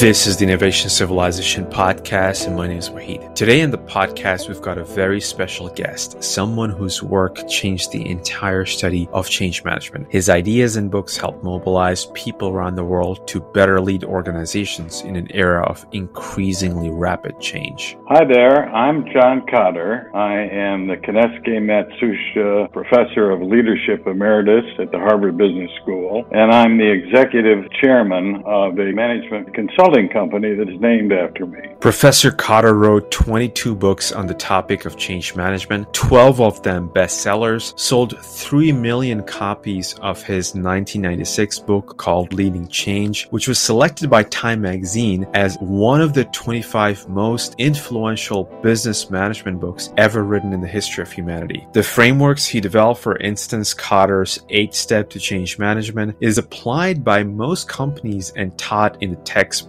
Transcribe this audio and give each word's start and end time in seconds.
This 0.00 0.26
is 0.26 0.36
the 0.36 0.44
Innovation 0.44 0.90
Civilization 0.90 1.66
podcast, 1.66 2.48
and 2.48 2.56
my 2.56 2.66
name 2.66 2.78
is 2.78 2.90
Wahid. 2.90 3.32
Today 3.36 3.60
in 3.60 3.70
the 3.70 3.78
podcast, 3.78 4.48
we've 4.48 4.60
got 4.60 4.76
a 4.76 4.84
very 4.84 5.20
special 5.20 5.68
guest, 5.68 6.22
someone 6.22 6.68
whose 6.68 7.00
work 7.00 7.46
changed 7.48 7.92
the 7.92 8.04
entire 8.10 8.66
study 8.66 9.08
of 9.12 9.30
change 9.30 9.62
management. 9.62 10.08
His 10.10 10.28
ideas 10.28 10.74
and 10.74 10.90
books 10.90 11.16
help 11.16 11.44
mobilize 11.44 12.06
people 12.06 12.48
around 12.48 12.74
the 12.74 12.82
world 12.82 13.26
to 13.28 13.40
better 13.40 13.80
lead 13.80 14.02
organizations 14.02 15.02
in 15.02 15.14
an 15.14 15.28
era 15.30 15.64
of 15.64 15.86
increasingly 15.92 16.90
rapid 16.90 17.40
change. 17.40 17.96
Hi 18.08 18.24
there, 18.24 18.68
I'm 18.74 19.04
John 19.12 19.46
Kotter. 19.46 20.12
I 20.12 20.40
am 20.40 20.88
the 20.88 20.96
Konosuke 20.96 21.62
Matsushita 21.62 22.72
Professor 22.72 23.30
of 23.30 23.42
Leadership 23.42 24.04
Emeritus 24.08 24.64
at 24.80 24.90
the 24.90 24.98
Harvard 24.98 25.38
Business 25.38 25.70
School, 25.82 26.26
and 26.32 26.50
I'm 26.50 26.78
the 26.78 26.90
Executive 26.90 27.70
Chairman 27.80 28.42
of 28.44 28.76
a 28.76 28.92
management 28.92 29.54
consulting 29.54 29.83
company 29.84 30.54
that 30.54 30.68
is 30.68 30.80
named 30.80 31.12
after 31.12 31.44
me. 31.46 31.60
Professor 31.80 32.30
Kotter 32.30 32.74
wrote 32.74 33.10
22 33.10 33.74
books 33.74 34.12
on 34.12 34.26
the 34.26 34.34
topic 34.34 34.86
of 34.86 34.96
change 34.96 35.36
management, 35.36 35.92
12 35.92 36.40
of 36.40 36.62
them 36.62 36.88
bestsellers, 36.88 37.78
sold 37.78 38.18
3 38.18 38.72
million 38.72 39.22
copies 39.24 39.94
of 40.00 40.22
his 40.22 40.54
1996 40.54 41.58
book 41.60 41.98
called 41.98 42.32
Leading 42.32 42.66
Change, 42.68 43.28
which 43.28 43.46
was 43.46 43.58
selected 43.58 44.08
by 44.08 44.22
Time 44.22 44.62
magazine 44.62 45.26
as 45.34 45.58
one 45.58 46.00
of 46.00 46.14
the 46.14 46.24
25 46.26 47.06
most 47.10 47.54
influential 47.58 48.44
business 48.62 49.10
management 49.10 49.60
books 49.60 49.92
ever 49.98 50.24
written 50.24 50.54
in 50.54 50.62
the 50.62 50.66
history 50.66 51.02
of 51.02 51.12
humanity. 51.12 51.66
The 51.72 51.82
frameworks 51.82 52.46
he 52.46 52.60
developed, 52.60 53.02
for 53.02 53.18
instance, 53.18 53.74
Kotter's 53.74 54.40
8 54.48 54.74
Step 54.74 55.10
to 55.10 55.20
Change 55.20 55.58
Management, 55.58 56.16
is 56.20 56.38
applied 56.38 57.04
by 57.04 57.22
most 57.22 57.68
companies 57.68 58.30
and 58.30 58.56
taught 58.56 59.02
in 59.02 59.10
the 59.10 59.16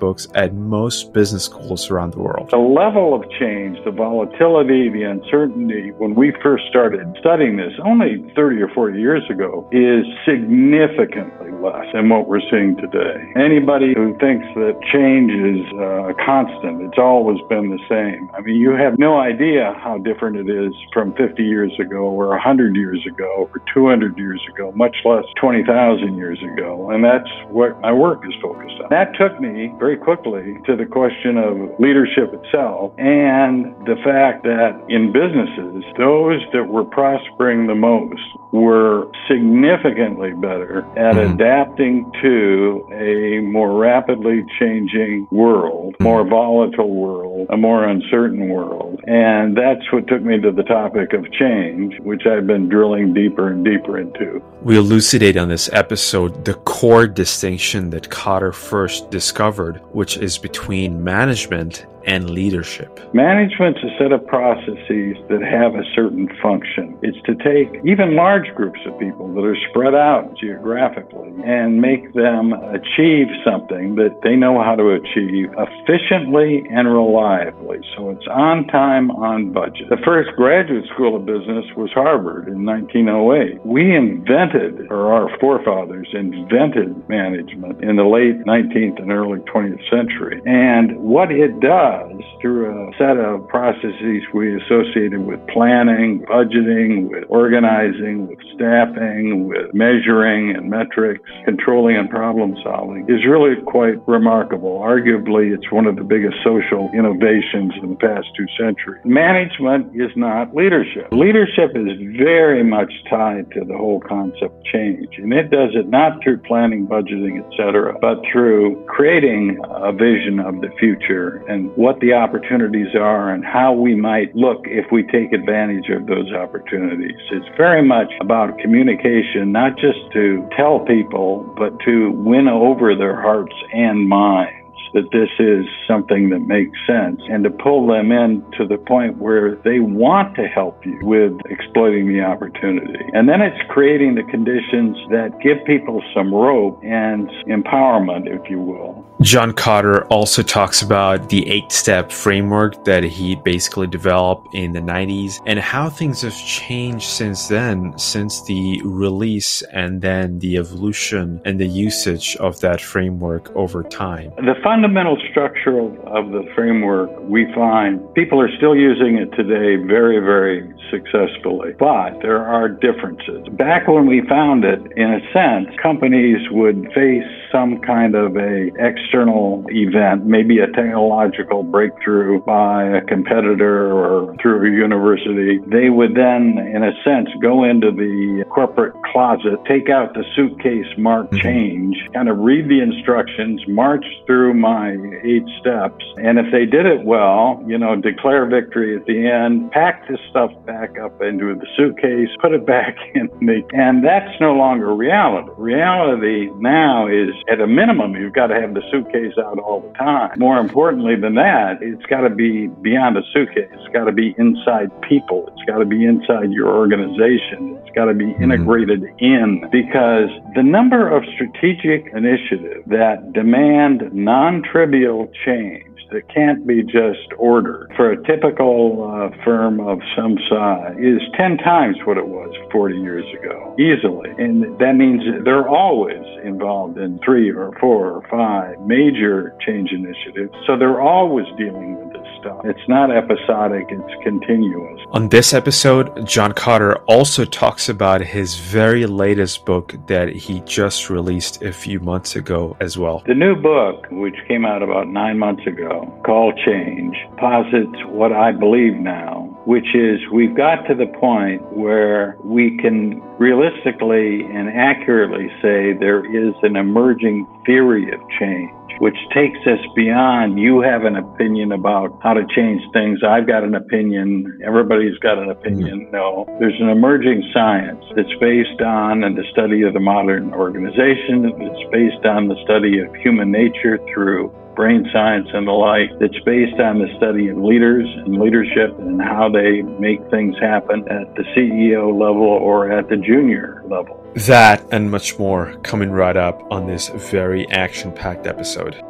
textbooks 0.06 0.28
at 0.36 0.54
most 0.54 1.14
business 1.14 1.46
schools 1.46 1.90
around 1.90 2.14
the 2.14 2.20
world. 2.20 2.50
The 2.52 2.58
level 2.58 3.14
of 3.14 3.24
change, 3.40 3.78
the 3.86 3.92
volatility, 3.92 4.90
the 4.90 5.04
uncertainty, 5.04 5.92
when 5.98 6.16
we 6.16 6.34
first 6.44 6.66
started 6.70 7.06
studying 7.20 7.58
this 7.58 7.74
only 7.84 8.24
30 8.36 8.62
or 8.62 8.70
40 8.70 9.00
years 9.00 9.24
ago, 9.30 9.68
is 9.72 10.06
significantly 10.26 11.52
less 11.62 11.86
than 11.94 12.10
what 12.10 12.28
we're 12.28 12.44
seeing 12.52 12.76
today. 12.78 13.18
Anybody 13.36 13.94
who 13.96 14.16
thinks 14.20 14.46
that 14.56 14.78
change 14.94 15.32
is 15.32 15.66
uh, 15.80 16.14
a 16.14 16.16
constant, 16.26 16.82
it's 16.82 17.00
always 17.00 17.40
been 17.50 17.70
the 17.70 17.82
same. 17.90 18.30
I 18.38 18.42
mean, 18.42 18.56
you 18.56 18.72
have 18.72 18.98
no 19.00 19.18
idea 19.18 19.74
how 19.82 19.98
different 19.98 20.38
it 20.38 20.50
is 20.50 20.74
from 20.94 21.14
50 21.16 21.42
years 21.44 21.74
ago 21.80 22.06
or 22.06 22.30
100 22.38 22.76
years 22.76 23.02
ago 23.08 23.50
or 23.50 23.62
200 23.74 24.18
years 24.18 24.42
ago, 24.54 24.72
much 24.76 24.96
less 25.06 25.26
20,000 25.42 26.18
years 26.18 26.40
ago. 26.54 26.92
And 26.92 27.04
that's 27.04 27.30
what 27.50 27.80
my 27.82 27.92
work 27.92 28.22
is 28.28 28.34
focused 28.42 28.76
on. 28.84 28.90
That 28.90 29.16
took 29.18 29.40
me 29.40 29.74
very 29.80 29.95
quickly 29.96 30.58
to 30.66 30.76
the 30.76 30.86
question 30.86 31.38
of 31.38 31.80
leadership 31.80 32.34
itself 32.34 32.94
and 32.98 33.66
the 33.86 33.96
fact 34.04 34.44
that 34.44 34.80
in 34.90 35.12
businesses, 35.12 35.84
those 35.98 36.42
that 36.54 36.68
were 36.68 36.86
prospering 36.86 37.68
the 37.68 37.76
most 37.76 38.22
were 38.52 39.12
significantly 39.28 40.32
better 40.34 40.80
at 40.98 41.16
mm-hmm. 41.16 41.34
adapting 41.34 42.10
to 42.22 42.88
a 42.94 43.42
more 43.42 43.78
rapidly 43.78 44.46
changing 44.60 45.28
world, 45.32 45.94
mm-hmm. 45.94 46.04
more 46.04 46.28
volatile 46.28 46.94
world, 46.94 47.48
a 47.50 47.58
more 47.58 47.84
uncertain 47.84 48.48
world. 48.50 49.00
And 49.08 49.58
that's 49.58 49.92
what 49.92 50.08
took 50.08 50.22
me 50.22 50.40
to 50.40 50.52
the 50.52 50.64
topic 50.64 51.14
of 51.14 51.30
change, 51.34 52.00
which 52.00 52.26
I've 52.26 52.48
been 52.48 52.70
drilling 52.70 53.14
deeper 53.14 53.50
and 53.50 53.64
deeper 53.64 54.00
into. 54.00 54.42
We 54.62 54.78
elucidate 54.78 55.38
on 55.38 55.50
this 55.50 55.70
episode 55.74 56.46
the 56.46 56.54
core 56.54 57.08
distinction 57.08 57.90
that 57.92 58.10
Kotter 58.10 58.54
first 58.54 59.12
discovered, 59.12 59.82
which 59.96 60.18
is 60.18 60.38
between 60.38 61.02
management 61.02 61.86
and 62.06 62.30
leadership? 62.30 63.00
Management's 63.14 63.80
a 63.84 63.90
set 63.98 64.12
of 64.12 64.26
processes 64.28 65.18
that 65.30 65.42
have 65.42 65.76
a 65.76 65.84
certain 65.94 66.30
function. 66.42 66.98
It's 67.02 67.18
to 67.26 67.36
take 67.36 67.82
even 67.86 68.16
large 68.16 68.54
groups 68.56 68.80
of 68.86 68.98
people 69.00 69.34
that 69.34 69.44
are 69.44 69.58
spread 69.70 69.96
out 69.96 70.38
geographically 70.38 71.34
and 71.46 71.82
make 71.82 72.14
them 72.14 72.54
achieve 72.54 73.28
something 73.44 73.96
that 73.96 74.20
they 74.24 74.36
know 74.36 74.62
how 74.62 74.76
to 74.76 74.92
achieve 74.92 75.50
efficiently 75.58 76.64
and 76.72 76.88
reliably. 76.88 77.80
So 77.98 78.10
it's 78.10 78.28
on 78.28 78.68
time, 78.68 79.12
on 79.12 79.52
budget. 79.52 79.90
The 79.90 80.02
first 80.06 80.30
graduate 80.36 80.86
school 80.94 81.16
of 81.16 81.26
business 81.26 81.66
was 81.76 81.92
Harvard 81.94 82.48
in 82.48 82.66
1908. 82.66 83.66
We 83.66 83.96
invented, 83.96 84.92
or 84.92 85.14
our 85.14 85.30
forefathers 85.40 86.08
invented 86.14 87.08
management 87.10 87.84
in 87.84 87.96
the 87.96 88.06
late 88.06 88.46
19th 88.46 89.02
and 89.02 89.12
early 89.12 89.40
20th 89.40 89.82
century. 89.90 90.42
And 90.46 90.98
what 91.00 91.32
it 91.32 91.60
does 91.60 91.95
Uh, 91.96 92.08
does 92.08 92.24
through 92.42 92.68
a 92.68 92.92
set 92.98 93.18
of 93.18 93.48
processes 93.48 94.24
we 94.34 94.56
associated 94.62 95.20
with 95.20 95.40
planning, 95.48 96.26
budgeting, 96.30 97.10
with 97.10 97.24
organizing, 97.30 98.28
with 98.28 98.40
staffing, 98.56 99.48
with 99.48 99.74
measuring 99.74 100.56
and 100.56 100.70
metrics, 100.70 101.22
controlling 101.46 101.96
and 101.96 102.10
problem 102.10 102.56
solving 102.64 103.04
is 103.10 103.26
really 103.28 103.56
quite 103.66 103.96
remarkable. 104.08 104.80
Arguably, 104.80 105.54
it's 105.54 105.72
one 105.72 105.86
of 105.86 105.96
the 105.96 106.04
biggest 106.04 106.36
social 106.44 106.90
innovations 106.94 107.74
in 107.82 107.92
the 107.92 108.00
past 108.00 108.28
two 108.36 108.48
centuries. 108.60 109.02
Management 109.06 109.96
is 109.96 110.12
not 110.16 110.56
leadership. 110.56 111.08
Leadership 111.12 111.72
is 111.76 111.98
very 112.18 112.64
much 112.64 112.92
tied 113.10 113.50
to 113.52 113.64
the 113.66 113.78
whole 113.78 114.00
concept 114.02 114.44
of 114.44 114.64
change, 114.66 115.08
and 115.18 115.34
it 115.34 115.50
does 115.50 115.72
it 115.74 115.88
not 115.90 116.22
through 116.24 116.38
planning, 116.40 116.88
budgeting, 116.88 117.40
etc., 117.46 117.98
but 118.02 118.22
through 118.32 118.84
creating 118.88 119.60
a 119.64 119.92
vision 119.92 120.40
of 120.40 120.62
the 120.62 120.70
future 120.80 121.44
and 121.48 121.72
what 121.86 122.00
the 122.00 122.14
opportunities 122.14 122.96
are 122.96 123.32
and 123.32 123.46
how 123.46 123.72
we 123.72 123.94
might 123.94 124.36
look 124.36 124.62
if 124.66 124.92
we 124.92 125.04
take 125.04 125.32
advantage 125.32 125.88
of 125.90 126.08
those 126.08 126.34
opportunities. 126.34 127.16
It's 127.32 127.46
very 127.58 127.88
much 127.88 128.12
about 128.20 128.58
communication, 128.58 129.52
not 129.52 129.78
just 129.78 130.00
to 130.14 130.50
tell 130.58 130.80
people, 130.80 131.46
but 131.56 131.80
to 131.86 132.10
win 132.10 132.48
over 132.48 132.96
their 132.96 133.22
hearts 133.22 133.54
and 133.72 134.10
minds 134.10 134.65
that 134.96 135.12
this 135.12 135.30
is 135.40 135.66
something 135.86 136.30
that 136.30 136.40
makes 136.40 136.80
sense 136.88 137.22
and 137.30 137.44
to 137.44 137.50
pull 137.50 137.86
them 137.86 138.14
in 138.14 138.42
to 138.58 138.66
the 138.66 138.78
point 138.78 139.18
where 139.18 139.56
they 139.66 139.80
want 139.80 140.34
to 140.36 140.48
help 140.48 140.86
you 140.86 140.98
with 141.04 141.34
exploiting 141.50 142.08
the 142.08 142.22
opportunity. 142.22 143.04
And 143.14 143.28
then 143.28 143.42
it's 143.42 143.62
creating 143.70 144.16
the 144.16 144.24
conditions 144.24 144.96
that 145.12 145.38
give 145.44 145.58
people 145.66 146.02
some 146.16 146.34
rope 146.34 146.80
and 146.84 147.30
empowerment, 147.48 148.28
if 148.28 148.50
you 148.50 148.62
will. 148.62 149.06
John 149.22 149.52
Kotter 149.54 150.06
also 150.10 150.44
talks 150.44 150.82
about 150.82 151.30
the 151.30 151.50
eight 151.50 151.72
step 151.72 152.12
framework 152.12 152.86
that 152.86 153.04
he 153.04 153.36
basically 153.36 153.88
developed 153.88 154.54
in 154.54 154.72
the 154.72 154.80
90s 154.80 155.42
and 155.46 155.60
how 155.60 155.90
things 155.90 156.22
have 156.22 156.38
changed 156.38 157.08
since 157.08 157.48
then, 157.48 157.98
since 157.98 158.44
the 158.44 158.82
release 158.84 159.62
and 159.74 160.02
then 160.02 160.40
the 160.40 160.58
evolution 160.58 161.42
and 161.44 161.60
the 161.60 161.68
usage 161.68 162.36
of 162.38 162.60
that 162.62 162.80
framework 162.80 163.54
over 163.56 163.84
time. 163.84 164.32
The 164.38 164.56
fundamental 164.86 165.18
structure 165.32 165.80
of, 165.80 165.98
of 166.06 166.30
the 166.30 166.46
framework, 166.54 167.10
we 167.22 167.52
find 167.56 167.98
people 168.14 168.40
are 168.40 168.50
still 168.56 168.76
using 168.76 169.18
it 169.18 169.36
today 169.36 169.82
very, 169.84 170.20
very 170.20 170.62
successfully, 170.92 171.74
but 171.80 172.14
there 172.22 172.46
are 172.46 172.70
differences. 172.70 173.48
Back 173.54 173.88
when 173.88 174.06
we 174.06 174.22
found 174.30 174.64
it, 174.64 174.80
in 174.96 175.10
a 175.10 175.22
sense, 175.34 175.74
companies 175.82 176.38
would 176.52 176.86
face 176.94 177.26
some 177.52 177.80
kind 177.80 178.16
of 178.16 178.36
a 178.36 178.72
external 178.80 179.66
event, 179.70 180.26
maybe 180.26 180.60
a 180.60 180.68
technological 180.68 181.64
breakthrough 181.64 182.42
by 182.44 182.84
a 182.84 183.02
competitor 183.02 183.92
or 183.92 184.36
through 184.42 184.68
a 184.68 184.72
university, 184.72 185.60
they 185.68 185.90
would 185.90 186.16
then, 186.16 186.58
in 186.74 186.84
a 186.84 186.92
sense, 187.04 187.30
go 187.42 187.64
into 187.64 187.92
the 187.92 188.44
corporate 188.50 188.94
closet, 189.12 189.58
take 189.68 189.90
out 189.90 190.14
the 190.14 190.24
suitcase 190.36 190.88
marked 190.98 191.34
mm-hmm. 191.34 191.42
change, 191.42 191.98
kind 192.14 192.30
of 192.30 192.38
read 192.40 192.70
the 192.70 192.82
instructions, 192.82 193.62
march 193.68 194.06
through 194.26 194.54
my 194.54 194.92
eight 195.24 195.46
steps, 195.60 196.04
and 196.18 196.40
if 196.40 196.46
they 196.52 196.66
did 196.66 196.86
it 196.86 197.04
well, 197.06 197.64
you 197.68 197.78
know, 197.78 197.96
declare 197.96 198.46
victory 198.46 198.96
at 198.96 199.06
the 199.06 199.28
end, 199.28 199.72
pack 199.72 200.08
the 200.08 200.18
stuff 200.30 200.52
back 200.66 200.98
up 201.00 201.22
into 201.22 201.54
the 201.56 201.68
suitcase, 201.76 202.30
put 202.42 202.54
it 202.54 202.66
back 202.76 202.96
in 203.14 203.28
the, 203.46 203.62
and 203.74 204.04
that's 204.04 204.40
no 204.40 204.54
longer 204.54 204.94
reality. 204.94 205.50
Reality 205.58 206.50
now 206.58 207.08
is 207.08 207.35
at 207.50 207.60
a 207.62 207.68
minimum, 207.68 208.16
you've 208.16 208.34
got 208.34 208.48
to 208.48 208.56
have 208.56 208.74
the 208.74 208.82
suitcase 208.92 209.34
out 209.38 209.60
all 209.60 209.82
the 209.82 209.94
time. 209.98 210.38
More 210.38 210.58
importantly 210.58 211.16
than 211.16 211.36
that, 211.36 211.80
it's 211.82 212.06
got 212.06 212.22
to 212.22 212.30
be 212.30 212.68
beyond 212.68 213.18
a 213.18 213.22
suitcase. 213.34 213.70
It's 213.72 213.94
got 213.94 214.06
to 214.06 214.12
be 214.12 214.36
inside 214.38 214.90
people. 215.02 215.50
It's 215.54 215.66
got 215.66 215.80
to 215.80 215.86
be 215.86 216.06
inside 216.06 216.52
your 216.52 216.68
organization. 216.68 217.78
It's 217.82 217.96
got 217.96 218.06
to 218.06 218.14
be 218.14 218.26
mm-hmm. 218.26 218.44
integrated 218.44 219.04
in 219.20 219.68
because 219.72 220.30
the 220.56 220.64
number 220.64 221.10
of 221.10 221.24
strategic 221.34 222.12
initiatives 222.14 222.84
that 222.88 223.34
demand 223.34 224.14
non 224.14 224.64
trivial 224.64 225.32
change 225.46 225.95
It 226.16 226.28
can't 226.34 226.66
be 226.66 226.84
just 226.84 227.34
ordered. 227.38 227.92
For 227.96 228.12
a 228.12 228.24
typical 228.24 229.04
uh, 229.04 229.44
firm 229.44 229.80
of 229.80 230.00
some 230.16 230.38
size, 230.50 230.96
is 231.00 231.22
10 231.38 231.58
times 231.58 231.98
what 232.06 232.18
it 232.18 232.28
was 232.28 232.54
40 232.72 232.98
years 232.98 233.26
ago, 233.40 233.76
easily. 233.80 234.30
And 234.38 234.78
that 234.80 234.96
means 234.96 235.22
they're 235.44 235.68
always 235.68 236.24
involved 236.44 236.98
in 236.98 237.20
three 237.24 237.52
or 237.52 237.72
four 237.80 238.12
or 238.12 238.28
five 238.30 238.80
major 238.86 239.56
change 239.66 239.92
initiatives. 239.92 240.54
So 240.68 240.78
they're 240.78 241.02
always 241.02 241.46
dealing 241.58 241.98
with 241.98 242.14
this 242.14 242.28
stuff. 242.40 242.62
It's 242.66 242.88
not 242.88 243.12
episodic, 243.12 243.86
it's 243.90 244.24
continuous. 244.24 245.02
On 245.12 245.30
this 245.30 245.54
episode, 245.54 246.28
John 246.28 246.54
Kotter 246.54 247.02
also 247.08 247.46
talks 247.46 247.90
about 247.90 248.22
his 248.22 248.56
very 248.56 249.06
latest 249.06 249.66
book 249.66 249.96
that 250.08 250.30
he 250.30 250.62
just 250.62 251.10
released 251.10 251.62
a 251.64 251.74
few 251.74 252.00
months 252.00 252.36
ago 252.36 252.78
as 252.80 252.98
well. 252.98 253.24
The 253.26 253.34
new 253.34 253.56
book, 253.56 254.06
which 254.12 254.36
came 254.48 254.66
out 254.66 254.84
about 254.84 255.08
nine 255.08 255.40
months 255.40 255.66
ago, 255.66 256.05
called 256.26 256.60
Change, 256.66 257.16
posits 257.38 257.98
what 258.08 258.32
I 258.32 258.52
believe 258.52 258.96
now 258.96 259.56
which 259.66 259.96
is 259.96 260.20
we've 260.32 260.56
got 260.56 260.86
to 260.88 260.94
the 260.94 261.08
point 261.20 261.62
where 261.74 262.38
we 262.44 262.78
can 262.78 263.20
realistically 263.40 264.46
and 264.46 264.70
accurately 264.70 265.50
say 265.62 265.94
there 265.94 266.24
is 266.24 266.54
an 266.62 266.76
emerging 266.76 267.46
theory 267.66 268.14
of 268.14 268.20
change, 268.40 268.72
which 269.00 269.18
takes 269.34 269.58
us 269.66 269.82
beyond 269.96 270.60
you 270.60 270.82
have 270.82 271.04
an 271.04 271.16
opinion 271.16 271.72
about 271.72 272.18
how 272.22 272.34
to 272.34 272.46
change 272.56 272.82
things. 272.94 273.20
I've 273.28 273.48
got 273.48 273.64
an 273.64 273.74
opinion. 273.74 274.60
Everybody's 274.64 275.18
got 275.18 275.40
an 275.40 275.50
opinion. 275.50 276.06
Mm-hmm. 276.06 276.16
No, 276.16 276.46
there's 276.60 276.80
an 276.80 276.90
emerging 276.90 277.44
science 277.52 278.06
that's 278.16 278.34
based 278.40 278.82
on 278.82 279.24
and 279.24 279.36
the 279.36 279.44
study 279.52 279.82
of 279.82 279.94
the 279.94 280.00
modern 280.00 280.54
organization. 280.54 281.52
It's 281.58 281.92
based 281.92 282.24
on 282.26 282.48
the 282.48 282.56
study 282.64 283.00
of 283.00 283.14
human 283.16 283.52
nature 283.52 283.98
through 284.14 284.54
brain 284.76 285.08
science 285.12 285.48
and 285.54 285.68
the 285.68 285.72
like 285.72 286.10
that's 286.20 286.40
based 286.46 286.80
on 286.80 287.00
the 287.00 287.08
study 287.18 287.48
of 287.48 287.58
leaders 287.58 288.06
and 288.26 288.40
leadership 288.40 288.98
and 289.00 289.22
how 289.22 289.50
they 289.50 289.82
make 289.82 290.20
things 290.30 290.56
happen 290.60 291.00
at 291.10 291.34
the 291.36 291.44
CEO 291.56 292.12
level 292.12 292.44
or 292.44 292.92
at 292.92 293.10
the 293.10 293.18
junior 293.18 293.82
level. 293.88 294.22
That 294.48 294.86
and 294.92 295.10
much 295.10 295.40
more 295.40 295.78
coming 295.84 296.12
right 296.12 296.36
up 296.36 296.62
on 296.72 296.88
this 296.88 297.10
very 297.10 297.68
action 297.72 298.12
packed 298.12 298.48
episode. 298.48 299.02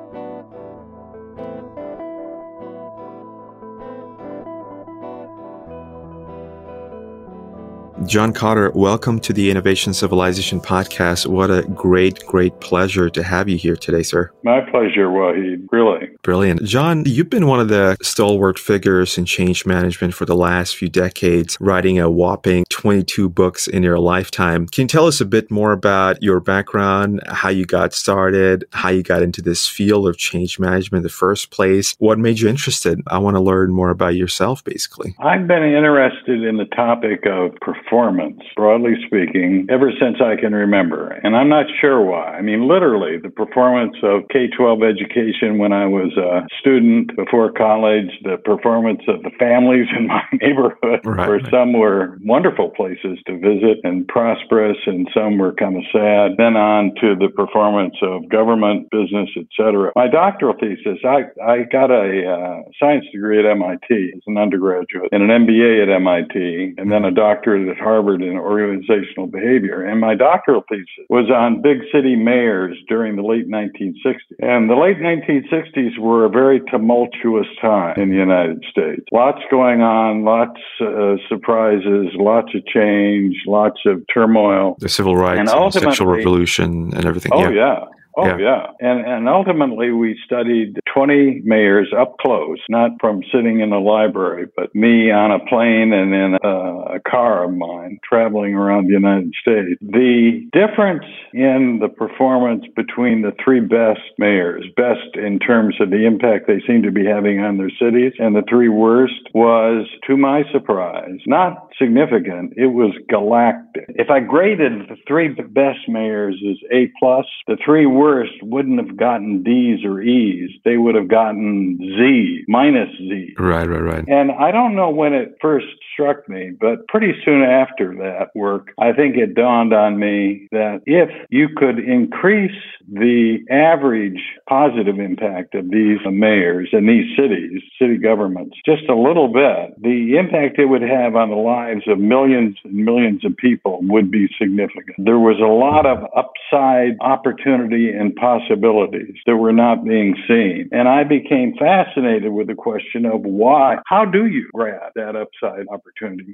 John 8.04 8.34
Kotter, 8.34 8.76
welcome 8.76 9.22
to 9.22 9.32
the 9.32 9.50
Innovation 9.50 9.94
Civilization 9.94 10.60
podcast. 10.60 11.28
What 11.28 11.50
a 11.50 11.64
great, 11.74 12.26
great 12.26 12.60
pleasure 12.60 13.10
to 13.10 13.24
have 13.24 13.48
you 13.48 13.58
here 13.58 13.78
today, 13.78 14.04
sir. 14.04 14.32
My 14.44 14.60
pleasure, 14.70 15.08
Wahid. 15.08 15.66
Really. 15.72 16.10
Brilliant. 16.22 16.64
John, 16.64 17.04
you've 17.06 17.30
been 17.30 17.48
one 17.48 17.62
of 17.62 17.70
the 17.70 17.96
stalwart 18.02 18.60
figures 18.60 19.18
in 19.18 19.24
change 19.24 19.66
management 19.66 20.14
for 20.14 20.26
the 20.26 20.36
last 20.36 20.76
few 20.76 20.90
decades, 20.90 21.58
writing 21.62 21.98
a 21.98 22.10
whopping 22.10 22.66
22 22.70 23.30
books 23.30 23.66
in 23.66 23.82
your 23.82 23.98
lifetime. 23.98 24.68
Can 24.68 24.84
you 24.84 24.88
tell 24.90 25.08
us 25.08 25.22
a 25.22 25.26
bit 25.26 25.50
more 25.50 25.72
about 25.72 26.22
your 26.22 26.42
background, 26.42 27.22
how 27.28 27.50
you 27.50 27.66
got 27.66 27.94
started, 27.94 28.66
how 28.74 28.90
you 28.90 29.04
got 29.04 29.24
into 29.24 29.42
this 29.42 29.70
field 29.70 30.06
of 30.06 30.18
change 30.18 30.60
management 30.60 31.00
in 31.00 31.04
the 31.04 31.10
first 31.10 31.50
place? 31.50 31.96
What 32.00 32.20
made 32.20 32.42
you 32.42 32.50
interested? 32.50 33.02
I 33.08 33.20
want 33.20 33.38
to 33.38 33.42
learn 33.42 33.72
more 33.72 33.90
about 33.90 34.16
yourself, 34.16 34.66
basically. 34.66 35.16
I've 35.20 35.48
been 35.48 35.64
interested 35.64 36.44
in 36.44 36.58
the 36.58 36.66
topic 36.66 37.26
of 37.26 37.56
performance 37.62 37.85
performance, 37.86 38.42
broadly 38.56 38.96
speaking, 39.06 39.68
ever 39.70 39.92
since 40.00 40.18
I 40.22 40.40
can 40.40 40.54
remember. 40.54 41.12
And 41.24 41.36
I'm 41.36 41.50
not 41.50 41.66
sure 41.80 42.02
why. 42.02 42.38
I 42.38 42.42
mean, 42.42 42.68
literally, 42.68 43.18
the 43.18 43.30
performance 43.30 43.96
of 44.04 44.28
K 44.30 44.48
12 44.48 44.80
education 44.84 45.58
when 45.58 45.72
I 45.72 45.86
was 45.86 46.12
a 46.18 46.48
student 46.60 47.16
before 47.16 47.52
college, 47.52 48.10
the 48.24 48.38
performance 48.44 49.02
of 49.08 49.24
the 49.24 49.32
families 49.38 49.88
in 49.98 50.08
my 50.08 50.24
neighborhood, 50.42 51.02
right, 51.06 51.28
where 51.28 51.42
some 51.52 51.74
were 51.74 52.18
wonderful 52.24 52.70
places 52.70 53.20
to 53.28 53.38
visit 53.38 53.80
and 53.84 54.08
prosperous, 54.08 54.78
and 54.86 55.08
some 55.14 55.38
were 55.38 55.54
kind 55.54 55.78
of 55.78 55.84
sad. 55.92 56.38
Then 56.38 56.56
on 56.56 56.94
to 57.02 57.16
the 57.16 57.30
performance 57.36 57.96
of 58.02 58.28
government, 58.30 58.90
business, 58.92 59.30
etc. 59.38 59.92
My 59.96 60.08
doctoral 60.08 60.56
thesis, 60.60 61.00
I, 61.06 61.30
I 61.44 61.64
got 61.72 61.92
a 61.92 62.26
uh, 62.26 62.70
science 62.80 63.06
degree 63.12 63.40
at 63.40 63.46
MIT 63.46 64.14
as 64.16 64.22
an 64.28 64.38
undergraduate 64.38 65.10
and 65.12 65.24
an 65.24 65.46
MBA 65.46 65.84
at 65.84 65.90
MIT, 65.90 66.76
and 66.78 66.92
then 66.92 67.06
a 67.06 67.12
doctorate 67.12 67.75
at 67.76 67.84
Harvard 67.84 68.22
in 68.22 68.38
organizational 68.38 69.28
behavior. 69.28 69.84
And 69.84 70.00
my 70.00 70.16
doctoral 70.16 70.64
thesis 70.70 70.88
was 71.10 71.30
on 71.30 71.62
big 71.62 71.80
city 71.94 72.16
mayors 72.16 72.78
during 72.88 73.16
the 73.16 73.24
late 73.24 73.50
1960s. 73.50 74.16
And 74.40 74.70
the 74.70 74.76
late 74.76 74.98
1960s 74.98 75.98
were 76.00 76.26
a 76.26 76.30
very 76.30 76.62
tumultuous 76.72 77.48
time 77.62 78.00
in 78.00 78.10
the 78.10 78.16
United 78.16 78.64
States. 78.70 79.04
Lots 79.12 79.40
going 79.50 79.82
on, 79.82 80.24
lots 80.24 80.60
of 80.82 81.20
uh, 81.20 81.28
surprises, 81.30 82.08
lots 82.16 82.50
of 82.56 82.66
change, 82.68 83.36
lots 83.48 83.80
of 83.86 84.04
turmoil. 84.14 84.78
The 84.80 84.90
civil 84.90 85.16
rights, 85.16 85.40
and, 85.40 85.50
and 85.50 85.74
sexual 85.74 86.08
revolution, 86.08 86.94
and 86.96 87.06
everything. 87.06 87.32
Oh, 87.34 87.50
yeah. 87.50 87.50
yeah. 87.50 87.86
Oh 88.18 88.26
yeah. 88.26 88.38
yeah. 88.38 88.66
And 88.80 89.06
and 89.06 89.30
ultimately 89.30 89.92
we 89.92 90.18
studied 90.26 90.80
20 90.94 91.42
mayors 91.44 91.92
up 91.98 92.18
close, 92.20 92.60
not 92.70 92.92
from 93.00 93.22
sitting 93.34 93.60
in 93.60 93.72
a 93.72 93.80
library, 93.80 94.48
but 94.56 94.74
me 94.74 95.12
on 95.12 95.32
a 95.32 95.40
plane 95.46 95.92
and 95.92 96.14
in 96.14 96.38
a, 96.42 96.96
a 96.96 97.00
car 97.00 97.44
of 97.44 97.54
mine 97.54 98.00
traveling 98.08 98.56
around 98.56 98.88
the 98.88 98.94
United 98.94 99.34
States. 99.42 99.80
The 99.82 100.48
difference 100.54 101.06
in 101.34 101.80
the 101.82 101.90
performance 101.90 102.66
between 102.76 103.22
the 103.22 103.34
three 103.44 103.60
best 103.60 104.02
mayors, 104.18 104.66
best 104.78 105.16
in 105.16 105.40
terms 105.40 105.76
of 105.82 105.90
the 105.90 106.06
impact 106.06 106.48
they 106.48 106.62
seem 106.66 106.84
to 106.84 106.92
be 106.92 107.06
having 107.06 107.40
on 107.40 107.58
their 107.58 107.72
cities, 107.72 108.14
and 108.20 108.36
the 108.36 108.44
three 108.48 108.70
worst 108.70 109.30
was, 109.34 109.88
to 110.08 110.16
my 110.16 110.44
surprise, 110.52 111.20
not 111.28 111.68
significant. 111.78 112.54
It 112.56 112.68
was 112.68 112.94
galactic. 113.10 113.86
If 113.90 114.10
I 114.10 114.22
graded 114.22 114.88
the 114.88 114.96
three 115.08 115.30
best 115.30 115.90
mayors 115.90 116.42
as 116.50 116.58
A 116.72 116.92
plus, 117.00 117.26
the 117.48 117.58
three 117.64 117.86
worst 117.86 118.05
worst 118.06 118.34
wouldn't 118.44 118.78
have 118.78 118.96
gotten 118.96 119.42
D's 119.42 119.84
or 119.84 120.00
E's. 120.00 120.52
They 120.64 120.78
would 120.78 120.94
have 120.94 121.08
gotten 121.08 121.80
Z, 121.80 122.44
minus 122.48 122.90
Z. 122.98 123.34
Right, 123.40 123.68
right, 123.68 123.82
right. 123.82 124.06
And 124.08 124.32
I 124.32 124.52
don't 124.52 124.76
know 124.76 124.92
when 124.92 125.14
it 125.14 125.38
first 125.42 125.66
struck 125.96 126.28
me, 126.28 126.52
but 126.60 126.88
pretty 126.88 127.14
soon 127.24 127.42
after 127.42 127.96
that 127.96 128.30
work, 128.36 128.74
I 128.80 128.92
think 128.92 129.16
it 129.16 129.34
dawned 129.34 129.74
on 129.74 129.98
me 129.98 130.48
that 130.52 130.82
if 130.86 131.10
you 131.30 131.48
could 131.56 131.80
increase 131.80 132.52
the 132.92 133.40
average 133.50 134.22
positive 134.48 135.00
impact 135.00 135.56
of 135.56 135.72
these 135.72 136.00
mayors 136.06 136.70
and 136.74 136.88
these 136.88 137.06
cities, 137.18 137.62
city 137.80 137.98
governments, 137.98 138.58
just 138.66 138.84
a 138.90 138.96
little 138.96 139.32
bit, 139.32 139.82
the 139.82 140.18
impact 140.18 140.60
it 140.60 140.66
would 140.66 140.82
have 140.82 141.16
on 141.16 141.30
the 141.30 141.36
lives 141.36 141.84
of 141.88 141.98
millions 142.00 142.58
and 142.64 142.76
millions 142.76 143.24
of 143.26 143.36
people 143.38 143.80
would 143.84 144.12
be 144.12 144.28
significant. 144.40 144.98
There 144.98 145.20
was 145.20 145.40
a 145.40 145.48
lot 145.48 145.86
of 145.86 146.04
upside 146.16 146.98
opportunity 147.00 147.90
and 147.90 148.16
possibilities 148.16 149.16
that 149.26 149.38
were 149.38 149.54
not 149.54 149.86
being 149.86 150.16
seen. 150.28 150.70
And 150.72 150.88
I 150.88 151.04
became 151.04 151.56
fascinated 151.58 152.32
with 152.34 152.48
the 152.48 152.56
question 152.56 153.06
of 153.06 153.22
why, 153.22 153.78
how 153.86 154.06
do 154.06 154.26
you 154.28 154.50
grab 154.54 154.92
that 154.96 155.16
upside 155.16 155.68
opportunity? 155.68 155.85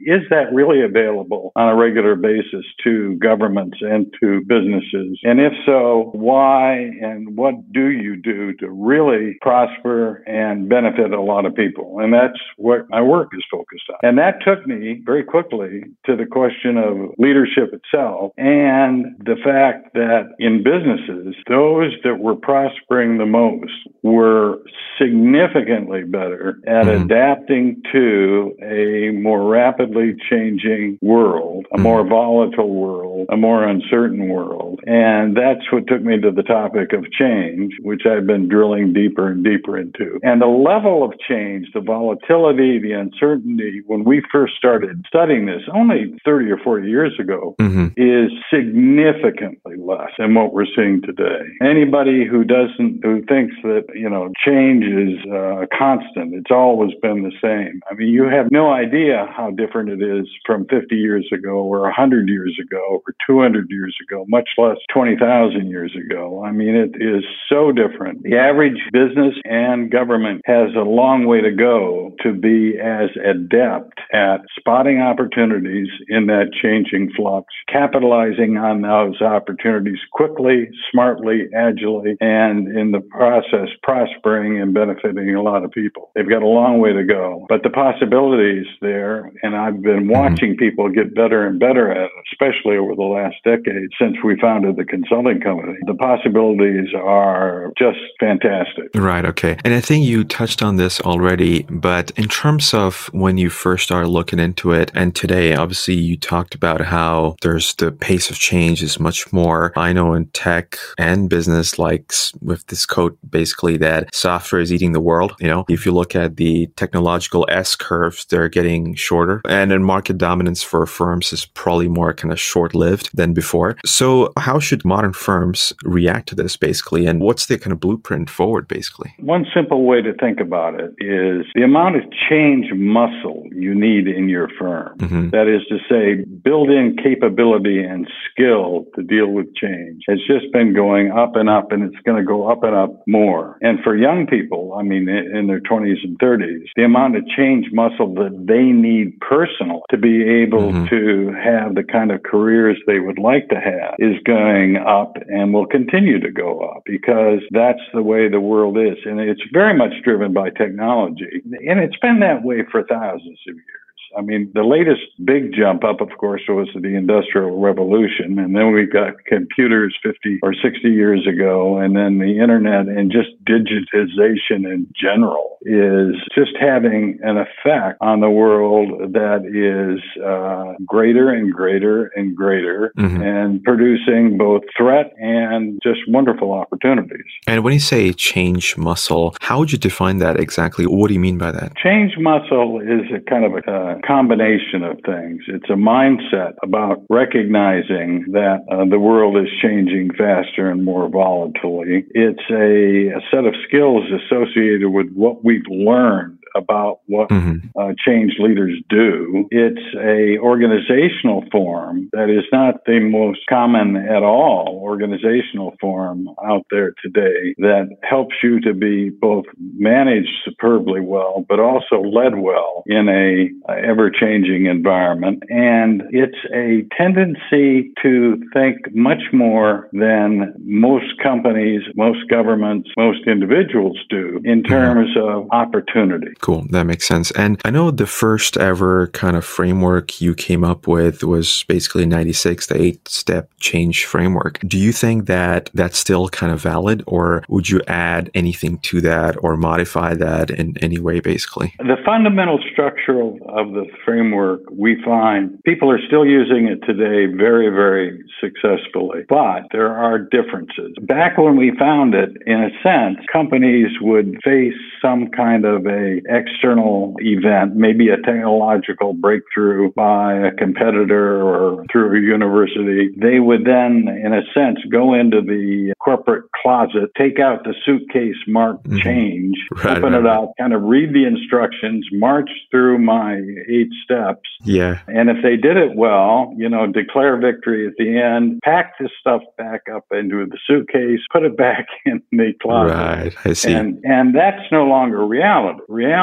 Is 0.06 0.22
that 0.30 0.54
really 0.54 0.82
available 0.84 1.52
on 1.56 1.70
a 1.70 1.76
regular 1.76 2.16
basis 2.16 2.66
to 2.84 3.16
governments 3.18 3.78
and 3.82 4.14
to 4.20 4.42
businesses? 4.42 5.20
And 5.24 5.40
if 5.40 5.54
so, 5.66 6.10
why 6.14 6.78
and 7.02 7.36
what 7.38 7.72
do 7.72 7.90
you 7.90 8.16
do 8.16 8.54
to 8.58 8.70
really 8.70 9.38
prosper 9.42 10.24
and 10.28 10.70
benefit 10.70 11.12
a 11.12 11.22
lot 11.22 11.46
of 11.46 11.56
people? 11.56 12.00
And 12.00 12.14
that's 12.14 12.40
what 12.58 12.90
my 12.90 13.02
work 13.02 13.30
is 13.34 13.44
focused 13.52 13.84
on. 13.90 13.98
And 14.04 14.18
that 14.18 14.42
took 14.46 14.66
me 14.66 15.02
very 15.06 15.24
quickly 15.24 15.84
to 16.06 16.16
the 16.16 16.26
question 16.26 16.78
of 16.78 17.14
leadership 17.18 17.74
itself 17.74 18.32
and 18.38 19.18
the 19.20 19.36
fact 19.44 19.94
that 19.94 20.34
in 20.40 20.64
businesses, 20.64 21.36
those 21.48 21.94
that 22.04 22.20
were 22.20 22.36
prospering 22.36 23.18
the 23.18 23.26
most 23.26 23.72
were 24.04 24.60
significantly 25.00 26.04
better 26.04 26.60
at 26.68 26.86
mm-hmm. 26.86 27.04
adapting 27.04 27.82
to 27.92 28.56
a 28.62 29.12
more 29.12 29.41
rapidly 29.50 30.16
changing 30.30 30.98
world, 31.02 31.66
a 31.72 31.76
mm-hmm. 31.76 31.84
more 31.84 32.08
volatile 32.08 32.74
world, 32.74 33.28
a 33.32 33.38
more 33.38 33.64
uncertain 33.64 34.30
world. 34.30 34.80
And 34.86 35.36
that's 35.36 35.72
what 35.72 35.88
took 35.88 36.02
me 36.02 36.20
to 36.22 36.32
the 36.32 36.44
topic 36.44 36.94
of 36.94 37.12
change, 37.12 37.74
which 37.82 38.04
I've 38.06 38.28
been 38.28 38.48
drilling 38.48 38.94
deeper 38.94 39.28
and 39.28 39.44
deeper 39.44 39.78
into. 39.78 40.20
And 40.24 40.42
the 40.42 40.48
level 40.48 41.04
of 41.04 41.14
change, 41.28 41.68
the 41.74 41.82
volatility, 41.82 42.80
the 42.80 42.92
uncertainty, 42.94 43.22
uncertainty 43.22 43.82
when 43.86 44.04
we 44.04 44.22
first 44.32 44.54
started 44.56 45.04
studying 45.08 45.46
this, 45.46 45.62
only 45.74 46.14
30 46.26 46.52
or 46.52 46.58
40 46.58 46.88
years 46.88 47.14
ago, 47.20 47.56
mm-hmm. 47.60 47.88
is 47.98 48.32
significantly 48.54 49.76
less 49.78 50.10
than 50.18 50.34
what 50.34 50.54
we're 50.54 50.66
seeing 50.76 51.02
today. 51.02 51.42
Anybody 51.62 52.26
who 52.26 52.44
doesn't, 52.44 53.02
who 53.04 53.24
thinks 53.26 53.56
that, 53.64 53.84
you 53.94 54.10
know, 54.10 54.32
change 54.46 54.86
is 54.86 55.20
uh, 55.32 55.66
constant, 55.78 56.34
it's 56.34 56.52
always 56.52 56.92
been 57.02 57.24
the 57.24 57.36
same. 57.42 57.82
I 57.90 57.96
mean, 57.96 58.10
you 58.10 58.24
have 58.24 58.52
no 58.52 58.72
idea 58.72 59.31
how 59.32 59.52
different 59.52 59.90
it 59.90 60.02
is 60.02 60.28
from 60.46 60.66
50 60.68 60.96
years 60.96 61.28
ago 61.34 61.64
or 61.64 61.82
100 61.82 62.30
years 62.30 62.58
ago 62.62 63.02
or 63.06 63.16
200 63.28 63.68
years 63.70 63.96
ago, 64.02 64.26
much 64.28 64.50
less 64.58 64.78
20,000 64.94 65.68
years 65.68 65.96
ago. 65.96 66.44
I 66.44 66.52
mean, 66.52 66.76
it 66.76 66.96
is 67.02 67.24
so 67.50 67.72
different. 67.72 68.24
The 68.24 68.38
average 68.38 68.80
business 68.92 69.36
and 69.46 69.92
government 69.92 70.42
has 70.46 70.70
a 70.76 70.82
long 70.82 71.26
way 71.26 71.42
to 71.42 71.52
go 71.52 72.14
to 72.22 72.34
be 72.34 72.80
as 72.80 73.10
adept 73.24 74.00
at 74.14 74.42
spotting 74.58 75.00
opportunities 75.00 75.90
in 76.10 76.28
that 76.28 76.52
changing 76.62 77.12
flux, 77.16 77.48
capitalizing 77.72 78.58
on 78.58 78.82
those 78.82 79.22
opportunities 79.22 80.00
quickly, 80.12 80.70
smartly, 80.92 81.48
agilely, 81.56 82.16
and 82.20 82.68
in 82.68 82.92
the 82.92 83.00
process 83.00 83.70
prospering 83.84 84.62
and 84.62 84.74
benefiting 84.74 85.36
a 85.36 85.42
lot 85.42 85.64
of 85.64 85.72
people. 85.72 86.12
They've 86.16 86.30
got 86.30 86.44
a 86.44 86.48
long 86.48 86.80
way 86.80 86.94
to 86.94 87.04
go, 87.04 87.46
but 87.50 87.64
the 87.64 87.70
possibilities 87.70 88.66
there, 88.82 89.21
and 89.44 89.56
I've 89.56 89.82
been 89.82 90.08
mm-hmm. 90.08 90.10
watching 90.10 90.58
people 90.58 90.90
get 90.90 91.14
better 91.16 91.46
and 91.46 91.60
better 91.60 91.92
at 91.92 92.06
it, 92.06 92.12
especially 92.32 92.78
over 92.78 92.96
the 92.96 93.04
last 93.04 93.36
decade 93.44 93.90
since 94.00 94.18
we 94.24 94.40
founded 94.40 94.76
the 94.76 94.86
consulting 94.86 95.40
company. 95.42 95.78
The 95.86 95.96
possibilities 95.96 96.90
are 96.96 97.72
just 97.78 98.00
fantastic. 98.20 98.90
Right. 98.96 99.26
Okay. 99.26 99.58
And 99.64 99.74
I 99.74 99.82
think 99.82 100.06
you 100.06 100.24
touched 100.24 100.62
on 100.62 100.76
this 100.76 101.00
already, 101.02 101.64
but 101.70 102.12
in 102.12 102.28
terms 102.28 102.74
of 102.74 103.08
when 103.14 103.38
you 103.38 103.50
first 103.50 103.84
started 103.84 104.10
looking 104.10 104.40
into 104.40 104.72
it 104.72 104.92
and 104.94 105.16
today, 105.16 105.56
obviously 105.56 105.96
you 105.96 106.18
talked 106.18 106.56
about 106.56 106.82
how 106.82 107.36
there's 107.42 107.74
the 107.76 107.92
pace 107.92 108.30
of 108.30 108.38
change 108.38 108.82
is 108.84 109.00
much 109.00 109.32
more. 109.32 109.74
I 109.76 109.94
know 109.94 110.14
in 110.14 110.28
tech 110.28 110.78
and 110.98 111.30
business, 111.30 111.78
like 111.78 112.12
with 112.42 112.66
this 112.68 112.86
quote, 112.86 113.18
basically 113.30 113.78
that 113.78 114.14
software 114.14 114.62
is 114.62 114.74
eating 114.74 114.94
the 114.94 115.00
world. 115.00 115.36
You 115.40 115.48
know, 115.48 115.66
if 115.70 115.86
you 115.86 115.92
look 115.92 116.16
at 116.16 116.38
the 116.38 116.68
technological 116.76 117.46
S 117.50 117.76
curves, 117.76 118.26
they're 118.26 118.50
getting 118.50 118.96
shorter 118.96 119.11
and 119.46 119.72
then 119.72 119.84
market 119.84 120.18
dominance 120.18 120.64
for 120.64 120.86
firms 120.86 121.34
is 121.34 121.46
probably 121.46 121.88
more 121.88 122.14
kind 122.14 122.32
of 122.32 122.40
short 122.40 122.74
lived 122.76 123.10
than 123.16 123.34
before. 123.34 123.78
So 123.86 124.32
how 124.38 124.60
should 124.60 124.86
modern 124.86 125.14
firms 125.14 125.74
react 125.84 126.30
to 126.30 126.36
this 126.36 126.58
basically? 126.58 127.06
And 127.06 127.22
what's 127.22 127.48
the 127.48 127.58
kind 127.58 127.72
of 127.72 127.80
blueprint 127.80 128.30
forward 128.30 128.68
basically? 128.68 129.14
One 129.20 129.46
simple 129.54 129.84
way 129.86 130.02
to 130.02 130.14
think 130.14 130.40
about 130.40 130.80
it 130.80 130.92
is 131.00 131.46
the 131.56 131.64
amount 131.64 131.96
of 131.98 132.04
change 132.30 132.68
muscle 132.74 133.44
you 133.52 133.74
need 133.74 134.08
in 134.08 134.30
your 134.30 134.48
firm. 134.60 134.98
Mm-hmm. 134.98 135.30
That 135.30 135.48
is 135.48 135.62
to 135.70 135.78
say, 135.90 136.24
build 136.44 136.70
in 136.70 136.98
capability 137.02 137.84
and 137.84 138.08
skill 138.30 138.86
to 138.96 139.04
deal 139.04 139.28
with 139.28 139.54
change. 139.56 140.04
It's 140.08 140.26
just 140.28 140.52
been 140.54 140.74
going 140.74 141.12
up 141.12 141.36
and 141.36 141.50
up, 141.50 141.72
and 141.72 141.84
it's 141.84 142.02
going 142.06 142.18
to 142.18 142.26
go 142.26 142.50
up 142.50 142.64
and 142.64 142.76
up 142.76 143.02
more. 143.08 143.58
And 143.62 143.80
for 143.84 143.96
young 143.96 144.28
people, 144.28 144.76
I 144.78 144.84
mean, 144.84 145.08
in 145.10 145.48
their 145.48 145.62
20s 145.62 146.04
and 146.04 146.18
30s, 146.20 146.66
the 146.76 146.84
amount 146.84 147.16
of 147.18 147.24
change 147.28 147.68
muscle 147.72 148.14
that 148.16 148.46
they 148.48 148.64
need 148.64 148.91
personal 149.22 149.82
to 149.90 149.98
be 149.98 150.24
able 150.24 150.72
mm-hmm. 150.72 150.88
to 150.88 151.34
have 151.34 151.76
the 151.76 151.84
kind 151.84 152.12
of 152.12 152.24
careers 152.24 152.78
they 152.88 153.00
would 153.00 153.20
like 153.20 153.50
to 153.50 153.60
have 153.60 153.96
is 154.00 154.16
going 154.26 154.78
up 154.78 155.14
and 155.28 155.54
will 155.54 155.68
continue 155.68 156.20
to 156.20 156.32
go 156.32 156.60
up 156.62 156.84
because 156.86 157.42
that's 157.52 157.86
the 157.94 158.02
way 158.02 158.30
the 158.30 158.40
world 158.40 158.78
is. 158.78 158.98
And 159.06 159.20
it's 159.20 159.42
very 159.52 159.78
much 159.78 159.94
driven 160.04 160.34
by 160.34 160.50
technology. 160.50 161.42
And 161.68 161.80
it's 161.80 161.98
been 161.98 162.20
that 162.20 162.44
way 162.44 162.64
for 162.72 162.84
thousands 162.84 163.40
of 163.48 163.56
years. 163.56 163.81
I 164.18 164.22
mean, 164.22 164.52
the 164.54 164.64
latest 164.64 165.02
big 165.24 165.54
jump 165.54 165.84
up, 165.84 166.02
of 166.02 166.10
course, 166.18 166.42
was 166.48 166.68
the 166.76 166.96
Industrial 166.96 167.60
Revolution. 167.60 168.40
And 168.40 168.56
then 168.56 168.72
we've 168.74 168.92
got 168.92 169.14
computers 169.26 169.96
50 170.04 170.40
or 170.44 170.54
60 170.54 170.90
years 170.90 171.28
ago. 171.28 171.78
And 171.78 171.96
then 171.96 172.20
the 172.20 172.40
internet 172.40 172.88
and 172.88 173.12
just 173.12 173.30
digitization 173.46 174.66
in 174.66 174.88
general 175.00 175.58
is 175.62 176.16
just 176.34 176.52
having 176.60 177.20
an 177.22 177.38
effect 177.38 177.98
on 178.02 178.20
the 178.20 178.30
world 178.30 179.14
that 179.14 179.46
is 179.46 180.02
uh, 180.24 180.74
greater 180.86 181.30
and 181.30 181.54
greater 181.54 182.12
and 182.16 182.36
greater 182.36 182.92
mm-hmm. 182.98 183.22
and 183.22 183.64
producing 183.64 184.38
both 184.38 184.64
threat 184.76 185.14
and 185.18 185.80
just 185.84 186.00
wonderful 186.08 186.52
opportunities. 186.52 187.26
And 187.46 187.64
when 187.64 187.74
you 187.74 187.80
say 187.80 188.12
change 188.14 188.76
muscle, 188.78 189.36
how 189.42 189.60
would 189.60 189.72
you 189.72 189.78
define 189.78 190.18
that 190.18 190.40
exactly? 190.40 190.86
What 190.86 191.10
do 191.10 191.14
you 191.14 191.20
mean 191.20 191.38
by 191.38 191.52
that? 191.52 191.76
Change 191.76 192.18
muscle 192.18 192.82
is 192.82 193.12
a 193.14 193.20
kind 193.30 193.46
of 193.46 193.54
a, 193.68 194.01
combination 194.06 194.84
of 194.84 194.98
things. 195.06 195.44
It's 195.48 195.70
a 195.70 195.74
mindset 195.74 196.54
about 196.64 197.04
recognizing 197.10 198.26
that 198.32 198.60
uh, 198.72 198.86
the 198.90 199.00
world 199.00 199.38
is 199.38 199.50
changing 199.62 200.12
faster 200.18 200.70
and 200.70 200.84
more 200.84 201.10
volatilely. 201.10 202.06
It's 202.12 202.44
a, 202.50 203.18
a 203.18 203.22
set 203.32 203.46
of 203.46 203.54
skills 203.68 204.04
associated 204.12 204.90
with 204.90 205.12
what 205.14 205.44
we've 205.44 205.68
learned 205.70 206.41
about 206.56 207.00
what 207.08 207.30
mm-hmm. 207.30 207.58
uh, 207.80 207.94
change 208.06 208.34
leaders 208.40 208.78
do. 208.90 209.48
It's 209.52 209.82
a 209.98 210.38
organizational 210.40 211.44
form 211.52 212.10
that 212.14 212.30
is 212.30 212.46
not 212.52 212.86
the 212.86 213.00
most 213.00 213.40
common 213.50 213.96
at 213.96 214.24
all 214.24 214.80
organizational 214.82 215.76
form 215.80 216.28
out 216.44 216.66
there 216.72 216.94
today 217.04 217.54
that 217.58 217.90
helps 218.04 218.36
you 218.44 218.60
to 218.62 218.74
be 218.74 219.10
both 219.10 219.46
managed 219.78 220.32
superbly 220.46 221.02
well, 221.02 221.46
but 221.48 221.60
also 221.60 222.02
led 222.02 222.36
well 222.38 222.84
in 222.86 223.08
a, 223.10 223.50
a 223.72 223.78
ever-changing 223.88 224.66
environment. 224.66 225.44
And 225.50 226.04
it's 226.12 226.38
a 226.54 226.86
tendency 226.96 227.92
to 228.02 228.42
think 228.54 228.94
much 228.94 229.24
more 229.34 229.90
than 229.94 230.54
most 230.60 231.18
companies, 231.22 231.82
most 231.96 232.28
governments, 232.30 232.90
most 232.98 233.28
individuals 233.28 233.98
do 234.10 234.42
in 234.44 234.64
mm-hmm. 234.64 234.74
terms 234.74 235.10
of 235.18 235.48
opportunity. 235.52 236.34
Cool. 236.42 236.66
That 236.72 236.86
makes 236.86 237.08
sense. 237.08 237.30
And 237.32 237.62
I 237.64 237.70
know 237.70 237.92
the 237.92 238.08
first 238.08 238.58
ever 238.58 239.08
kind 239.08 239.38
of 239.38 239.46
framework 239.46 240.20
you 240.22 240.34
came 240.34 240.64
up 240.64 240.88
with 240.88 241.24
was 241.24 241.64
basically 241.68 242.08
96, 242.08 242.66
the 242.66 242.82
eight 242.82 243.08
step 243.08 243.52
change 243.60 244.06
framework. 244.06 244.60
Do 244.62 244.80
you 244.80 244.92
think 244.92 245.28
that 245.28 245.70
that's 245.76 246.00
still 246.00 246.30
kind 246.30 246.52
of 246.52 246.60
valid 246.60 247.04
or 247.06 247.44
would 247.48 247.70
you 247.70 247.82
add 247.88 248.32
anything 248.34 248.80
to 248.80 249.02
that 249.02 249.36
or 249.44 249.56
modify 249.56 250.16
that 250.16 250.50
in 250.50 250.78
any 250.80 251.00
way, 251.00 251.20
basically? 251.20 251.76
The 251.78 251.98
fundamental 252.04 252.60
structure 252.72 253.22
of 253.22 253.74
the 253.74 253.86
framework, 254.04 254.62
we 254.72 255.02
find 255.04 255.62
people 255.64 255.92
are 255.92 256.02
still 256.08 256.26
using 256.26 256.68
it 256.68 256.84
today 256.88 257.32
very, 257.32 257.70
very 257.70 258.24
successfully, 258.40 259.26
but 259.30 259.68
there 259.72 259.96
are 259.96 260.18
differences. 260.18 260.94
Back 261.02 261.38
when 261.38 261.56
we 261.56 261.72
found 261.78 262.16
it, 262.16 262.32
in 262.48 262.64
a 262.64 262.72
sense, 262.82 263.18
companies 263.32 263.92
would 264.02 264.38
face 264.44 264.74
some 265.02 265.28
kind 265.30 265.66
of 265.66 265.86
a 265.86 266.22
external 266.32 267.16
event, 267.20 267.76
maybe 267.76 268.10
a 268.10 268.18
technological 268.18 269.14
breakthrough 269.14 269.92
by 269.94 270.34
a 270.34 270.52
competitor 270.52 271.42
or 271.42 271.86
through 271.92 272.18
a 272.18 272.22
university, 272.22 273.12
they 273.18 273.40
would 273.40 273.66
then, 273.66 274.08
in 274.24 274.34
a 274.34 274.42
sense, 274.54 274.80
go 274.92 275.14
into 275.14 275.42
the 275.42 275.94
corporate 276.00 276.46
closet, 276.62 277.12
take 277.18 277.40
out 277.40 277.64
the 277.64 277.74
suitcase 277.86 278.36
marked 278.48 278.86
mm-hmm. 278.86 279.00
change, 279.00 279.58
right, 279.84 279.98
open 279.98 280.14
right, 280.14 280.20
it 280.22 280.26
up, 280.26 280.54
kind 280.60 280.74
of 280.74 280.82
read 280.84 281.14
the 281.14 281.26
instructions, 281.26 282.08
march 282.14 282.50
through 282.70 282.98
my 282.98 283.36
eight 283.70 283.90
steps. 284.04 284.48
Yeah. 284.64 285.00
And 285.08 285.30
if 285.30 285.38
they 285.44 285.58
did 285.58 285.78
it 285.78 285.96
well, 285.96 286.54
you 286.58 286.70
know, 286.70 286.88
declare 286.88 287.38
victory 287.38 287.88
at 287.88 287.94
the 287.98 288.18
end, 288.18 288.60
pack 288.64 288.94
this 289.00 289.12
stuff 289.20 289.42
back 289.58 289.82
up 289.94 290.06
into 290.12 290.46
the 290.46 290.58
suitcase, 290.66 291.20
put 291.32 291.44
it 291.44 291.58
back 291.62 291.88
in 292.06 292.22
the 292.32 292.54
closet. 292.62 292.96
Right. 292.96 293.36
I 293.46 293.54
see. 293.54 293.74
And, 293.74 294.04
and 294.04 294.36
that's 294.36 294.72
no 294.72 294.86
longer 294.86 295.26
reality. 295.26 295.80
Reality 295.88 296.21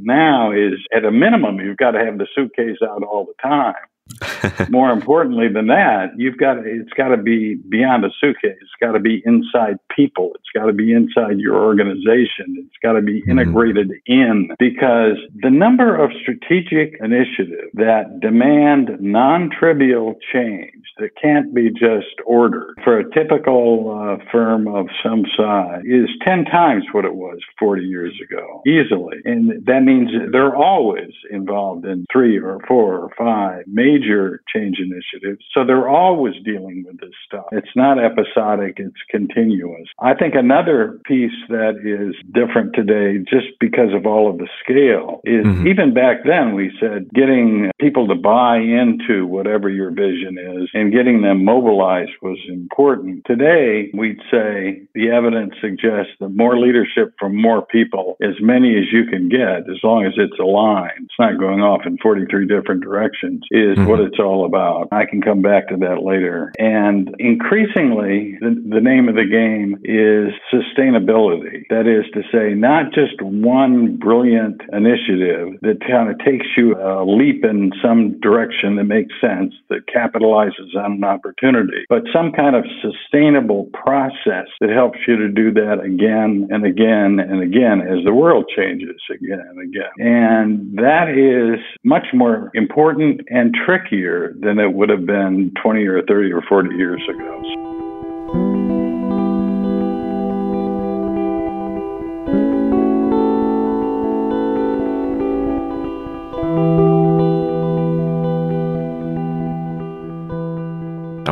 now 0.00 0.52
is 0.52 0.74
at 0.94 1.04
a 1.04 1.10
minimum, 1.10 1.58
you've 1.60 1.76
got 1.76 1.92
to 1.92 2.04
have 2.04 2.18
the 2.18 2.26
suitcase 2.34 2.78
out 2.82 3.02
all 3.02 3.26
the 3.26 3.34
time. 3.42 3.74
More 4.68 4.90
importantly 4.90 5.48
than 5.48 5.68
that, 5.68 6.12
you've 6.16 6.36
got 6.36 6.58
it's 6.58 6.92
got 6.92 7.08
to 7.08 7.16
be 7.16 7.54
beyond 7.54 8.04
a 8.04 8.10
suitcase. 8.20 8.56
It's 8.60 8.70
got 8.80 8.92
to 8.92 9.00
be 9.00 9.22
inside 9.24 9.78
people. 9.94 10.32
It's 10.34 10.50
got 10.54 10.66
to 10.66 10.72
be 10.72 10.92
inside 10.92 11.38
your 11.38 11.56
organization. 11.56 12.54
It's 12.58 12.76
got 12.82 12.92
to 12.92 13.02
be 13.02 13.20
mm-hmm. 13.22 13.30
integrated 13.30 13.90
in 14.06 14.50
because 14.58 15.16
the 15.42 15.50
number 15.50 15.96
of 15.96 16.10
strategic 16.20 16.94
initiatives 17.00 17.70
that 17.74 18.20
demand 18.20 18.90
non-trivial 19.00 20.16
change 20.32 20.84
that 20.98 21.10
can't 21.20 21.54
be 21.54 21.70
just 21.70 22.20
ordered 22.26 22.74
for 22.84 22.98
a 22.98 23.10
typical 23.14 23.90
uh, 23.90 24.22
firm 24.30 24.68
of 24.68 24.86
some 25.02 25.24
size 25.36 25.82
is 25.84 26.08
10 26.24 26.44
times 26.44 26.84
what 26.92 27.04
it 27.04 27.14
was 27.14 27.38
40 27.58 27.82
years 27.82 28.14
ago, 28.22 28.62
easily. 28.66 29.16
And 29.24 29.64
that 29.66 29.82
means 29.82 30.10
they're 30.30 30.54
always 30.54 31.10
involved 31.30 31.84
in 31.84 32.06
three 32.12 32.38
or 32.38 32.60
four 32.68 32.98
or 32.98 33.10
five 33.16 33.64
major 33.66 33.93
major 33.94 34.42
change 34.54 34.78
initiatives. 34.78 35.44
So 35.52 35.64
they're 35.64 35.88
always 35.88 36.34
dealing 36.44 36.84
with 36.86 37.00
this 37.00 37.14
stuff. 37.26 37.46
It's 37.52 37.74
not 37.76 37.98
episodic, 38.02 38.76
it's 38.78 39.02
continuous. 39.10 39.88
I 40.00 40.14
think 40.14 40.34
another 40.34 41.00
piece 41.04 41.32
that 41.48 41.78
is 41.84 42.14
different 42.32 42.74
today, 42.74 43.18
just 43.18 43.58
because 43.60 43.92
of 43.94 44.06
all 44.06 44.30
of 44.30 44.38
the 44.38 44.48
scale, 44.62 45.20
is 45.24 45.46
mm-hmm. 45.46 45.68
even 45.68 45.94
back 45.94 46.24
then 46.24 46.54
we 46.54 46.72
said 46.80 47.08
getting 47.14 47.70
people 47.80 48.06
to 48.08 48.14
buy 48.14 48.56
into 48.56 49.26
whatever 49.26 49.68
your 49.68 49.90
vision 49.90 50.38
is 50.38 50.68
and 50.74 50.92
getting 50.92 51.22
them 51.22 51.44
mobilized 51.44 52.12
was 52.22 52.38
important. 52.48 53.24
Today, 53.26 53.90
we'd 53.94 54.20
say 54.30 54.82
the 54.94 55.10
evidence 55.10 55.54
suggests 55.60 56.12
that 56.20 56.30
more 56.30 56.58
leadership 56.58 57.14
from 57.18 57.40
more 57.40 57.64
people, 57.66 58.16
as 58.22 58.34
many 58.40 58.76
as 58.76 58.84
you 58.92 59.04
can 59.06 59.28
get, 59.28 59.70
as 59.70 59.82
long 59.82 60.04
as 60.06 60.14
it's 60.16 60.38
aligned, 60.38 61.04
it's 61.04 61.18
not 61.18 61.38
going 61.38 61.60
off 61.60 61.82
in 61.86 61.98
43 61.98 62.46
different 62.46 62.82
directions, 62.82 63.42
is 63.50 63.76
mm-hmm. 63.84 63.90
what 63.90 64.00
it's 64.00 64.18
all 64.18 64.44
about. 64.44 64.88
I 64.92 65.04
can 65.06 65.20
come 65.22 65.42
back 65.42 65.68
to 65.68 65.76
that 65.78 66.02
later. 66.02 66.52
And 66.58 67.14
increasingly, 67.18 68.36
the, 68.40 68.54
the 68.68 68.80
name 68.80 69.08
of 69.08 69.14
the 69.14 69.28
game 69.28 69.78
is 69.84 70.32
sustainability. 70.52 71.64
That 71.70 71.86
is 71.86 72.04
to 72.14 72.22
say, 72.32 72.54
not 72.54 72.92
just 72.92 73.20
one 73.20 73.96
brilliant 73.96 74.60
initiative 74.72 75.60
that 75.62 75.80
kind 75.86 76.10
of 76.10 76.18
takes 76.24 76.46
you 76.56 76.76
a 76.76 77.04
leap 77.04 77.44
in 77.44 77.72
some 77.82 78.20
direction 78.20 78.76
that 78.76 78.84
makes 78.84 79.14
sense, 79.20 79.54
that 79.68 79.86
capitalizes 79.86 80.74
on 80.76 80.92
an 80.92 81.04
opportunity, 81.04 81.84
but 81.88 82.02
some 82.12 82.32
kind 82.32 82.56
of 82.56 82.64
sustainable 82.82 83.68
process 83.72 84.46
that 84.60 84.70
helps 84.70 84.98
you 85.06 85.16
to 85.16 85.28
do 85.28 85.52
that 85.52 85.80
again 85.84 86.48
and 86.50 86.64
again 86.64 87.20
and 87.20 87.42
again 87.42 87.80
as 87.80 88.04
the 88.04 88.14
world 88.14 88.44
changes 88.54 88.96
again 89.10 89.42
and 89.50 89.60
again. 89.60 89.92
And 89.98 90.76
that 90.78 91.08
is 91.10 91.60
much 91.84 92.06
more 92.12 92.50
important 92.54 93.20
and 93.28 93.54
trickier 93.74 94.34
than 94.40 94.58
it 94.58 94.72
would 94.72 94.88
have 94.88 95.06
been 95.06 95.52
20 95.62 95.86
or 95.86 96.02
30 96.02 96.32
or 96.32 96.42
40 96.42 96.76
years 96.76 97.02
ago. 97.08 97.83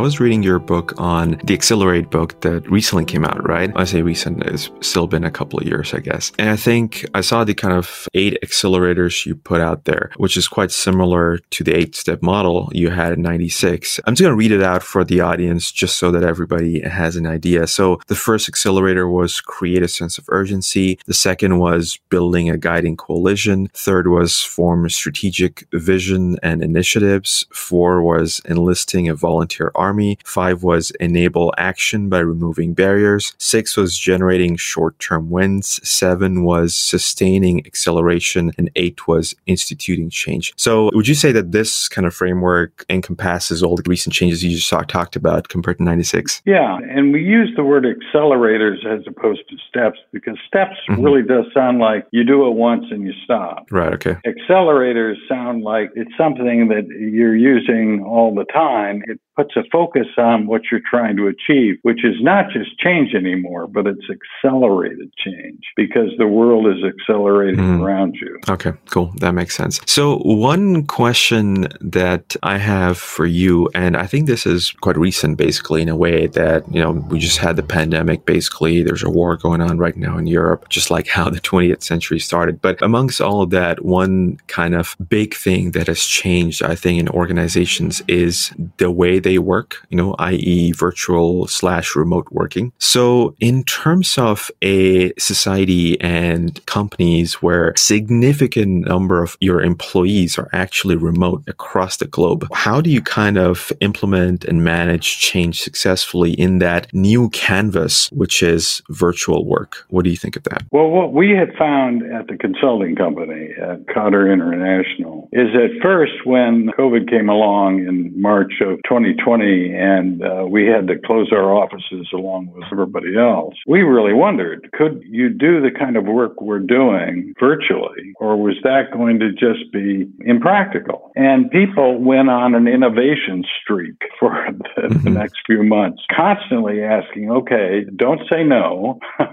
Was 0.02 0.18
reading 0.18 0.42
your 0.42 0.58
book 0.58 0.92
on 0.98 1.40
the 1.44 1.54
Accelerate 1.54 2.10
book 2.10 2.40
that 2.40 2.68
recently 2.68 3.04
came 3.04 3.24
out, 3.24 3.46
right? 3.48 3.70
I 3.76 3.84
say 3.84 4.02
recent, 4.02 4.42
it's 4.42 4.68
still 4.80 5.06
been 5.06 5.22
a 5.22 5.30
couple 5.30 5.60
of 5.60 5.64
years, 5.64 5.94
I 5.94 6.00
guess. 6.00 6.32
And 6.40 6.50
I 6.50 6.56
think 6.56 7.06
I 7.14 7.20
saw 7.20 7.44
the 7.44 7.54
kind 7.54 7.72
of 7.72 8.08
eight 8.12 8.36
accelerators 8.42 9.24
you 9.24 9.36
put 9.36 9.60
out 9.60 9.84
there, 9.84 10.10
which 10.16 10.36
is 10.36 10.48
quite 10.48 10.72
similar 10.72 11.38
to 11.38 11.62
the 11.62 11.72
eight 11.72 11.94
step 11.94 12.20
model 12.20 12.68
you 12.72 12.90
had 12.90 13.12
in 13.12 13.22
96. 13.22 14.00
I'm 14.04 14.14
just 14.14 14.22
going 14.22 14.32
to 14.32 14.36
read 14.36 14.50
it 14.50 14.62
out 14.62 14.82
for 14.82 15.04
the 15.04 15.20
audience 15.20 15.70
just 15.70 15.98
so 15.98 16.10
that 16.10 16.24
everybody 16.24 16.80
has 16.80 17.14
an 17.14 17.26
idea. 17.26 17.68
So 17.68 18.00
the 18.08 18.16
first 18.16 18.48
accelerator 18.48 19.08
was 19.08 19.40
create 19.40 19.84
a 19.84 19.88
sense 19.88 20.18
of 20.18 20.24
urgency. 20.28 20.98
The 21.06 21.14
second 21.14 21.60
was 21.60 22.00
building 22.10 22.50
a 22.50 22.58
guiding 22.58 22.96
coalition. 22.96 23.68
Third 23.72 24.08
was 24.08 24.42
form 24.42 24.90
strategic 24.90 25.64
vision 25.72 26.38
and 26.42 26.60
initiatives. 26.60 27.46
Four 27.52 28.02
was 28.02 28.40
enlisting 28.46 29.08
a 29.08 29.14
volunteer 29.14 29.70
army 29.76 29.91
Army. 29.92 30.16
Five 30.24 30.62
was 30.62 30.90
enable 31.00 31.52
action 31.58 32.08
by 32.08 32.20
removing 32.20 32.72
barriers. 32.72 33.34
Six 33.36 33.76
was 33.76 33.98
generating 33.98 34.56
short 34.56 34.98
term 34.98 35.28
wins. 35.28 35.78
Seven 35.86 36.44
was 36.44 36.74
sustaining 36.74 37.66
acceleration. 37.66 38.52
And 38.56 38.70
eight 38.74 39.06
was 39.06 39.34
instituting 39.46 40.08
change. 40.08 40.54
So 40.56 40.88
would 40.94 41.08
you 41.08 41.14
say 41.14 41.30
that 41.32 41.52
this 41.52 41.88
kind 41.88 42.06
of 42.06 42.14
framework 42.14 42.86
encompasses 42.88 43.62
all 43.62 43.76
the 43.76 43.82
recent 43.86 44.14
changes 44.14 44.42
you 44.42 44.56
just 44.56 44.70
talked 44.88 45.14
about 45.14 45.48
compared 45.48 45.76
to 45.76 45.84
96? 45.84 46.40
Yeah. 46.46 46.78
And 46.88 47.12
we 47.12 47.22
use 47.22 47.52
the 47.54 47.64
word 47.64 47.84
accelerators 47.84 48.86
as 48.86 49.04
opposed 49.06 49.42
to 49.50 49.56
steps 49.68 49.98
because 50.10 50.38
steps 50.46 50.76
mm-hmm. 50.88 51.02
really 51.02 51.22
does 51.22 51.44
sound 51.52 51.80
like 51.80 52.06
you 52.12 52.24
do 52.24 52.46
it 52.46 52.54
once 52.54 52.86
and 52.90 53.06
you 53.06 53.12
stop. 53.24 53.66
Right. 53.70 53.92
Okay. 53.92 54.16
Accelerators 54.26 55.16
sound 55.28 55.64
like 55.64 55.90
it's 55.94 56.16
something 56.16 56.68
that 56.68 56.86
you're 56.88 57.36
using 57.36 58.02
all 58.02 58.34
the 58.34 58.46
time. 58.52 59.02
It 59.06 59.20
puts 59.36 59.56
a 59.56 59.62
focus 59.72 60.06
on 60.18 60.46
what 60.46 60.62
you're 60.70 60.82
trying 60.88 61.16
to 61.16 61.26
achieve, 61.26 61.76
which 61.82 62.04
is 62.04 62.16
not 62.20 62.50
just 62.50 62.78
change 62.78 63.14
anymore, 63.14 63.66
but 63.66 63.86
it's 63.86 64.04
accelerated 64.10 65.12
change 65.16 65.60
because 65.76 66.10
the 66.18 66.26
world 66.26 66.66
is 66.66 66.84
accelerating 66.84 67.60
mm. 67.60 67.82
around 67.82 68.14
you. 68.20 68.38
Okay, 68.48 68.72
cool. 68.90 69.12
That 69.16 69.32
makes 69.32 69.56
sense. 69.56 69.80
So, 69.86 70.18
one 70.18 70.86
question 70.86 71.68
that 71.80 72.36
I 72.42 72.58
have 72.58 72.98
for 72.98 73.24
you, 73.24 73.68
and 73.74 73.96
I 73.96 74.06
think 74.06 74.26
this 74.26 74.46
is 74.46 74.70
quite 74.70 74.98
recent, 74.98 75.38
basically, 75.38 75.82
in 75.82 75.88
a 75.88 75.96
way 75.96 76.26
that, 76.28 76.70
you 76.72 76.82
know, 76.82 76.92
we 76.92 77.18
just 77.18 77.38
had 77.38 77.56
the 77.56 77.62
pandemic, 77.62 78.26
basically. 78.26 78.82
There's 78.82 79.02
a 79.02 79.10
war 79.10 79.36
going 79.36 79.60
on 79.60 79.78
right 79.78 79.96
now 79.96 80.18
in 80.18 80.26
Europe, 80.26 80.68
just 80.68 80.90
like 80.90 81.06
how 81.06 81.30
the 81.30 81.40
20th 81.40 81.82
century 81.82 82.18
started. 82.18 82.60
But 82.60 82.80
amongst 82.82 83.20
all 83.20 83.42
of 83.42 83.50
that, 83.50 83.84
one 83.84 84.38
kind 84.48 84.74
of 84.74 84.96
big 85.08 85.34
thing 85.34 85.70
that 85.72 85.86
has 85.86 86.04
changed, 86.04 86.62
I 86.62 86.74
think, 86.74 87.00
in 87.00 87.08
organizations 87.08 88.02
is 88.08 88.52
the 88.76 88.90
way 88.90 89.18
they 89.22 89.31
work, 89.38 89.86
you 89.90 89.96
know, 89.96 90.14
i.e. 90.18 90.72
virtual 90.72 91.46
slash 91.46 91.94
remote 91.94 92.28
working. 92.30 92.72
So 92.78 93.34
in 93.40 93.64
terms 93.64 94.18
of 94.18 94.50
a 94.62 95.12
society 95.18 96.00
and 96.00 96.64
companies 96.66 97.34
where 97.34 97.74
significant 97.76 98.86
number 98.86 99.22
of 99.22 99.36
your 99.40 99.60
employees 99.60 100.38
are 100.38 100.48
actually 100.52 100.96
remote 100.96 101.42
across 101.46 101.96
the 101.96 102.06
globe, 102.06 102.46
how 102.52 102.80
do 102.80 102.90
you 102.90 103.00
kind 103.00 103.38
of 103.38 103.72
implement 103.80 104.44
and 104.44 104.64
manage 104.64 105.18
change 105.18 105.60
successfully 105.60 106.32
in 106.32 106.58
that 106.58 106.92
new 106.92 107.28
canvas, 107.30 108.10
which 108.12 108.42
is 108.42 108.82
virtual 108.90 109.44
work? 109.44 109.84
What 109.88 110.04
do 110.04 110.10
you 110.10 110.16
think 110.16 110.36
of 110.36 110.44
that? 110.44 110.64
Well, 110.70 110.88
what 110.88 111.12
we 111.12 111.30
had 111.30 111.52
found 111.58 112.02
at 112.12 112.28
the 112.28 112.36
consulting 112.36 112.96
company 112.96 113.50
at 113.60 113.86
Kotter 113.86 114.32
International 114.32 115.28
is 115.32 115.48
that 115.52 115.78
first 115.82 116.12
when 116.24 116.70
COVID 116.78 117.08
came 117.08 117.28
along 117.28 117.80
in 117.80 118.12
March 118.20 118.54
of 118.60 118.80
20 118.88 119.11
2020 119.16 119.74
and 119.74 120.22
uh, 120.22 120.46
we 120.46 120.66
had 120.66 120.86
to 120.88 120.98
close 120.98 121.30
our 121.32 121.54
offices 121.54 122.08
along 122.12 122.52
with 122.54 122.64
everybody 122.72 123.16
else, 123.16 123.54
we 123.66 123.80
really 123.82 124.12
wondered 124.12 124.68
could 124.72 125.02
you 125.08 125.28
do 125.28 125.60
the 125.60 125.70
kind 125.70 125.96
of 125.96 126.04
work 126.04 126.40
we're 126.40 126.58
doing 126.58 127.34
virtually, 127.38 128.12
or 128.18 128.36
was 128.36 128.56
that 128.62 128.92
going 128.92 129.18
to 129.18 129.32
just 129.32 129.70
be 129.72 130.08
impractical? 130.20 131.10
And 131.16 131.50
people 131.50 131.98
went 131.98 132.30
on 132.30 132.54
an 132.54 132.68
innovation 132.68 133.44
streak 133.62 134.00
for 134.20 134.46
the, 134.50 134.88
the 134.88 134.94
mm-hmm. 134.94 135.14
next 135.14 135.38
few 135.46 135.62
months, 135.62 136.02
constantly 136.14 136.82
asking, 136.82 137.30
okay, 137.30 137.84
don't 137.96 138.20
say 138.30 138.44
no. 138.44 138.98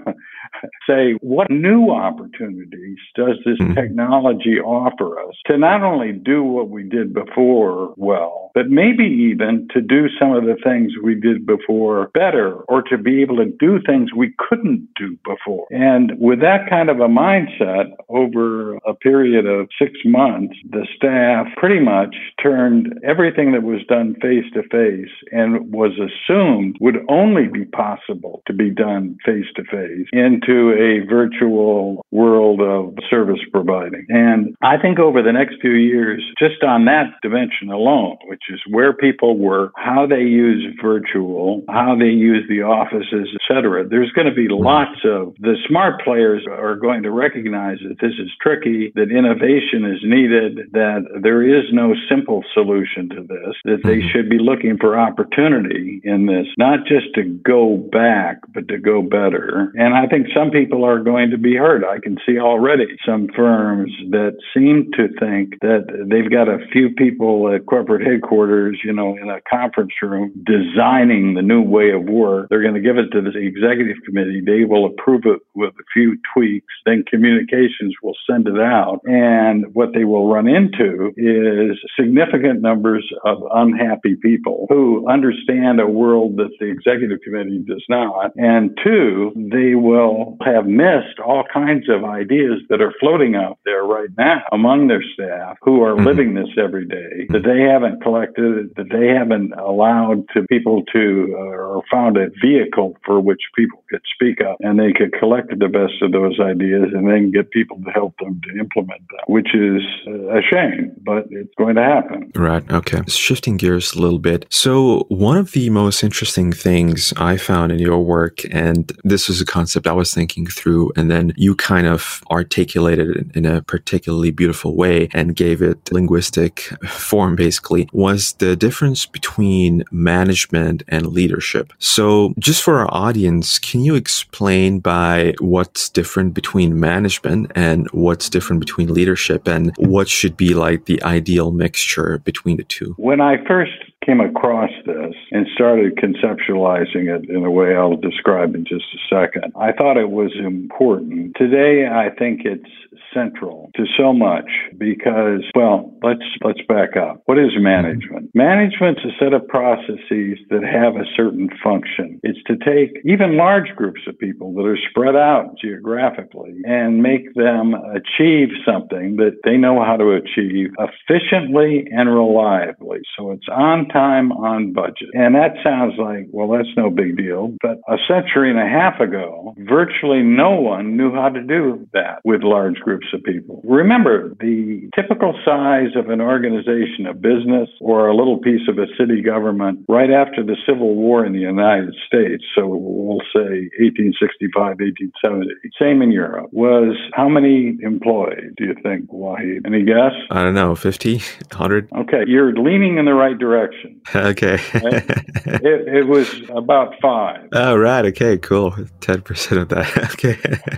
say, 0.86 1.14
what 1.20 1.50
new 1.50 1.90
opportunities 1.90 2.98
does 3.14 3.36
this 3.44 3.58
mm-hmm. 3.58 3.74
technology 3.74 4.58
offer 4.60 5.18
us 5.20 5.34
to 5.46 5.56
not 5.56 5.82
only 5.82 6.12
do 6.12 6.42
what 6.42 6.68
we 6.68 6.82
did 6.82 7.14
before 7.14 7.94
well, 7.96 8.50
but 8.54 8.68
maybe 8.68 9.04
even 9.04 9.68
to 9.72 9.80
do 9.80 10.08
some 10.18 10.32
of 10.32 10.44
the 10.44 10.56
things 10.62 10.92
we 11.02 11.14
did 11.14 11.46
before 11.46 12.10
better 12.14 12.54
or 12.68 12.82
to 12.82 12.98
be 12.98 13.22
able 13.22 13.36
to 13.36 13.46
do 13.58 13.80
things 13.86 14.12
we 14.12 14.34
couldn't 14.38 14.88
do 14.96 15.16
before. 15.24 15.66
And 15.70 16.12
with 16.18 16.40
that 16.40 16.68
kind 16.68 16.90
of 16.90 17.00
a 17.00 17.08
mindset 17.08 17.92
over 18.08 18.76
a 18.86 18.94
period 18.94 19.46
of 19.46 19.68
six 19.80 19.92
months, 20.04 20.54
the 20.68 20.86
staff 20.96 21.46
pretty 21.56 21.80
much 21.80 22.16
turned 22.42 22.98
everything 23.04 23.52
that 23.52 23.62
was 23.62 23.80
done 23.88 24.14
face 24.20 24.44
to 24.54 24.62
face 24.64 25.12
and 25.32 25.72
was 25.72 25.92
assumed 25.98 26.76
would 26.80 27.04
only 27.08 27.46
be 27.46 27.64
possible 27.64 28.42
to 28.46 28.52
be 28.52 28.70
done 28.70 29.16
face 29.24 29.46
to 29.56 29.62
face 29.64 30.06
into 30.12 30.49
a 30.50 31.06
virtual 31.08 32.04
world 32.10 32.60
of 32.60 32.94
service 33.08 33.40
providing. 33.52 34.06
And 34.08 34.56
I 34.62 34.76
think 34.78 34.98
over 34.98 35.22
the 35.22 35.32
next 35.32 35.56
few 35.60 35.72
years, 35.72 36.22
just 36.38 36.62
on 36.62 36.84
that 36.86 37.14
dimension 37.22 37.70
alone, 37.70 38.16
which 38.26 38.42
is 38.50 38.60
where 38.70 38.92
people 38.92 39.36
work, 39.36 39.72
how 39.76 40.06
they 40.06 40.22
use 40.22 40.64
virtual, 40.82 41.62
how 41.68 41.96
they 41.98 42.10
use 42.10 42.44
the 42.48 42.62
offices, 42.62 43.28
etc., 43.36 43.86
there's 43.88 44.10
going 44.12 44.26
to 44.26 44.34
be 44.34 44.48
lots 44.48 44.98
of 45.04 45.34
the 45.40 45.56
smart 45.68 46.02
players 46.02 46.44
are 46.50 46.76
going 46.76 47.02
to 47.02 47.10
recognize 47.10 47.78
that 47.82 48.00
this 48.00 48.14
is 48.18 48.30
tricky, 48.40 48.92
that 48.94 49.10
innovation 49.10 49.84
is 49.84 50.00
needed, 50.02 50.70
that 50.72 51.04
there 51.22 51.42
is 51.42 51.64
no 51.72 51.94
simple 52.08 52.42
solution 52.54 53.08
to 53.10 53.22
this, 53.22 53.54
that 53.64 53.80
they 53.84 53.98
mm-hmm. 53.98 54.08
should 54.12 54.28
be 54.30 54.38
looking 54.38 54.76
for 54.78 54.98
opportunity 54.98 56.00
in 56.04 56.26
this, 56.26 56.46
not 56.56 56.80
just 56.86 57.06
to 57.14 57.22
go 57.44 57.76
back, 57.92 58.38
but 58.54 58.68
to 58.68 58.78
go 58.78 59.02
better. 59.02 59.72
And 59.74 59.94
I 59.94 60.06
think 60.06 60.26
some 60.34 60.39
some 60.40 60.50
people 60.50 60.84
are 60.84 61.00
going 61.00 61.30
to 61.30 61.38
be 61.38 61.56
hurt. 61.56 61.84
I 61.84 61.98
can 61.98 62.16
see 62.26 62.38
already 62.38 62.86
some 63.04 63.28
firms 63.36 63.92
that 64.10 64.38
seem 64.54 64.90
to 64.96 65.08
think 65.18 65.60
that 65.60 65.84
they've 66.08 66.30
got 66.30 66.48
a 66.48 66.66
few 66.72 66.90
people 66.90 67.52
at 67.52 67.66
corporate 67.66 68.06
headquarters, 68.06 68.78
you 68.82 68.92
know, 68.92 69.16
in 69.16 69.28
a 69.28 69.40
conference 69.48 69.92
room 70.02 70.32
designing 70.44 71.34
the 71.34 71.42
new 71.42 71.62
way 71.62 71.90
of 71.90 72.04
work. 72.04 72.48
They're 72.48 72.62
going 72.62 72.74
to 72.74 72.80
give 72.80 72.96
it 72.96 73.10
to 73.12 73.20
the 73.20 73.36
executive 73.38 73.96
committee. 74.06 74.40
They 74.44 74.64
will 74.64 74.86
approve 74.86 75.22
it 75.26 75.40
with 75.54 75.74
a 75.74 75.84
few 75.92 76.16
tweaks. 76.34 76.72
Then 76.86 77.04
communications 77.08 77.94
will 78.02 78.16
send 78.28 78.48
it 78.48 78.60
out. 78.60 79.00
And 79.04 79.74
what 79.74 79.92
they 79.92 80.04
will 80.04 80.32
run 80.32 80.48
into 80.48 81.12
is 81.16 81.76
significant 81.98 82.62
numbers 82.62 83.06
of 83.24 83.38
unhappy 83.52 84.16
people 84.16 84.66
who 84.68 85.08
understand 85.08 85.80
a 85.80 85.86
world 85.86 86.36
that 86.36 86.50
the 86.58 86.66
executive 86.66 87.18
committee 87.22 87.62
does 87.66 87.84
not. 87.88 88.32
And 88.36 88.78
two, 88.82 89.32
they 89.36 89.74
will 89.74 90.29
have 90.44 90.66
missed 90.66 91.18
all 91.24 91.44
kinds 91.52 91.88
of 91.88 92.04
ideas 92.04 92.60
that 92.68 92.80
are 92.80 92.92
floating 93.00 93.34
out 93.34 93.58
there 93.64 93.84
right 93.84 94.10
now 94.18 94.42
among 94.52 94.88
their 94.88 95.02
staff 95.14 95.56
who 95.62 95.82
are 95.82 95.94
mm-hmm. 95.94 96.06
living 96.06 96.34
this 96.34 96.48
every 96.58 96.86
day 96.86 97.26
that 97.30 97.42
they 97.44 97.60
haven't 97.62 98.02
collected, 98.02 98.70
that 98.76 98.90
they 98.90 99.08
haven't 99.08 99.52
allowed 99.54 100.24
to 100.34 100.42
people 100.48 100.82
to 100.92 101.36
uh, 101.38 101.70
or 101.80 101.82
found 101.90 102.16
a 102.16 102.28
vehicle 102.42 102.96
for 103.04 103.20
which 103.20 103.40
people 103.56 103.82
could 103.90 104.02
speak 104.14 104.40
up 104.40 104.56
and 104.60 104.78
they 104.78 104.92
could 104.92 105.12
collect 105.18 105.48
the 105.58 105.68
best 105.68 106.02
of 106.02 106.12
those 106.12 106.38
ideas 106.40 106.88
and 106.94 107.08
then 107.08 107.30
get 107.30 107.50
people 107.50 107.78
to 107.84 107.90
help 107.90 108.14
them 108.18 108.40
to 108.44 108.58
implement 108.58 109.00
them, 109.08 109.20
which 109.26 109.54
is 109.54 109.82
a 110.06 110.40
shame, 110.42 110.92
but 111.04 111.26
it's 111.30 111.54
going 111.56 111.76
to 111.76 111.82
happen. 111.82 112.30
Right. 112.34 112.68
Okay. 112.70 113.02
Shifting 113.08 113.56
gears 113.56 113.92
a 113.92 114.00
little 114.00 114.18
bit. 114.18 114.46
So, 114.50 115.06
one 115.08 115.36
of 115.36 115.52
the 115.52 115.70
most 115.70 116.02
interesting 116.02 116.52
things 116.52 117.12
I 117.16 117.36
found 117.36 117.72
in 117.72 117.78
your 117.78 117.98
work, 117.98 118.40
and 118.50 118.92
this 119.04 119.28
was 119.28 119.40
a 119.40 119.46
concept 119.46 119.86
I 119.86 119.92
was 119.92 120.12
thinking 120.12 120.19
through, 120.28 120.92
and 120.96 121.10
then 121.10 121.32
you 121.36 121.54
kind 121.54 121.86
of 121.86 122.22
articulated 122.30 123.16
it 123.16 123.36
in 123.36 123.46
a 123.46 123.62
particularly 123.62 124.30
beautiful 124.30 124.76
way 124.76 125.08
and 125.12 125.36
gave 125.36 125.62
it 125.62 125.92
linguistic 125.92 126.60
form, 126.88 127.36
basically, 127.36 127.88
was 127.92 128.32
the 128.34 128.56
difference 128.56 129.06
between 129.06 129.84
management 129.90 130.82
and 130.88 131.06
leadership. 131.06 131.72
So, 131.78 132.34
just 132.38 132.62
for 132.62 132.78
our 132.78 132.92
audience, 132.92 133.58
can 133.58 133.80
you 133.80 133.94
explain 133.94 134.80
by 134.80 135.34
what's 135.40 135.88
different 135.88 136.34
between 136.34 136.78
management 136.78 137.52
and 137.54 137.88
what's 137.92 138.28
different 138.28 138.60
between 138.60 138.92
leadership 138.92 139.48
and 139.48 139.74
what 139.78 140.08
should 140.08 140.36
be 140.36 140.54
like 140.54 140.84
the 140.86 141.02
ideal 141.02 141.50
mixture 141.50 142.18
between 142.18 142.56
the 142.56 142.64
two? 142.64 142.94
When 142.96 143.20
I 143.20 143.44
first 143.46 143.72
came 144.04 144.20
across 144.20 144.70
this 144.86 145.14
and 145.30 145.46
started 145.54 145.96
conceptualizing 145.96 147.14
it 147.14 147.28
in 147.28 147.44
a 147.44 147.50
way 147.50 147.76
I'll 147.76 147.96
describe 147.96 148.54
in 148.54 148.64
just 148.64 148.84
a 148.94 149.14
second, 149.14 149.52
I 149.56 149.72
thought 149.72 149.98
it 149.98 150.10
was 150.10 150.32
important. 150.38 151.36
Today, 151.36 151.86
I 151.86 152.08
think 152.08 152.42
it's 152.44 152.70
central 153.12 153.70
to 153.76 153.84
so 153.98 154.12
much 154.12 154.48
because 154.78 155.42
well 155.54 155.92
let's 156.02 156.24
let's 156.44 156.60
back 156.68 156.96
up. 156.96 157.22
What 157.26 157.38
is 157.38 157.50
management? 157.56 158.30
Management's 158.34 159.00
a 159.04 159.12
set 159.18 159.32
of 159.32 159.46
processes 159.48 160.38
that 160.50 160.62
have 160.62 160.96
a 160.96 161.08
certain 161.16 161.48
function. 161.62 162.20
It's 162.22 162.38
to 162.46 162.56
take 162.56 163.02
even 163.04 163.36
large 163.36 163.74
groups 163.76 164.00
of 164.06 164.18
people 164.18 164.52
that 164.54 164.66
are 164.66 164.78
spread 164.90 165.16
out 165.16 165.56
geographically 165.60 166.62
and 166.64 167.02
make 167.02 167.34
them 167.34 167.74
achieve 167.74 168.48
something 168.64 169.16
that 169.16 169.38
they 169.44 169.56
know 169.56 169.82
how 169.84 169.96
to 169.96 170.10
achieve 170.10 170.70
efficiently 170.78 171.86
and 171.90 172.08
reliably. 172.08 173.00
So 173.16 173.32
it's 173.32 173.48
on 173.50 173.88
time 173.88 174.32
on 174.32 174.72
budget. 174.72 175.10
And 175.14 175.34
that 175.34 175.54
sounds 175.62 175.94
like 175.98 176.28
well 176.30 176.48
that's 176.48 176.76
no 176.76 176.90
big 176.90 177.16
deal. 177.16 177.54
But 177.62 177.78
a 177.88 177.96
century 178.08 178.50
and 178.50 178.58
a 178.58 178.68
half 178.68 179.00
ago 179.00 179.54
virtually 179.58 180.22
no 180.22 180.52
one 180.52 180.96
knew 180.96 181.12
how 181.12 181.28
to 181.28 181.42
do 181.42 181.86
that 181.92 182.20
with 182.24 182.42
large 182.42 182.76
groups 182.76 182.99
groups 183.00 183.12
of 183.14 183.22
people. 183.24 183.60
Remember, 183.64 184.34
the 184.40 184.88
typical 184.94 185.34
size 185.44 185.96
of 185.96 186.10
an 186.10 186.20
organization, 186.20 187.06
a 187.08 187.14
business, 187.14 187.68
or 187.80 188.08
a 188.08 188.16
little 188.16 188.38
piece 188.38 188.68
of 188.68 188.78
a 188.78 188.86
city 188.98 189.22
government 189.22 189.84
right 189.88 190.10
after 190.10 190.42
the 190.42 190.56
Civil 190.66 190.94
War 190.94 191.24
in 191.24 191.32
the 191.32 191.40
United 191.40 191.94
States, 192.06 192.44
so 192.54 192.66
we'll 192.66 193.20
say 193.32 193.68
1865, 193.78 194.54
1870, 194.54 195.54
same 195.78 196.02
in 196.02 196.12
Europe, 196.12 196.48
was 196.52 196.96
how 197.14 197.28
many 197.28 197.78
employees 197.82 198.52
do 198.56 198.64
you 198.64 198.74
think, 198.82 199.10
Wahid? 199.10 199.66
Any 199.66 199.84
guess? 199.84 200.12
I 200.30 200.42
don't 200.42 200.54
know, 200.54 200.74
50, 200.74 201.18
100? 201.18 201.88
Okay, 201.92 202.24
you're 202.26 202.52
leaning 202.54 202.98
in 202.98 203.04
the 203.04 203.14
right 203.14 203.38
direction. 203.38 204.00
okay. 204.14 204.58
it, 204.74 205.88
it 205.88 206.08
was 206.08 206.28
about 206.54 206.94
five. 207.00 207.48
Oh, 207.52 207.76
right. 207.76 208.04
Okay, 208.06 208.38
cool. 208.38 208.72
10% 209.00 209.62
of 209.62 209.68
that. 209.68 210.12
okay. 210.14 210.36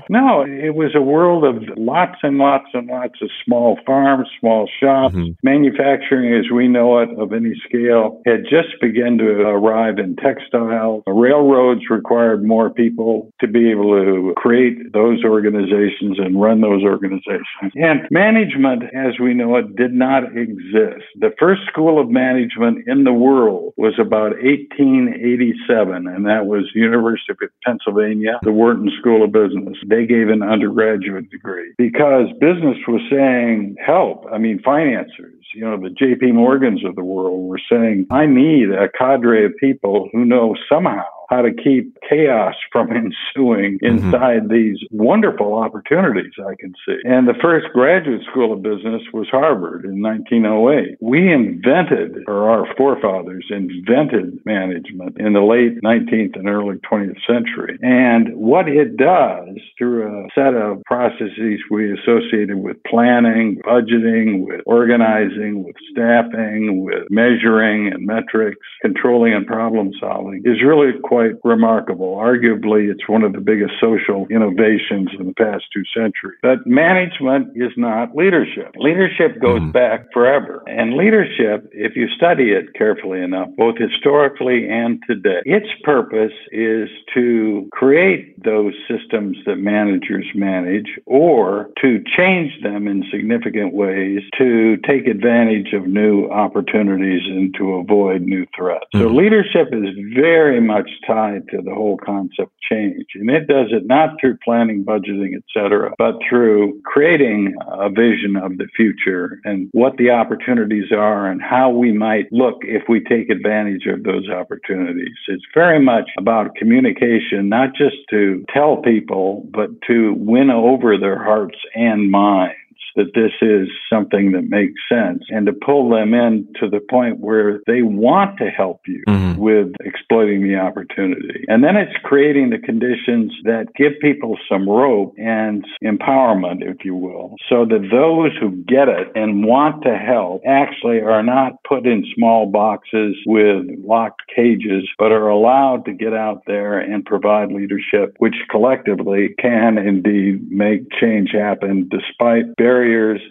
no, 0.08 0.42
it 0.42 0.74
was 0.74 0.94
a 0.94 1.00
world 1.00 1.44
of 1.44 1.62
lots 1.76 2.11
lots 2.12 2.22
and 2.22 2.38
lots 2.38 2.68
and 2.74 2.88
lots 2.88 3.22
of 3.22 3.30
small 3.44 3.78
farms, 3.86 4.28
small 4.40 4.68
shops. 4.80 5.14
Mm-hmm. 5.14 5.32
Manufacturing, 5.42 6.34
as 6.34 6.50
we 6.52 6.68
know 6.68 6.98
it, 6.98 7.10
of 7.18 7.32
any 7.32 7.54
scale, 7.66 8.20
had 8.26 8.44
just 8.44 8.80
begun 8.80 9.18
to 9.18 9.24
arrive 9.24 9.98
in 9.98 10.16
textiles. 10.16 11.02
Railroads 11.06 11.82
required 11.90 12.44
more 12.44 12.70
people 12.70 13.32
to 13.40 13.48
be 13.48 13.70
able 13.70 13.92
to 13.92 14.34
create 14.36 14.92
those 14.92 15.24
organizations 15.24 16.18
and 16.18 16.40
run 16.40 16.60
those 16.60 16.82
organizations. 16.82 17.72
And 17.74 18.06
management, 18.10 18.84
as 18.94 19.18
we 19.20 19.34
know 19.34 19.56
it, 19.56 19.76
did 19.76 19.92
not 19.92 20.24
exist. 20.36 21.04
The 21.16 21.32
first 21.38 21.62
school 21.70 22.00
of 22.00 22.08
management 22.08 22.86
in 22.86 23.04
the 23.04 23.12
world 23.12 23.74
was 23.76 23.94
about 23.98 24.32
1887, 24.42 26.06
and 26.06 26.26
that 26.26 26.46
was 26.46 26.70
University 26.74 27.32
of 27.32 27.38
Pennsylvania, 27.64 28.38
the 28.42 28.52
Wharton 28.52 28.90
School 29.00 29.24
of 29.24 29.32
Business. 29.32 29.76
They 29.86 30.06
gave 30.06 30.28
an 30.28 30.42
undergraduate 30.42 31.30
degree 31.30 31.72
because 31.78 32.01
because 32.02 32.32
business 32.40 32.78
was 32.88 33.00
saying, 33.08 33.76
help. 33.84 34.26
I 34.32 34.38
mean, 34.38 34.60
financiers, 34.64 35.44
you 35.54 35.60
know, 35.60 35.76
the 35.76 35.88
JP 35.88 36.34
Morgans 36.34 36.84
of 36.84 36.96
the 36.96 37.04
world 37.04 37.48
were 37.48 37.60
saying, 37.70 38.08
I 38.10 38.26
need 38.26 38.70
a 38.70 38.88
cadre 38.88 39.46
of 39.46 39.52
people 39.60 40.08
who 40.12 40.24
know 40.24 40.56
somehow 40.68 41.04
how 41.30 41.42
to 41.42 41.52
keep 41.52 41.96
chaos 42.08 42.54
from 42.70 42.88
ensuing 42.90 43.78
mm-hmm. 43.78 43.86
inside 43.86 44.44
mm-hmm. 44.44 44.54
these 44.54 44.78
wonderful 44.90 45.54
opportunities 45.54 46.32
I 46.38 46.54
can 46.58 46.74
see. 46.86 46.98
And 47.04 47.28
the 47.28 47.38
first 47.40 47.66
graduate 47.72 48.22
school 48.30 48.52
of 48.52 48.62
business 48.62 49.02
was 49.12 49.28
Harvard 49.30 49.84
in 49.84 50.02
1908. 50.02 50.98
We 51.00 51.32
invented, 51.32 52.24
or 52.26 52.50
our 52.50 52.66
forefathers 52.76 53.46
invented 53.50 54.40
management 54.44 55.18
in 55.18 55.32
the 55.32 55.40
late 55.40 55.80
19th 55.82 56.36
and 56.36 56.48
early 56.48 56.76
20th 56.90 57.20
century. 57.26 57.78
And 57.82 58.34
what 58.36 58.68
it 58.68 58.96
does 58.96 59.56
through 59.78 60.06
a 60.06 60.28
set 60.34 60.54
of 60.54 60.82
processes 60.84 61.60
we 61.70 61.92
associated 61.92 62.56
with 62.56 62.82
planning, 62.84 63.60
budgeting, 63.64 64.46
with 64.46 64.60
organizing, 64.66 65.64
with 65.64 65.76
staffing, 65.90 66.84
with 66.84 67.04
measuring 67.10 67.92
and 67.92 68.06
metrics, 68.06 68.66
controlling 68.80 69.34
and 69.34 69.46
problem 69.46 69.92
solving 70.00 70.42
is 70.44 70.62
really 70.62 70.92
quite 71.02 71.21
quite 71.22 71.44
remarkable. 71.44 72.16
Arguably, 72.16 72.90
it's 72.90 73.08
one 73.08 73.22
of 73.22 73.32
the 73.32 73.40
biggest 73.40 73.74
social 73.80 74.26
innovations 74.30 75.08
in 75.18 75.26
the 75.26 75.34
past 75.34 75.64
two 75.72 75.82
centuries. 75.94 76.38
But 76.42 76.66
management 76.66 77.52
is 77.54 77.72
not 77.76 78.14
leadership. 78.14 78.72
Leadership 78.76 79.40
goes 79.40 79.60
mm. 79.60 79.72
back 79.72 80.06
forever. 80.12 80.62
And 80.66 80.96
leadership, 80.96 81.68
if 81.72 81.96
you 81.96 82.08
study 82.16 82.50
it 82.50 82.74
carefully 82.74 83.20
enough, 83.20 83.48
both 83.56 83.76
historically 83.78 84.68
and 84.68 85.02
today, 85.06 85.40
its 85.44 85.68
purpose 85.84 86.32
is 86.50 86.88
to 87.14 87.68
create 87.72 88.42
those 88.44 88.74
systems 88.88 89.36
that 89.46 89.56
managers 89.56 90.26
manage 90.34 90.88
or 91.06 91.70
to 91.80 92.02
change 92.16 92.52
them 92.62 92.88
in 92.88 93.04
significant 93.10 93.74
ways 93.74 94.20
to 94.38 94.76
take 94.86 95.06
advantage 95.06 95.72
of 95.72 95.86
new 95.86 96.28
opportunities 96.28 97.22
and 97.26 97.54
to 97.58 97.74
avoid 97.74 98.22
new 98.22 98.46
threats. 98.56 98.86
Mm. 98.94 99.00
So 99.00 99.08
hmm. 99.08 99.16
leadership 99.16 99.68
is 99.72 99.94
very 100.14 100.60
much 100.60 100.88
tied 101.06 101.48
to 101.48 101.62
the 101.62 101.74
whole 101.74 101.98
concept 102.04 102.52
change. 102.70 103.06
And 103.14 103.30
it 103.30 103.46
does 103.46 103.68
it 103.70 103.86
not 103.86 104.16
through 104.20 104.38
planning, 104.44 104.84
budgeting, 104.84 105.34
et 105.34 105.42
cetera, 105.54 105.92
but 105.98 106.14
through 106.28 106.80
creating 106.84 107.54
a 107.66 107.88
vision 107.88 108.36
of 108.36 108.58
the 108.58 108.68
future 108.76 109.40
and 109.44 109.68
what 109.72 109.96
the 109.96 110.10
opportunities 110.10 110.92
are 110.92 111.30
and 111.30 111.40
how 111.42 111.70
we 111.70 111.92
might 111.92 112.32
look 112.32 112.58
if 112.62 112.82
we 112.88 113.00
take 113.00 113.30
advantage 113.30 113.86
of 113.86 114.02
those 114.04 114.28
opportunities. 114.28 115.16
It's 115.28 115.44
very 115.54 115.82
much 115.82 116.08
about 116.18 116.54
communication, 116.56 117.48
not 117.48 117.70
just 117.76 117.96
to 118.10 118.44
tell 118.52 118.76
people, 118.76 119.46
but 119.52 119.70
to 119.88 120.14
win 120.16 120.50
over 120.50 120.98
their 120.98 121.22
hearts 121.22 121.58
and 121.74 122.10
minds 122.10 122.56
that 122.96 123.12
this 123.14 123.32
is 123.40 123.68
something 123.90 124.32
that 124.32 124.48
makes 124.48 124.80
sense 124.88 125.24
and 125.30 125.46
to 125.46 125.52
pull 125.52 125.90
them 125.90 126.14
in 126.14 126.46
to 126.60 126.68
the 126.68 126.80
point 126.90 127.20
where 127.20 127.60
they 127.66 127.82
want 127.82 128.38
to 128.38 128.48
help 128.48 128.80
you 128.86 129.02
mm-hmm. 129.08 129.40
with 129.40 129.72
exploiting 129.80 130.42
the 130.42 130.56
opportunity. 130.56 131.44
And 131.48 131.64
then 131.64 131.76
it's 131.76 131.96
creating 132.02 132.50
the 132.50 132.58
conditions 132.58 133.32
that 133.44 133.74
give 133.76 133.92
people 134.00 134.38
some 134.50 134.68
rope 134.68 135.14
and 135.18 135.64
empowerment, 135.82 136.62
if 136.62 136.84
you 136.84 136.94
will, 136.94 137.36
so 137.48 137.64
that 137.64 137.88
those 137.90 138.32
who 138.40 138.50
get 138.64 138.88
it 138.88 139.08
and 139.14 139.44
want 139.44 139.82
to 139.84 139.96
help 139.96 140.42
actually 140.46 141.00
are 141.00 141.22
not 141.22 141.62
put 141.66 141.86
in 141.86 142.04
small 142.14 142.46
boxes 142.46 143.16
with 143.26 143.66
locked 143.84 144.22
cages, 144.34 144.88
but 144.98 145.12
are 145.12 145.28
allowed 145.28 145.84
to 145.86 145.92
get 145.92 146.12
out 146.12 146.42
there 146.46 146.78
and 146.78 147.04
provide 147.04 147.52
leadership, 147.52 148.14
which 148.18 148.34
collectively 148.50 149.34
can 149.38 149.78
indeed 149.78 150.50
make 150.50 150.90
change 151.00 151.30
happen 151.32 151.88
despite 151.90 152.54
barriers 152.56 152.81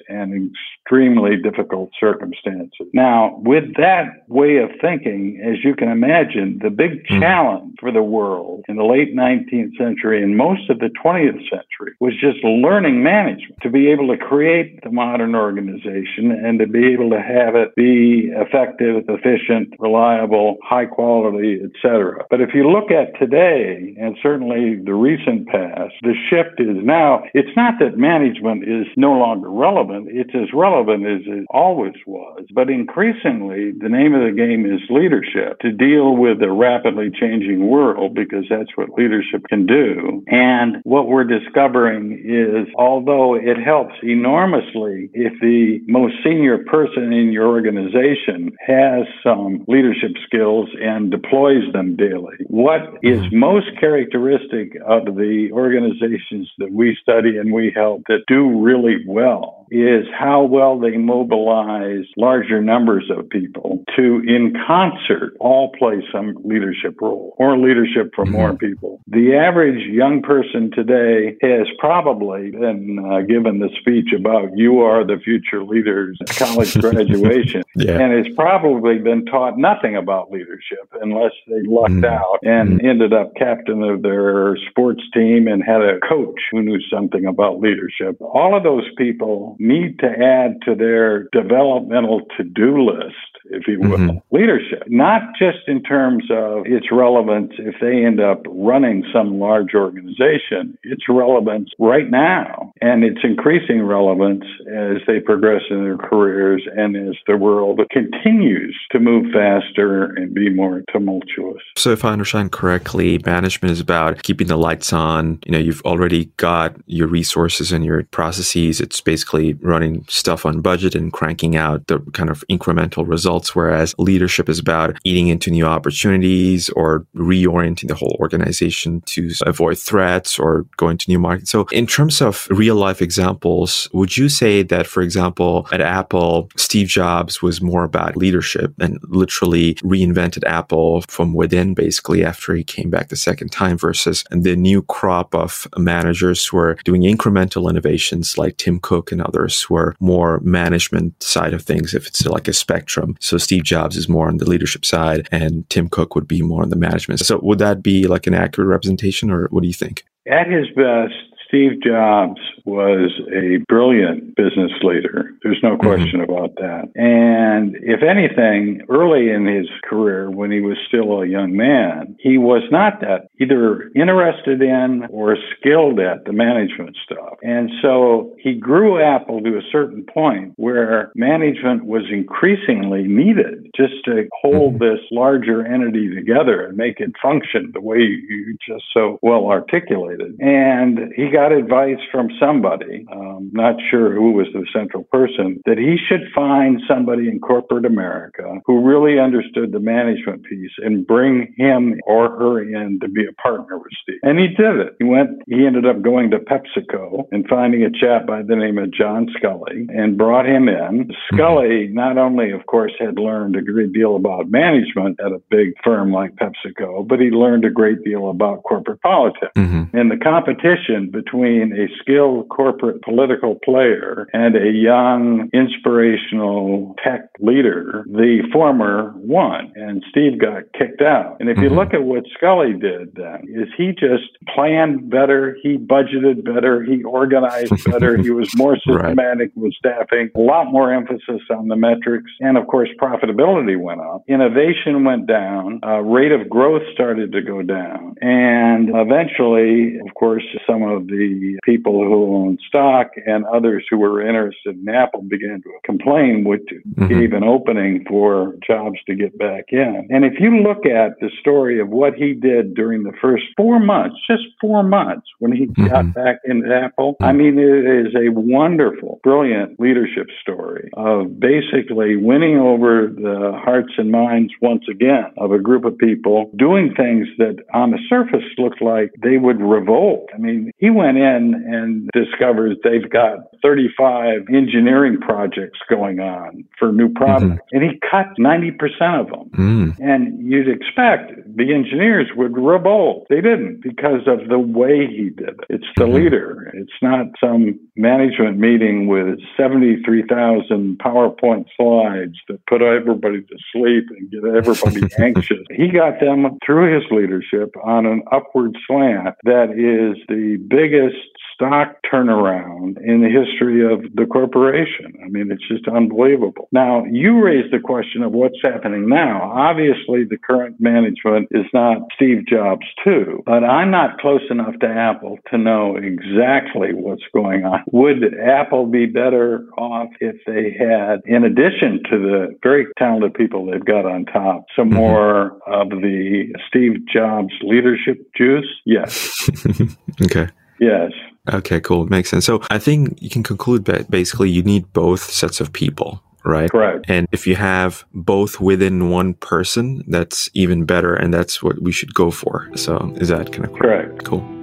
and 0.07 0.51
extremely 0.91 1.37
difficult 1.37 1.91
circumstances. 1.99 2.87
Now, 2.93 3.39
with 3.43 3.75
that 3.77 4.27
way 4.27 4.57
of 4.57 4.69
thinking, 4.81 5.41
as 5.43 5.63
you 5.63 5.75
can 5.75 5.89
imagine, 5.89 6.59
the 6.61 6.69
big 6.69 7.05
mm. 7.05 7.19
challenge 7.19 7.75
for 7.79 7.91
the 7.91 8.03
world 8.03 8.65
in 8.67 8.75
the 8.75 8.83
late 8.83 9.15
19th 9.15 9.77
century 9.77 10.23
and 10.23 10.35
most 10.35 10.69
of 10.69 10.79
the 10.79 10.89
20th 11.03 11.41
century 11.49 11.95
was 11.99 12.13
just 12.19 12.43
learning 12.43 13.03
management 13.03 13.55
to 13.61 13.69
be 13.69 13.89
able 13.89 14.07
to 14.07 14.17
create 14.17 14.83
the 14.83 14.91
modern 14.91 15.35
organization 15.35 16.31
and 16.31 16.59
to 16.59 16.67
be 16.67 16.93
able 16.93 17.09
to 17.09 17.21
have 17.21 17.55
it 17.55 17.73
be 17.75 18.29
effective, 18.35 19.03
efficient, 19.07 19.73
reliable, 19.79 20.57
high 20.63 20.85
quality, 20.85 21.59
etc. 21.63 22.25
But 22.29 22.41
if 22.41 22.49
you 22.53 22.69
look 22.69 22.91
at 22.91 23.17
today 23.19 23.95
and 23.99 24.17
certainly 24.21 24.81
the 24.83 24.93
recent 24.93 25.47
past, 25.47 25.93
the 26.01 26.13
shift 26.29 26.59
is 26.59 26.77
now 26.83 27.23
it's 27.33 27.55
not 27.55 27.75
that 27.79 27.97
management 27.97 28.63
is 28.63 28.87
no 28.97 29.13
longer 29.13 29.40
relevant, 29.45 30.07
it's 30.09 30.35
as 30.35 30.53
relevant 30.53 31.05
as 31.05 31.21
it 31.25 31.45
always 31.49 31.95
was. 32.05 32.45
But 32.53 32.69
increasingly, 32.69 33.71
the 33.71 33.89
name 33.89 34.13
of 34.13 34.21
the 34.21 34.35
game 34.35 34.65
is 34.65 34.81
leadership 34.89 35.59
to 35.61 35.71
deal 35.71 36.15
with 36.15 36.41
a 36.41 36.51
rapidly 36.51 37.09
changing 37.11 37.67
world 37.67 38.13
because 38.15 38.45
that's 38.49 38.75
what 38.75 38.89
leadership 38.97 39.43
can 39.49 39.65
do. 39.65 40.23
And 40.27 40.77
what 40.83 41.07
we're 41.07 41.23
discovering 41.23 42.13
is 42.23 42.67
although 42.77 43.35
it 43.35 43.57
helps 43.57 43.95
enormously 44.03 45.09
if 45.13 45.33
the 45.41 45.79
most 45.87 46.15
senior 46.23 46.59
person 46.65 47.13
in 47.13 47.31
your 47.31 47.47
organization 47.47 48.51
has 48.65 49.05
some 49.23 49.63
leadership 49.67 50.11
skills 50.25 50.69
and 50.81 51.11
deploys 51.11 51.63
them 51.73 51.95
daily, 51.95 52.35
what 52.47 52.81
is 53.01 53.19
mm-hmm. 53.19 53.39
most 53.39 53.67
characteristic 53.79 54.75
of 54.85 55.05
the 55.05 55.49
organizations 55.53 56.49
that 56.57 56.71
we 56.71 56.97
study 57.01 57.37
and 57.37 57.53
we 57.53 57.71
help 57.75 58.03
that 58.07 58.23
do 58.27 58.61
really 58.61 58.97
well 59.07 59.30
is 59.71 60.05
how 60.13 60.43
well 60.43 60.77
they 60.77 60.97
mobilize 60.97 62.03
larger 62.17 62.61
numbers 62.61 63.09
of 63.09 63.29
people 63.29 63.83
to, 63.95 64.21
in 64.27 64.53
concert, 64.67 65.33
all 65.39 65.71
play 65.79 66.03
some 66.11 66.35
leadership 66.43 66.99
role 67.01 67.33
or 67.37 67.57
leadership 67.57 68.11
for 68.13 68.25
mm-hmm. 68.25 68.33
more 68.33 68.55
people. 68.57 68.99
The 69.07 69.33
average 69.35 69.87
young 69.87 70.21
person 70.21 70.71
today 70.71 71.37
has 71.41 71.67
probably 71.79 72.51
been 72.51 72.99
uh, 72.99 73.21
given 73.21 73.59
the 73.59 73.69
speech 73.79 74.09
about 74.13 74.49
you 74.55 74.79
are 74.79 75.05
the 75.05 75.17
future 75.23 75.63
leaders 75.63 76.17
at 76.21 76.35
college 76.35 76.73
graduation 76.81 77.63
yeah. 77.75 77.97
and 77.97 78.11
has 78.11 78.33
probably 78.35 78.97
been 78.97 79.25
taught 79.25 79.57
nothing 79.57 79.95
about 79.95 80.31
leadership 80.31 80.91
unless 81.01 81.31
they 81.47 81.61
lucked 81.65 81.93
mm-hmm. 81.93 82.05
out 82.05 82.39
and 82.43 82.71
mm-hmm. 82.71 82.87
ended 82.87 83.13
up 83.13 83.33
captain 83.35 83.83
of 83.83 84.01
their 84.01 84.57
sports 84.69 85.01
team 85.13 85.47
and 85.47 85.63
had 85.63 85.81
a 85.81 85.97
coach 86.01 86.41
who 86.51 86.61
knew 86.61 86.79
something 86.91 87.25
about 87.25 87.61
leadership. 87.61 88.17
All 88.19 88.55
of 88.55 88.63
those 88.63 88.87
people 88.97 89.20
need 89.59 89.99
to 89.99 90.07
add 90.07 90.61
to 90.65 90.75
their 90.75 91.29
developmental 91.31 92.21
to 92.37 92.43
do 92.43 92.81
list 92.83 93.15
if 93.51 93.67
you 93.67 93.79
will, 93.79 93.97
mm-hmm. 93.97 94.35
leadership, 94.35 94.83
not 94.87 95.21
just 95.37 95.67
in 95.67 95.83
terms 95.83 96.25
of 96.31 96.65
its 96.65 96.87
relevance 96.91 97.51
if 97.57 97.75
they 97.81 98.05
end 98.05 98.19
up 98.19 98.43
running 98.47 99.03
some 99.13 99.39
large 99.39 99.73
organization, 99.75 100.77
its 100.83 101.03
relevance 101.09 101.69
right 101.79 102.09
now 102.09 102.73
and 102.81 103.03
its 103.03 103.19
increasing 103.23 103.81
relevance 103.83 104.45
as 104.71 104.97
they 105.07 105.19
progress 105.19 105.61
in 105.69 105.83
their 105.83 105.97
careers 105.97 106.63
and 106.75 106.95
as 106.95 107.15
the 107.27 107.37
world 107.37 107.79
continues 107.91 108.77
to 108.91 108.99
move 108.99 109.31
faster 109.33 110.05
and 110.15 110.33
be 110.33 110.49
more 110.49 110.81
tumultuous. 110.91 111.61
So 111.77 111.91
if 111.91 112.05
I 112.05 112.11
understand 112.11 112.51
correctly, 112.51 113.19
management 113.25 113.71
is 113.71 113.79
about 113.79 114.23
keeping 114.23 114.47
the 114.47 114.57
lights 114.57 114.93
on. 114.93 115.39
You 115.45 115.51
know, 115.51 115.59
you've 115.59 115.81
already 115.83 116.25
got 116.37 116.75
your 116.85 117.07
resources 117.07 117.71
and 117.71 117.83
your 117.85 118.03
processes. 118.05 118.79
It's 118.79 119.01
basically 119.01 119.53
running 119.55 120.05
stuff 120.07 120.45
on 120.45 120.61
budget 120.61 120.95
and 120.95 121.11
cranking 121.11 121.55
out 121.55 121.87
the 121.87 121.99
kind 122.13 122.29
of 122.29 122.43
incremental 122.49 123.07
results 123.07 123.55
whereas 123.55 123.95
leadership 123.97 124.49
is 124.49 124.59
about 124.59 124.97
eating 125.03 125.27
into 125.27 125.51
new 125.51 125.65
opportunities 125.65 126.69
or 126.69 127.05
reorienting 127.15 127.87
the 127.87 127.95
whole 127.95 128.15
organization 128.19 129.01
to 129.01 129.31
avoid 129.45 129.77
threats 129.77 130.39
or 130.39 130.65
going 130.77 130.97
to 130.97 131.09
new 131.09 131.19
markets. 131.19 131.51
So, 131.51 131.65
in 131.71 131.87
terms 131.87 132.21
of 132.21 132.47
real 132.49 132.75
life 132.75 133.01
examples, 133.01 133.89
would 133.93 134.17
you 134.17 134.29
say 134.29 134.63
that, 134.71 134.87
for 134.87 135.03
example, 135.03 135.67
at 135.71 135.79
Apple, 135.79 136.49
Steve 136.57 136.87
Jobs 136.87 137.41
was 137.41 137.61
more 137.61 137.83
about 137.83 138.17
leadership 138.17 138.73
and 138.79 138.99
literally 139.03 139.75
reinvented 139.75 140.43
Apple 140.45 141.01
from 141.07 141.33
within, 141.33 141.75
basically, 141.75 142.25
after 142.25 142.55
he 142.55 142.63
came 142.63 142.89
back 142.89 143.09
the 143.09 143.15
second 143.15 143.51
time, 143.51 143.77
versus 143.77 144.23
the 144.31 144.55
new 144.55 144.81
crop 144.81 145.35
of 145.35 145.67
managers 145.77 146.45
who 146.45 146.57
are 146.57 146.75
doing 146.83 147.03
incremental 147.03 147.69
innovations 147.69 148.37
like 148.37 148.57
Tim 148.57 148.79
Cook 148.79 149.11
and 149.11 149.21
others 149.21 149.61
who 149.61 149.75
are 149.75 149.95
more 149.99 150.39
management 150.39 151.21
side 151.21 151.53
of 151.53 151.61
things, 151.61 151.93
if 151.93 152.07
it's 152.07 152.25
like 152.25 152.47
a 152.47 152.53
spectrum. 152.53 153.15
So 153.19 153.37
Steve 153.37 153.63
Jobs 153.63 153.97
is 153.97 154.09
more 154.09 154.27
on 154.27 154.37
the 154.37 154.49
leadership 154.49 154.85
side 154.85 155.27
and 155.31 155.69
Tim 155.69 155.89
Cook 155.89 156.15
would 156.15 156.27
be 156.27 156.41
more 156.41 156.63
on 156.63 156.69
the 156.69 156.75
management. 156.75 157.19
So 157.19 157.39
would 157.43 157.59
that 157.59 157.83
be 157.83 158.07
like 158.07 158.25
an 158.25 158.33
accurate 158.33 158.69
representation 158.69 159.29
or 159.29 159.47
what 159.49 159.61
do 159.61 159.67
you 159.67 159.73
think? 159.73 160.05
At 160.27 160.47
his 160.47 160.67
best, 160.75 161.13
Steve 161.47 161.81
Jobs 161.83 162.39
was 162.65 163.11
a 163.33 163.63
brilliant 163.67 164.35
business 164.35 164.71
leader. 164.83 165.31
There's 165.43 165.59
no 165.63 165.77
mm-hmm. 165.77 165.87
question 165.87 166.19
mm-hmm. 166.21 166.31
about 166.31 166.55
that. 166.55 166.89
And 166.95 167.75
if 167.81 168.03
anything, 168.03 168.81
early 168.89 169.29
in 169.29 169.45
his 169.45 169.67
career, 169.83 170.29
when 170.29 170.51
he 170.51 170.61
was 170.61 170.77
still 170.87 171.21
a 171.21 171.27
young 171.27 171.55
man, 171.55 172.15
he 172.19 172.37
was 172.37 172.63
not 172.71 173.01
that 173.01 173.29
either 173.39 173.91
interested 173.95 174.61
in 174.61 175.07
or 175.09 175.37
skilled 175.57 175.99
at 175.99 176.25
the 176.25 176.33
management 176.33 176.97
stuff. 177.03 177.37
And 177.41 177.69
so 177.81 178.35
he 178.39 178.53
grew 178.53 179.01
Apple 179.01 179.41
to 179.41 179.57
a 179.57 179.61
certain 179.71 180.05
point 180.05 180.53
where 180.57 181.11
management 181.15 181.85
was 181.85 182.03
increasingly 182.11 183.03
needed 183.03 183.69
just 183.75 184.03
to 184.05 184.27
hold 184.41 184.75
mm-hmm. 184.75 184.83
this 184.83 184.99
larger 185.11 185.65
entity 185.65 186.13
together 186.13 186.65
and 186.65 186.77
make 186.77 186.99
it 186.99 187.11
function 187.21 187.71
the 187.73 187.81
way 187.81 187.97
you 187.97 188.57
just 188.67 188.83
so 188.93 189.19
well 189.21 189.47
articulated. 189.47 190.39
And 190.39 191.11
he 191.15 191.29
got 191.29 191.51
advice 191.51 191.99
from 192.11 192.29
somebody, 192.51 193.05
um, 193.11 193.49
not 193.53 193.75
sure 193.89 194.13
who 194.13 194.31
was 194.31 194.47
the 194.53 194.65
central 194.73 195.03
person, 195.11 195.61
that 195.65 195.77
he 195.77 195.97
should 196.07 196.27
find 196.33 196.81
somebody 196.87 197.29
in 197.29 197.39
corporate 197.39 197.85
America 197.85 198.59
who 198.65 198.85
really 198.85 199.19
understood 199.19 199.71
the 199.71 199.79
management 199.79 200.43
piece 200.43 200.71
and 200.77 201.05
bring 201.07 201.53
him 201.57 201.99
or 202.05 202.29
her 202.29 202.61
in 202.61 202.99
to 202.99 203.07
be 203.07 203.25
a 203.25 203.33
partner 203.41 203.77
with 203.77 203.91
Steve. 204.03 204.19
And 204.23 204.39
he 204.39 204.47
did 204.47 204.77
it. 204.77 204.95
He 204.99 205.05
went, 205.05 205.41
he 205.47 205.65
ended 205.65 205.85
up 205.85 206.01
going 206.01 206.31
to 206.31 206.39
PepsiCo 206.39 207.25
and 207.31 207.47
finding 207.47 207.83
a 207.83 207.91
chap 207.91 208.27
by 208.27 208.41
the 208.41 208.55
name 208.55 208.77
of 208.77 208.91
John 208.91 209.27
Sculley 209.37 209.87
and 209.89 210.17
brought 210.17 210.45
him 210.45 210.67
in. 210.67 211.11
Sculley 211.31 211.91
not 211.91 212.17
only, 212.17 212.51
of 212.51 212.65
course, 212.65 212.93
had 212.99 213.17
learned 213.17 213.55
a 213.55 213.61
great 213.61 213.93
deal 213.93 214.15
about 214.15 214.49
management 214.49 215.19
at 215.19 215.31
a 215.31 215.41
big 215.49 215.73
firm 215.83 216.11
like 216.11 216.35
PepsiCo, 216.35 217.07
but 217.07 217.19
he 217.19 217.29
learned 217.29 217.65
a 217.65 217.69
great 217.69 218.03
deal 218.03 218.29
about 218.29 218.63
corporate 218.63 219.01
politics. 219.01 219.51
Mm-hmm. 219.55 219.95
And 219.97 220.11
the 220.11 220.17
competition 220.17 221.09
between 221.11 221.73
a 221.73 221.87
skilled 221.99 222.40
corporate 222.43 223.01
political 223.01 223.59
player 223.63 224.27
and 224.33 224.55
a 224.55 224.71
young, 224.71 225.49
inspirational 225.53 226.95
tech 227.03 227.29
leader, 227.39 228.03
the 228.07 228.43
former 228.51 229.13
won, 229.17 229.71
and 229.75 230.03
Steve 230.09 230.39
got 230.39 230.63
kicked 230.77 231.01
out. 231.01 231.37
And 231.39 231.49
if 231.49 231.57
you 231.57 231.65
mm-hmm. 231.65 231.75
look 231.75 231.93
at 231.93 232.03
what 232.03 232.23
Sculley 232.37 232.79
did 232.79 233.15
then, 233.15 233.47
is 233.49 233.67
he 233.77 233.91
just 233.91 234.37
planned 234.53 235.09
better, 235.09 235.57
he 235.61 235.77
budgeted 235.77 236.43
better, 236.43 236.83
he 236.83 237.03
organized 237.03 237.73
better, 237.91 238.17
he 238.17 238.31
was 238.31 238.49
more 238.57 238.77
systematic 238.77 239.51
right. 239.55 239.63
with 239.63 239.73
staffing, 239.73 240.29
a 240.35 240.39
lot 240.39 240.71
more 240.71 240.93
emphasis 240.93 241.41
on 241.49 241.67
the 241.67 241.75
metrics, 241.75 242.31
and 242.39 242.57
of 242.57 242.67
course 242.67 242.89
profitability 243.01 243.79
went 243.79 244.01
up. 244.01 244.23
Innovation 244.27 245.03
went 245.03 245.27
down, 245.27 245.79
uh, 245.85 245.99
rate 245.99 246.31
of 246.31 246.49
growth 246.49 246.83
started 246.93 247.31
to 247.31 247.41
go 247.41 247.61
down, 247.61 248.15
and 248.21 248.89
eventually, 248.95 249.97
of 250.05 250.13
course, 250.15 250.43
some 250.67 250.83
of 250.83 251.07
the 251.07 251.59
people 251.63 252.03
who 252.03 252.30
own 252.35 252.57
stock 252.67 253.11
and 253.25 253.45
others 253.45 253.85
who 253.89 253.97
were 253.97 254.25
interested 254.25 254.77
in 254.77 254.89
Apple 254.89 255.21
began 255.21 255.61
to 255.63 255.69
complain, 255.83 256.43
which 256.43 256.63
mm-hmm. 256.71 257.07
gave 257.07 257.33
an 257.33 257.43
opening 257.43 258.05
for 258.07 258.55
Jobs 258.65 258.97
to 259.07 259.15
get 259.15 259.37
back 259.37 259.65
in. 259.69 260.07
And 260.09 260.25
if 260.25 260.33
you 260.39 260.61
look 260.61 260.85
at 260.85 261.19
the 261.19 261.29
story 261.39 261.79
of 261.79 261.89
what 261.89 262.13
he 262.15 262.33
did 262.33 262.73
during 262.75 263.03
the 263.03 263.13
first 263.21 263.43
four 263.57 263.79
months, 263.79 264.15
just 264.29 264.43
four 264.59 264.83
months 264.83 265.27
when 265.39 265.51
he 265.51 265.67
mm-hmm. 265.67 265.87
got 265.87 266.13
back 266.13 266.37
into 266.45 266.73
Apple, 266.73 267.15
I 267.21 267.33
mean, 267.33 267.57
it 267.57 268.07
is 268.07 268.13
a 268.15 268.29
wonderful, 268.31 269.19
brilliant 269.23 269.79
leadership 269.79 270.27
story 270.41 270.89
of 270.93 271.39
basically 271.39 272.15
winning 272.15 272.57
over 272.57 273.07
the 273.07 273.51
hearts 273.63 273.93
and 273.97 274.11
minds 274.11 274.53
once 274.61 274.83
again 274.89 275.31
of 275.37 275.51
a 275.51 275.59
group 275.59 275.85
of 275.85 275.97
people 275.97 276.51
doing 276.57 276.93
things 276.95 277.27
that 277.37 277.57
on 277.73 277.91
the 277.91 277.99
surface 278.09 278.45
looked 278.57 278.81
like 278.81 279.11
they 279.21 279.37
would 279.37 279.61
revolt. 279.61 280.29
I 280.33 280.37
mean, 280.37 280.71
he 280.77 280.89
went 280.89 281.17
in 281.17 281.53
and 281.53 282.09
discovers 282.23 282.77
they've 282.83 283.09
got 283.09 283.39
35 283.61 284.47
engineering 284.53 285.19
projects 285.19 285.79
going 285.89 286.19
on 286.19 286.63
for 286.79 286.91
new 286.91 287.09
products, 287.09 287.61
mm-hmm. 287.73 287.77
and 287.77 287.83
he 287.83 287.99
cut 288.09 288.27
90% 288.39 289.19
of 289.19 289.27
them. 289.27 289.49
Mm. 289.57 289.99
And 289.99 290.51
you'd 290.51 290.67
expect 290.67 291.33
the 291.55 291.73
engineers 291.73 292.27
would 292.35 292.57
revolt. 292.57 293.27
They 293.29 293.41
didn't 293.41 293.81
because 293.81 294.27
of 294.27 294.49
the 294.49 294.59
way 294.59 295.07
he 295.07 295.29
did 295.29 295.49
it. 295.49 295.59
It's 295.69 295.85
the 295.97 296.05
mm-hmm. 296.05 296.13
leader. 296.13 296.71
It's 296.73 296.91
not 297.01 297.27
some 297.39 297.79
management 297.95 298.57
meeting 298.57 299.07
with 299.07 299.39
73,000 299.57 300.99
PowerPoint 300.99 301.65
slides 301.77 302.37
that 302.47 302.65
put 302.67 302.81
everybody 302.81 303.41
to 303.41 303.57
sleep 303.73 304.05
and 304.09 304.31
get 304.31 304.43
everybody 304.43 305.01
anxious. 305.23 305.65
He 305.71 305.89
got 305.89 306.19
them 306.19 306.57
through 306.65 306.93
his 306.93 307.03
leadership 307.11 307.73
on 307.83 308.05
an 308.05 308.23
upward 308.31 308.77
slant 308.87 309.35
that 309.43 309.71
is 309.71 310.21
the 310.27 310.57
biggest 310.69 311.15
stock 311.61 311.97
turnaround 312.11 312.97
in 313.03 313.21
the 313.21 313.29
history 313.29 313.85
of 313.85 314.01
the 314.15 314.25
corporation. 314.25 315.13
I 315.23 315.29
mean, 315.29 315.51
it's 315.51 315.67
just 315.67 315.87
unbelievable. 315.87 316.67
Now, 316.71 317.05
you 317.05 317.43
raised 317.43 317.71
the 317.71 317.79
question 317.79 318.23
of 318.23 318.31
what's 318.31 318.57
happening 318.63 319.07
now. 319.07 319.51
Obviously, 319.53 320.25
the 320.25 320.37
current 320.37 320.77
management 320.79 321.49
is 321.51 321.65
not 321.73 321.99
Steve 322.15 322.47
Jobs, 322.47 322.85
too, 323.03 323.43
but 323.45 323.63
I'm 323.63 323.91
not 323.91 324.19
close 324.19 324.41
enough 324.49 324.77
to 324.81 324.87
Apple 324.87 325.37
to 325.51 325.57
know 325.57 325.97
exactly 325.97 326.93
what's 326.93 327.23
going 327.33 327.63
on. 327.65 327.83
Would 327.91 328.33
Apple 328.39 328.87
be 328.87 329.05
better 329.05 329.65
off 329.77 330.09
if 330.19 330.37
they 330.47 330.75
had, 330.77 331.21
in 331.25 331.43
addition 331.43 332.01
to 332.09 332.17
the 332.17 332.57
very 332.63 332.87
talented 332.97 333.35
people 333.35 333.65
they've 333.65 333.85
got 333.85 334.05
on 334.05 334.25
top, 334.25 334.65
some 334.75 334.89
mm-hmm. 334.89 334.97
more 334.97 335.57
of 335.67 335.89
the 335.89 336.53
Steve 336.67 337.05
Jobs 337.13 337.53
leadership 337.61 338.17
juice? 338.35 338.67
Yes. 338.85 339.49
okay. 340.23 340.47
Yes. 340.79 341.11
Okay, 341.49 341.79
cool. 341.79 342.05
Makes 342.05 342.29
sense. 342.29 342.45
So 342.45 342.61
I 342.69 342.77
think 342.77 343.21
you 343.21 343.29
can 343.29 343.43
conclude 343.43 343.85
that 343.85 344.11
basically 344.11 344.49
you 344.49 344.61
need 344.61 344.91
both 344.93 345.21
sets 345.21 345.59
of 345.59 345.73
people, 345.73 346.21
right? 346.45 346.69
Correct. 346.69 347.05
And 347.07 347.27
if 347.31 347.47
you 347.47 347.55
have 347.55 348.05
both 348.13 348.59
within 348.59 349.09
one 349.09 349.33
person, 349.35 350.03
that's 350.07 350.49
even 350.53 350.85
better. 350.85 351.15
And 351.15 351.33
that's 351.33 351.63
what 351.63 351.81
we 351.81 351.91
should 351.91 352.13
go 352.13 352.29
for. 352.29 352.69
So 352.75 353.13
is 353.17 353.29
that 353.29 353.51
kind 353.51 353.65
of 353.65 353.73
correct? 353.73 354.09
correct. 354.09 354.23
Cool. 354.25 354.60